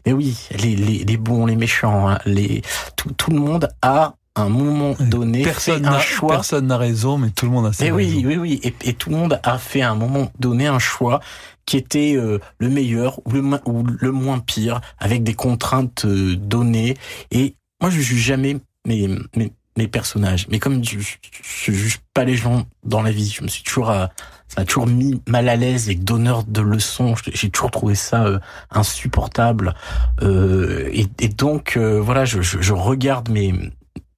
Et 0.04 0.12
oui, 0.12 0.36
les, 0.50 0.76
les, 0.76 1.04
les 1.04 1.16
bons, 1.16 1.46
les 1.46 1.56
méchants, 1.56 2.08
hein, 2.08 2.18
les, 2.26 2.62
tout, 2.96 3.10
tout 3.12 3.30
le 3.30 3.38
monde 3.38 3.68
a 3.80 4.16
un 4.36 4.48
moment 4.48 4.94
donné 4.98 5.42
personne 5.42 5.84
fait 5.84 5.88
un 5.88 5.98
choix. 5.98 6.32
Personne 6.32 6.66
n'a 6.66 6.76
raison, 6.76 7.18
mais 7.18 7.30
tout 7.30 7.46
le 7.46 7.52
monde 7.52 7.66
a 7.66 7.72
ses 7.72 7.86
et 7.86 7.92
raisons. 7.92 8.16
Oui, 8.16 8.24
oui, 8.26 8.36
oui. 8.36 8.60
Et, 8.62 8.74
et, 8.90 8.92
tout 8.92 9.10
le 9.10 9.16
monde 9.16 9.40
a 9.42 9.58
fait 9.58 9.80
à 9.80 9.90
un 9.90 9.94
moment 9.94 10.30
donné 10.38 10.66
un 10.66 10.78
choix 10.78 11.20
qui 11.66 11.76
était 11.76 12.16
euh, 12.16 12.38
le 12.58 12.68
meilleur 12.68 13.20
ou 13.26 13.30
le, 13.30 13.40
ou 13.64 13.84
le 13.86 14.12
moins 14.12 14.40
pire, 14.40 14.80
avec 14.98 15.22
des 15.22 15.34
contraintes 15.34 16.04
euh, 16.04 16.36
données. 16.36 16.96
Et 17.30 17.56
moi, 17.80 17.90
je 17.90 18.00
juge 18.00 18.20
jamais 18.22 18.58
mes, 18.86 19.08
mes, 19.36 19.52
mes 19.76 19.88
personnages. 19.88 20.46
Mais 20.48 20.58
comme 20.58 20.84
je, 20.84 20.98
je, 20.98 21.72
juge 21.72 22.00
pas 22.12 22.24
les 22.24 22.36
gens 22.36 22.66
dans 22.84 23.02
la 23.02 23.10
vie, 23.10 23.30
je 23.30 23.42
me 23.42 23.48
suis 23.48 23.62
toujours, 23.62 23.90
à, 23.90 24.10
ça 24.48 24.60
m'a 24.60 24.64
toujours 24.64 24.86
mis 24.86 25.20
mal 25.26 25.48
à 25.48 25.56
l'aise 25.56 25.88
et 25.90 25.94
donneur 25.94 26.44
de 26.44 26.60
leçons. 26.60 27.14
J'ai 27.32 27.50
toujours 27.50 27.70
trouvé 27.70 27.94
ça 27.94 28.24
euh, 28.24 28.38
insupportable. 28.70 29.74
Euh, 30.22 30.88
et, 30.92 31.06
et, 31.18 31.28
donc 31.28 31.76
euh, 31.76 32.00
voilà, 32.00 32.24
je, 32.24 32.40
je, 32.40 32.60
je, 32.60 32.72
regarde 32.72 33.28
mes 33.30 33.54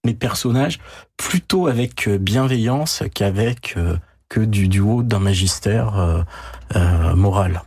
mes 0.05 0.15
personnages 0.15 0.79
plutôt 1.17 1.67
avec 1.67 2.09
bienveillance 2.09 3.03
qu'avec 3.13 3.77
que 4.29 4.41
du, 4.41 4.69
du 4.69 4.79
haut 4.79 5.03
d'un 5.03 5.19
magistère 5.19 6.25
euh, 6.75 6.97
euh, 7.07 7.15
moral. 7.15 7.63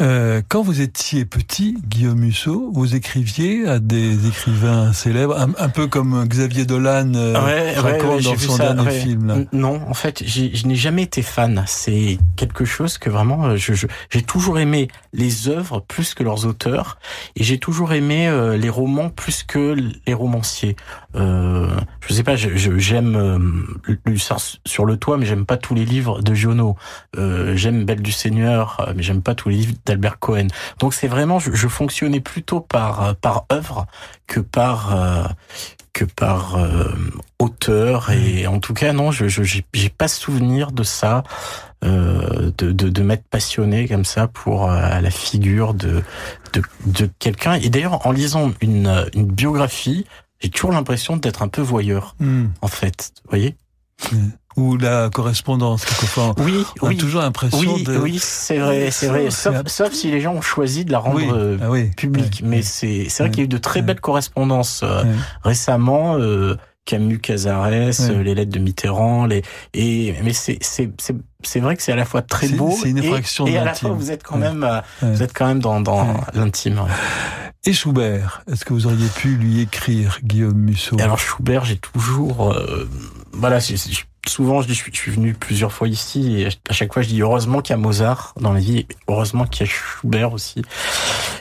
Euh, 0.00 0.40
quand 0.48 0.62
vous 0.62 0.80
étiez 0.80 1.26
petit, 1.26 1.76
Guillaume 1.86 2.20
Musso, 2.20 2.70
vous 2.72 2.94
écriviez 2.94 3.68
à 3.68 3.78
des 3.78 4.28
écrivains 4.28 4.92
célèbres, 4.94 5.38
un, 5.38 5.50
un 5.58 5.68
peu 5.68 5.88
comme 5.88 6.24
Xavier 6.26 6.64
Dolan 6.64 7.12
euh, 7.14 7.44
ouais, 7.44 7.74
raconte 7.74 8.16
ouais, 8.16 8.22
dans 8.22 8.38
son 8.38 8.56
ça, 8.56 8.72
dernier 8.72 8.90
film. 8.90 9.26
Là. 9.26 9.36
Non, 9.52 9.80
en 9.86 9.94
fait, 9.94 10.22
je 10.26 10.66
n'ai 10.66 10.74
jamais 10.74 11.02
été 11.02 11.20
fan. 11.20 11.64
C'est 11.66 12.18
quelque 12.36 12.64
chose 12.64 12.96
que 12.96 13.10
vraiment, 13.10 13.56
j'ai 13.56 13.74
je, 13.74 13.86
j'ai 14.08 14.22
toujours 14.22 14.58
aimé 14.58 14.88
les 15.12 15.48
œuvres 15.48 15.80
plus 15.80 16.14
que 16.14 16.22
leurs 16.22 16.46
auteurs, 16.46 16.98
et 17.36 17.42
j'ai 17.42 17.58
toujours 17.58 17.92
aimé 17.92 18.26
euh, 18.26 18.56
les 18.56 18.70
romans 18.70 19.10
plus 19.10 19.42
que 19.42 19.76
les 20.06 20.14
romanciers. 20.14 20.76
Euh, 21.16 21.68
je 22.06 22.14
sais 22.14 22.22
pas, 22.22 22.36
j'aime 22.36 23.16
euh, 23.16 24.16
sur 24.64 24.86
le 24.86 24.96
toit, 24.96 25.18
mais 25.18 25.26
j'aime 25.26 25.44
pas 25.44 25.56
tous 25.56 25.74
les 25.74 25.84
livres 25.84 26.22
de 26.22 26.32
Giono. 26.32 26.76
Euh, 27.18 27.54
j'aime 27.56 27.84
Belle 27.90 28.02
du 28.02 28.12
Seigneur, 28.12 28.88
mais 28.94 29.02
j'aime 29.02 29.20
pas 29.22 29.34
tous 29.34 29.48
les 29.48 29.56
livres 29.56 29.74
d'Albert 29.84 30.20
Cohen. 30.20 30.46
Donc 30.78 30.94
c'est 30.94 31.08
vraiment, 31.08 31.40
je, 31.40 31.52
je, 31.52 31.66
fonctionnais 31.66 32.20
plutôt 32.20 32.60
par 32.60 33.16
par 33.16 33.46
œuvre 33.52 33.86
que 34.28 34.38
par 34.38 34.94
euh, 34.94 35.24
que 35.92 36.04
par 36.04 36.56
euh, 36.56 36.94
auteur. 37.38 38.10
Et 38.10 38.46
en 38.46 38.60
tout 38.60 38.74
cas, 38.74 38.92
non, 38.92 39.10
je 39.10 39.26
j'ai 39.28 39.88
pas 39.88 40.08
souvenir 40.08 40.72
de 40.72 40.82
ça, 40.82 41.22
euh, 41.84 42.50
de, 42.58 42.72
de, 42.72 42.88
de 42.88 43.02
m'être 43.02 43.26
passionné 43.28 43.88
comme 43.88 44.04
ça 44.04 44.28
pour 44.28 44.70
euh, 44.70 45.00
la 45.00 45.10
figure 45.10 45.74
de 45.74 46.02
de, 46.52 46.62
de 46.86 47.10
quelqu'un. 47.18 47.54
Et 47.54 47.68
d'ailleurs, 47.70 48.06
en 48.06 48.12
lisant 48.12 48.52
une 48.60 49.10
une 49.14 49.26
biographie, 49.26 50.06
j'ai 50.40 50.50
toujours 50.50 50.72
l'impression 50.72 51.16
d'être 51.16 51.42
un 51.42 51.48
peu 51.48 51.62
voyeur, 51.62 52.14
mm. 52.18 52.46
en 52.60 52.68
fait. 52.68 53.12
Vous 53.24 53.30
voyez? 53.30 53.56
Ou 54.56 54.76
la 54.76 55.10
correspondance 55.10 55.84
quelquefois. 55.84 56.34
Oui, 56.38 56.64
on 56.82 56.88
oui. 56.88 56.96
a 56.96 56.98
toujours 56.98 57.22
l'impression 57.22 57.74
oui, 57.74 57.84
de. 57.84 57.96
Oui, 57.96 58.18
c'est 58.20 58.58
vrai, 58.58 58.90
c'est 58.90 59.06
vrai. 59.06 59.30
Sauf, 59.30 59.66
sauf, 59.66 59.92
si 59.92 60.10
les 60.10 60.20
gens 60.20 60.34
ont 60.34 60.40
choisi 60.40 60.84
de 60.84 60.92
la 60.92 60.98
rendre 60.98 61.16
oui. 61.16 61.58
ah, 61.62 61.70
oui. 61.70 61.90
publique. 61.96 62.42
Mais 62.44 62.62
c'est 62.62 63.06
vrai 63.18 63.30
qu'il 63.30 63.38
y 63.38 63.42
a 63.42 63.44
eu 63.44 63.48
de 63.48 63.58
très 63.58 63.82
belles 63.82 64.00
correspondances 64.00 64.82
euh, 64.82 65.04
récemment. 65.42 66.18
Euh, 66.18 66.56
Camus, 66.86 67.20
Cazares, 67.20 67.68
euh, 67.68 68.22
les 68.22 68.34
lettres 68.34 68.50
de 68.50 68.58
Mitterrand, 68.58 69.26
les 69.26 69.42
et 69.74 70.14
mais 70.24 70.32
c'est 70.32 71.60
vrai 71.60 71.76
que 71.76 71.82
c'est 71.82 71.92
à 71.92 71.96
la 71.96 72.06
fois 72.06 72.22
très 72.22 72.48
beau 72.48 72.74
une 72.84 72.98
et, 72.98 73.06
et 73.46 73.58
à 73.58 73.64
la 73.64 73.74
fois 73.74 73.90
vous 73.90 74.10
êtes 74.10 74.24
quand 74.24 74.38
même 74.38 74.66
vous 75.00 75.22
êtes 75.22 75.32
quand 75.32 75.46
même 75.46 75.60
dans 75.60 75.80
dans 75.80 76.24
l'intime. 76.34 76.82
Et 77.66 77.74
Schubert, 77.74 78.42
est-ce 78.50 78.64
que 78.64 78.72
vous 78.72 78.86
auriez 78.86 79.06
pu 79.08 79.36
lui 79.36 79.60
écrire 79.60 80.18
Guillaume 80.24 80.56
Musso? 80.56 80.96
Alors 80.98 81.18
Schubert, 81.18 81.66
j'ai 81.66 81.76
toujours 81.76 82.50
euh, 82.50 82.88
voilà, 83.32 83.58
je, 83.58 83.76
je, 83.76 84.00
souvent 84.26 84.62
je, 84.62 84.68
dis, 84.68 84.74
je, 84.74 84.90
suis, 84.92 85.10
venu 85.10 85.34
plusieurs 85.34 85.72
fois 85.72 85.88
ici 85.88 86.40
et 86.40 86.48
à 86.68 86.72
chaque 86.72 86.92
fois 86.92 87.02
je 87.02 87.08
dis 87.08 87.22
heureusement 87.22 87.60
qu'il 87.60 87.74
y 87.74 87.78
a 87.78 87.80
Mozart 87.80 88.34
dans 88.40 88.52
la 88.52 88.60
vie, 88.60 88.86
heureusement 89.08 89.46
qu'il 89.46 89.66
y 89.66 89.68
a 89.68 89.72
Schubert 89.72 90.32
aussi. 90.32 90.62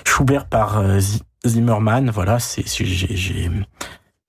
Schubert 0.06 0.46
par 0.46 0.80
euh, 0.80 1.00
Zimmermann, 1.46 2.10
voilà, 2.10 2.40
c'est 2.40 2.64
j'ai 2.68 3.50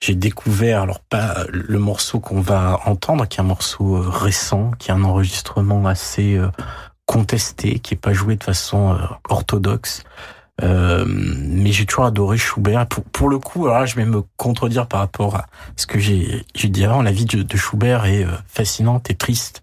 j'ai 0.02 0.14
découvert 0.14 0.82
alors 0.82 1.00
pas 1.00 1.44
le 1.50 1.78
morceau 1.78 2.20
qu'on 2.20 2.40
va 2.40 2.80
entendre, 2.86 3.28
qui 3.28 3.36
est 3.36 3.42
un 3.42 3.44
morceau 3.44 4.00
récent, 4.00 4.70
qui 4.78 4.90
est 4.90 4.94
un 4.94 5.04
enregistrement 5.04 5.86
assez 5.86 6.40
contesté, 7.04 7.80
qui 7.80 7.92
est 7.94 7.98
pas 7.98 8.14
joué 8.14 8.36
de 8.36 8.44
façon 8.44 8.98
orthodoxe. 9.28 10.04
Euh, 10.62 11.04
mais 11.06 11.72
j'ai 11.72 11.86
toujours 11.86 12.04
adoré 12.04 12.36
Schubert. 12.36 12.86
Pour, 12.86 13.04
pour 13.04 13.28
le 13.28 13.38
coup, 13.38 13.68
alors 13.68 13.86
je 13.86 13.96
vais 13.96 14.04
me 14.04 14.22
contredire 14.36 14.86
par 14.86 15.00
rapport 15.00 15.36
à 15.36 15.46
ce 15.76 15.86
que 15.86 15.98
j'ai 15.98 16.44
dit 16.54 16.84
avant. 16.84 17.02
La 17.02 17.12
vie 17.12 17.24
de, 17.24 17.42
de 17.42 17.56
Schubert 17.56 18.04
est 18.06 18.24
euh, 18.24 18.32
fascinante 18.46 19.10
et 19.10 19.14
triste. 19.14 19.62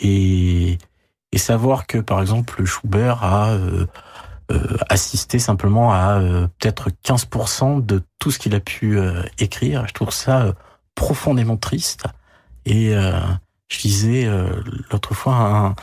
Et, 0.00 0.78
et 1.32 1.38
savoir 1.38 1.86
que, 1.86 1.98
par 1.98 2.20
exemple, 2.20 2.64
Schubert 2.64 3.22
a 3.22 3.50
euh, 3.50 3.86
euh 4.50 4.76
assisté 4.88 5.38
simplement 5.38 5.92
à 5.92 6.20
peut-être 6.58 6.90
15% 7.04 7.84
de 7.84 8.02
tout 8.18 8.30
ce 8.30 8.38
qu'il 8.38 8.54
a 8.54 8.60
pu 8.60 8.98
écrire, 9.38 9.86
je 9.86 9.94
trouve 9.94 10.10
ça 10.10 10.52
profondément 10.94 11.56
triste. 11.56 12.04
Et 12.66 12.92
je 12.92 13.82
lisais 13.82 14.28
l'autre 14.90 15.14
fois 15.14 15.34
un, 15.34 15.74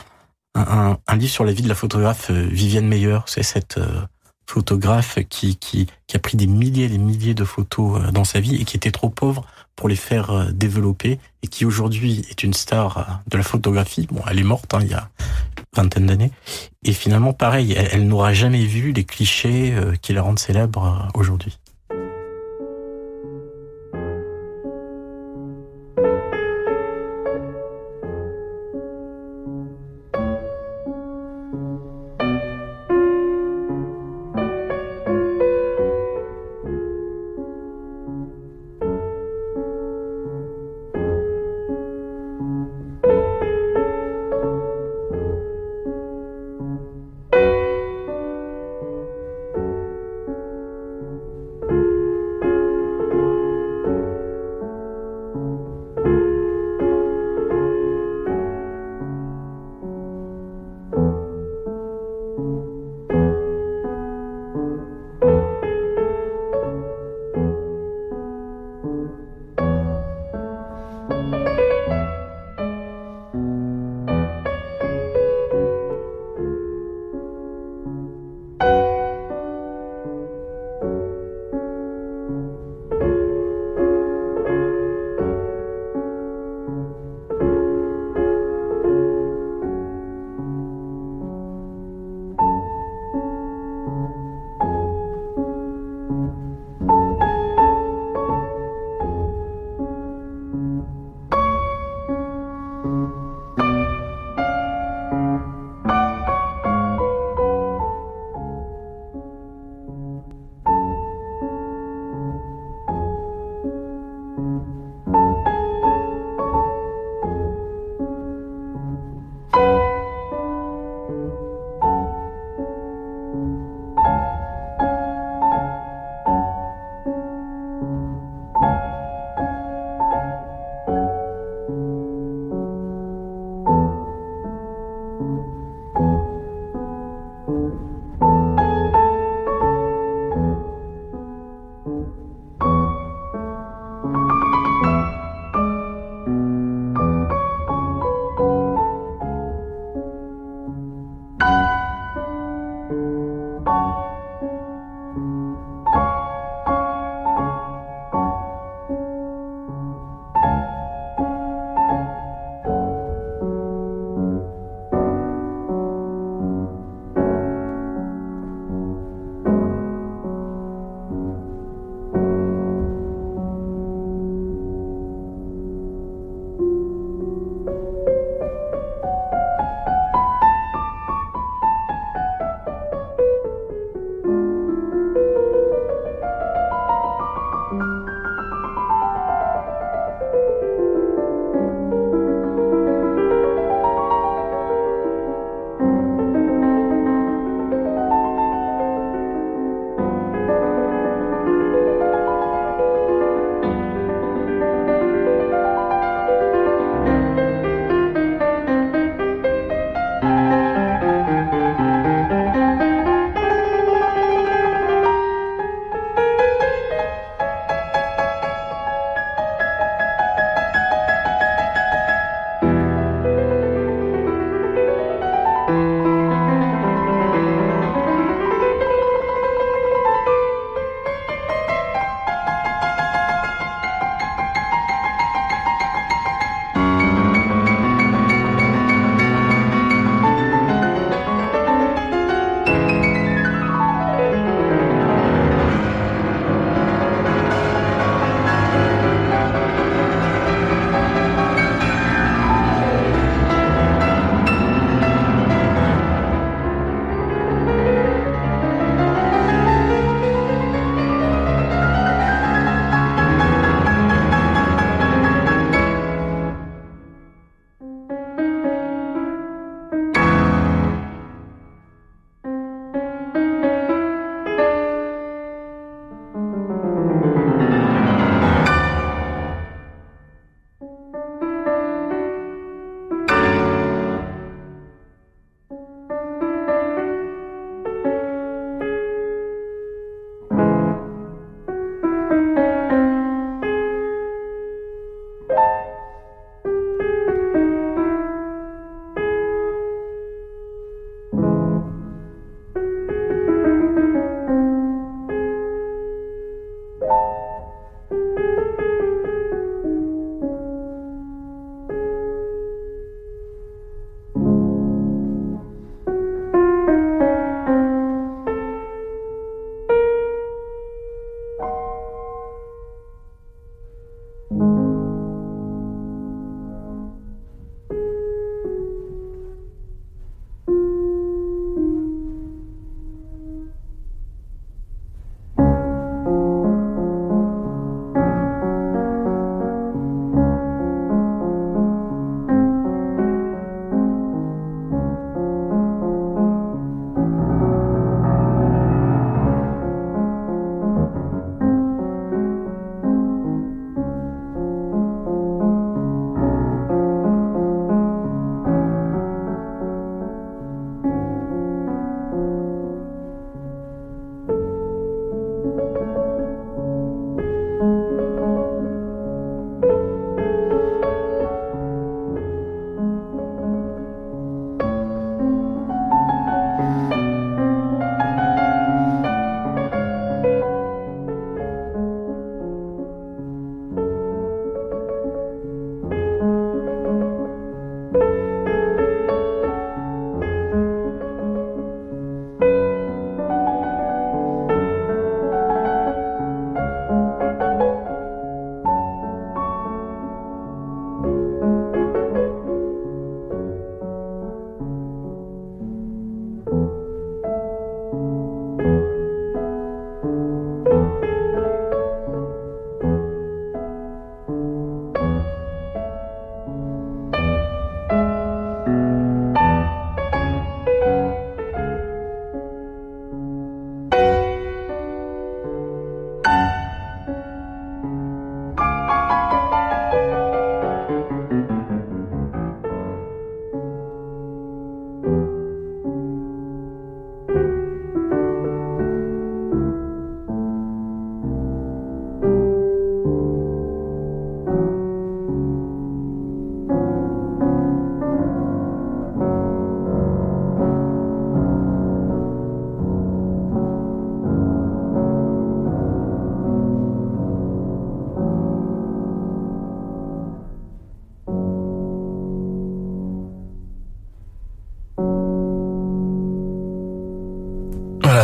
un, 0.54 0.98
un, 1.06 1.16
livre 1.16 1.32
sur 1.32 1.44
la 1.44 1.52
vie 1.52 1.62
de 1.62 1.68
la 1.68 1.74
photographe 1.74 2.30
Vivienne 2.30 2.86
Meyer. 2.86 3.18
C'est 3.26 3.42
cette 3.42 3.80
photographe 4.50 5.18
qui, 5.28 5.56
qui, 5.56 5.86
qui, 6.08 6.16
a 6.16 6.18
pris 6.18 6.36
des 6.36 6.48
milliers 6.48 6.86
et 6.86 6.88
des 6.88 6.98
milliers 6.98 7.34
de 7.34 7.44
photos 7.44 8.02
euh, 8.02 8.10
dans 8.10 8.24
sa 8.24 8.40
vie 8.40 8.56
et 8.56 8.64
qui 8.64 8.76
était 8.76 8.90
trop 8.90 9.08
pauvre 9.08 9.46
pour 9.76 9.88
les 9.88 9.96
faire 9.96 10.30
euh, 10.30 10.50
développer 10.50 11.20
et 11.42 11.46
qui 11.46 11.64
aujourd'hui 11.64 12.26
est 12.30 12.42
une 12.42 12.52
star 12.52 12.98
euh, 12.98 13.02
de 13.28 13.36
la 13.36 13.44
photographie. 13.44 14.08
Bon, 14.10 14.22
elle 14.28 14.40
est 14.40 14.44
morte 14.44 14.74
hein, 14.74 14.80
il 14.82 14.88
y 14.88 14.94
a 14.94 15.08
vingtaine 15.74 16.06
d'années. 16.06 16.32
Et 16.84 16.92
finalement, 16.92 17.32
pareil, 17.32 17.76
elle 17.76 18.08
n'aura 18.08 18.32
jamais 18.32 18.64
vu 18.66 18.92
les 18.92 19.04
clichés 19.04 19.72
qui 20.02 20.12
la 20.12 20.22
rendent 20.22 20.40
célèbre 20.40 21.08
aujourd'hui. 21.14 21.58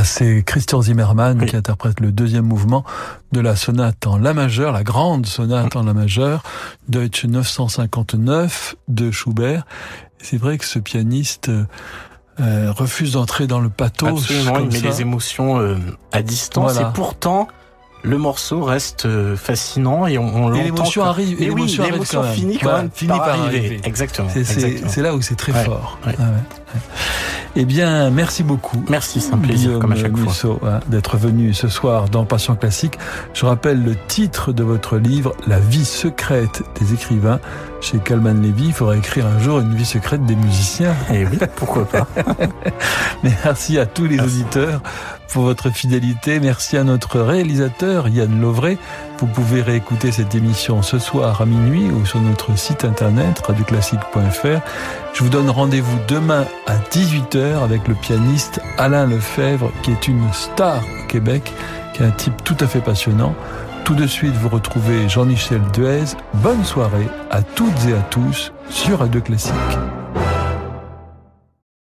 C'est 0.06 0.42
Christian 0.44 0.80
Zimmermann 0.80 1.44
qui 1.44 1.56
interprète 1.56 2.00
le 2.00 2.12
deuxième 2.12 2.46
mouvement 2.46 2.84
de 3.32 3.40
la 3.40 3.56
sonate 3.56 4.06
en 4.06 4.16
la 4.16 4.32
majeure, 4.32 4.72
la 4.72 4.84
grande 4.84 5.26
sonate 5.26 5.76
en 5.76 5.82
la 5.82 5.92
majeure, 5.92 6.42
Deutsche 6.88 7.24
959 7.24 8.76
de 8.88 9.10
Schubert. 9.10 9.66
C'est 10.18 10.38
vrai 10.38 10.58
que 10.58 10.64
ce 10.64 10.78
pianiste 10.78 11.50
euh, 12.40 12.72
refuse 12.72 13.12
d'entrer 13.12 13.46
dans 13.46 13.60
le 13.60 13.68
pathos. 13.68 14.22
Absolument, 14.22 14.58
il 14.60 14.72
met 14.72 14.80
les 14.80 15.00
émotions 15.02 15.58
euh, 15.58 15.76
à 16.12 16.22
distance 16.22 16.78
et 16.78 16.84
pourtant 16.94 17.48
le 18.06 18.18
morceau 18.18 18.62
reste 18.62 19.06
euh, 19.06 19.36
fascinant 19.36 20.06
et 20.06 20.16
on, 20.16 20.22
on 20.22 20.48
l'entend. 20.48 20.62
L'émotion 20.62 21.02
arrive, 21.02 21.42
et 21.42 21.46
l'émotion 21.46 22.22
finit 22.22 22.58
quand 22.58 22.76
même 22.76 22.90
finit 22.92 23.08
par, 23.08 23.28
arriver. 23.28 23.80
Exactement. 23.84 24.28
C'est 24.32 25.02
là 25.02 25.14
où 25.14 25.20
c'est 25.20 25.34
très 25.34 25.52
fort. 25.52 25.98
Ah 26.06 26.10
eh 27.58 27.64
bien, 27.64 28.10
merci 28.10 28.42
beaucoup. 28.42 28.84
Merci, 28.88 29.20
c'est 29.20 29.32
un 29.32 29.38
plaisir 29.38 29.78
comme 29.78 29.92
à 29.92 29.96
chaque 29.96 30.16
fois. 30.16 30.58
Hein, 30.62 30.80
d'être 30.88 31.16
venu 31.16 31.54
ce 31.54 31.68
soir 31.68 32.08
dans 32.08 32.24
Passion 32.24 32.54
classique. 32.54 32.98
Je 33.32 33.46
rappelle 33.46 33.82
le 33.82 33.96
titre 34.08 34.52
de 34.52 34.62
votre 34.62 34.98
livre, 34.98 35.34
La 35.46 35.58
vie 35.58 35.86
secrète 35.86 36.62
des 36.78 36.92
écrivains. 36.92 37.40
Chez 37.80 37.98
Calman 37.98 38.34
Levy, 38.34 38.66
il 38.66 38.72
faudrait 38.72 38.98
écrire 38.98 39.26
un 39.26 39.38
jour 39.38 39.60
une 39.60 39.74
vie 39.74 39.86
secrète 39.86 40.24
des 40.26 40.36
musiciens. 40.36 40.94
Et 41.10 41.22
eh 41.22 41.26
oui, 41.26 41.38
pourquoi 41.56 41.86
pas. 41.86 42.06
merci 43.22 43.78
à 43.78 43.86
tous 43.86 44.04
les 44.04 44.20
auditeurs 44.20 44.82
pour 45.28 45.44
votre 45.44 45.70
fidélité. 45.70 46.40
Merci 46.40 46.76
à 46.76 46.84
notre 46.84 47.20
réalisateur 47.20 48.08
Yann 48.08 48.40
Lovray. 48.40 48.78
Vous 49.18 49.26
pouvez 49.26 49.62
réécouter 49.62 50.12
cette 50.12 50.34
émission 50.34 50.82
ce 50.82 50.98
soir 50.98 51.40
à 51.40 51.46
minuit 51.46 51.90
ou 51.90 52.04
sur 52.04 52.20
notre 52.20 52.56
site 52.58 52.84
internet 52.84 53.40
radioclassique.fr. 53.46 54.60
Je 55.14 55.22
vous 55.22 55.30
donne 55.30 55.50
rendez-vous 55.50 55.98
demain 56.08 56.44
à 56.66 56.76
18h 56.76 57.62
avec 57.62 57.88
le 57.88 57.94
pianiste 57.94 58.60
Alain 58.78 59.06
Lefebvre 59.06 59.70
qui 59.82 59.92
est 59.92 60.08
une 60.08 60.32
star 60.32 60.82
au 60.82 61.06
Québec, 61.08 61.52
qui 61.94 62.02
est 62.02 62.06
un 62.06 62.10
type 62.10 62.44
tout 62.44 62.56
à 62.60 62.66
fait 62.66 62.80
passionnant. 62.80 63.34
Tout 63.84 63.94
de 63.94 64.06
suite, 64.06 64.34
vous 64.34 64.48
retrouvez 64.48 65.08
Jean-Michel 65.08 65.62
Duez. 65.72 66.16
Bonne 66.34 66.64
soirée 66.64 67.08
à 67.30 67.42
toutes 67.42 67.86
et 67.88 67.92
à 67.92 68.00
tous 68.10 68.52
sur 68.68 68.98
Radio 68.98 69.20
Classique. 69.20 69.52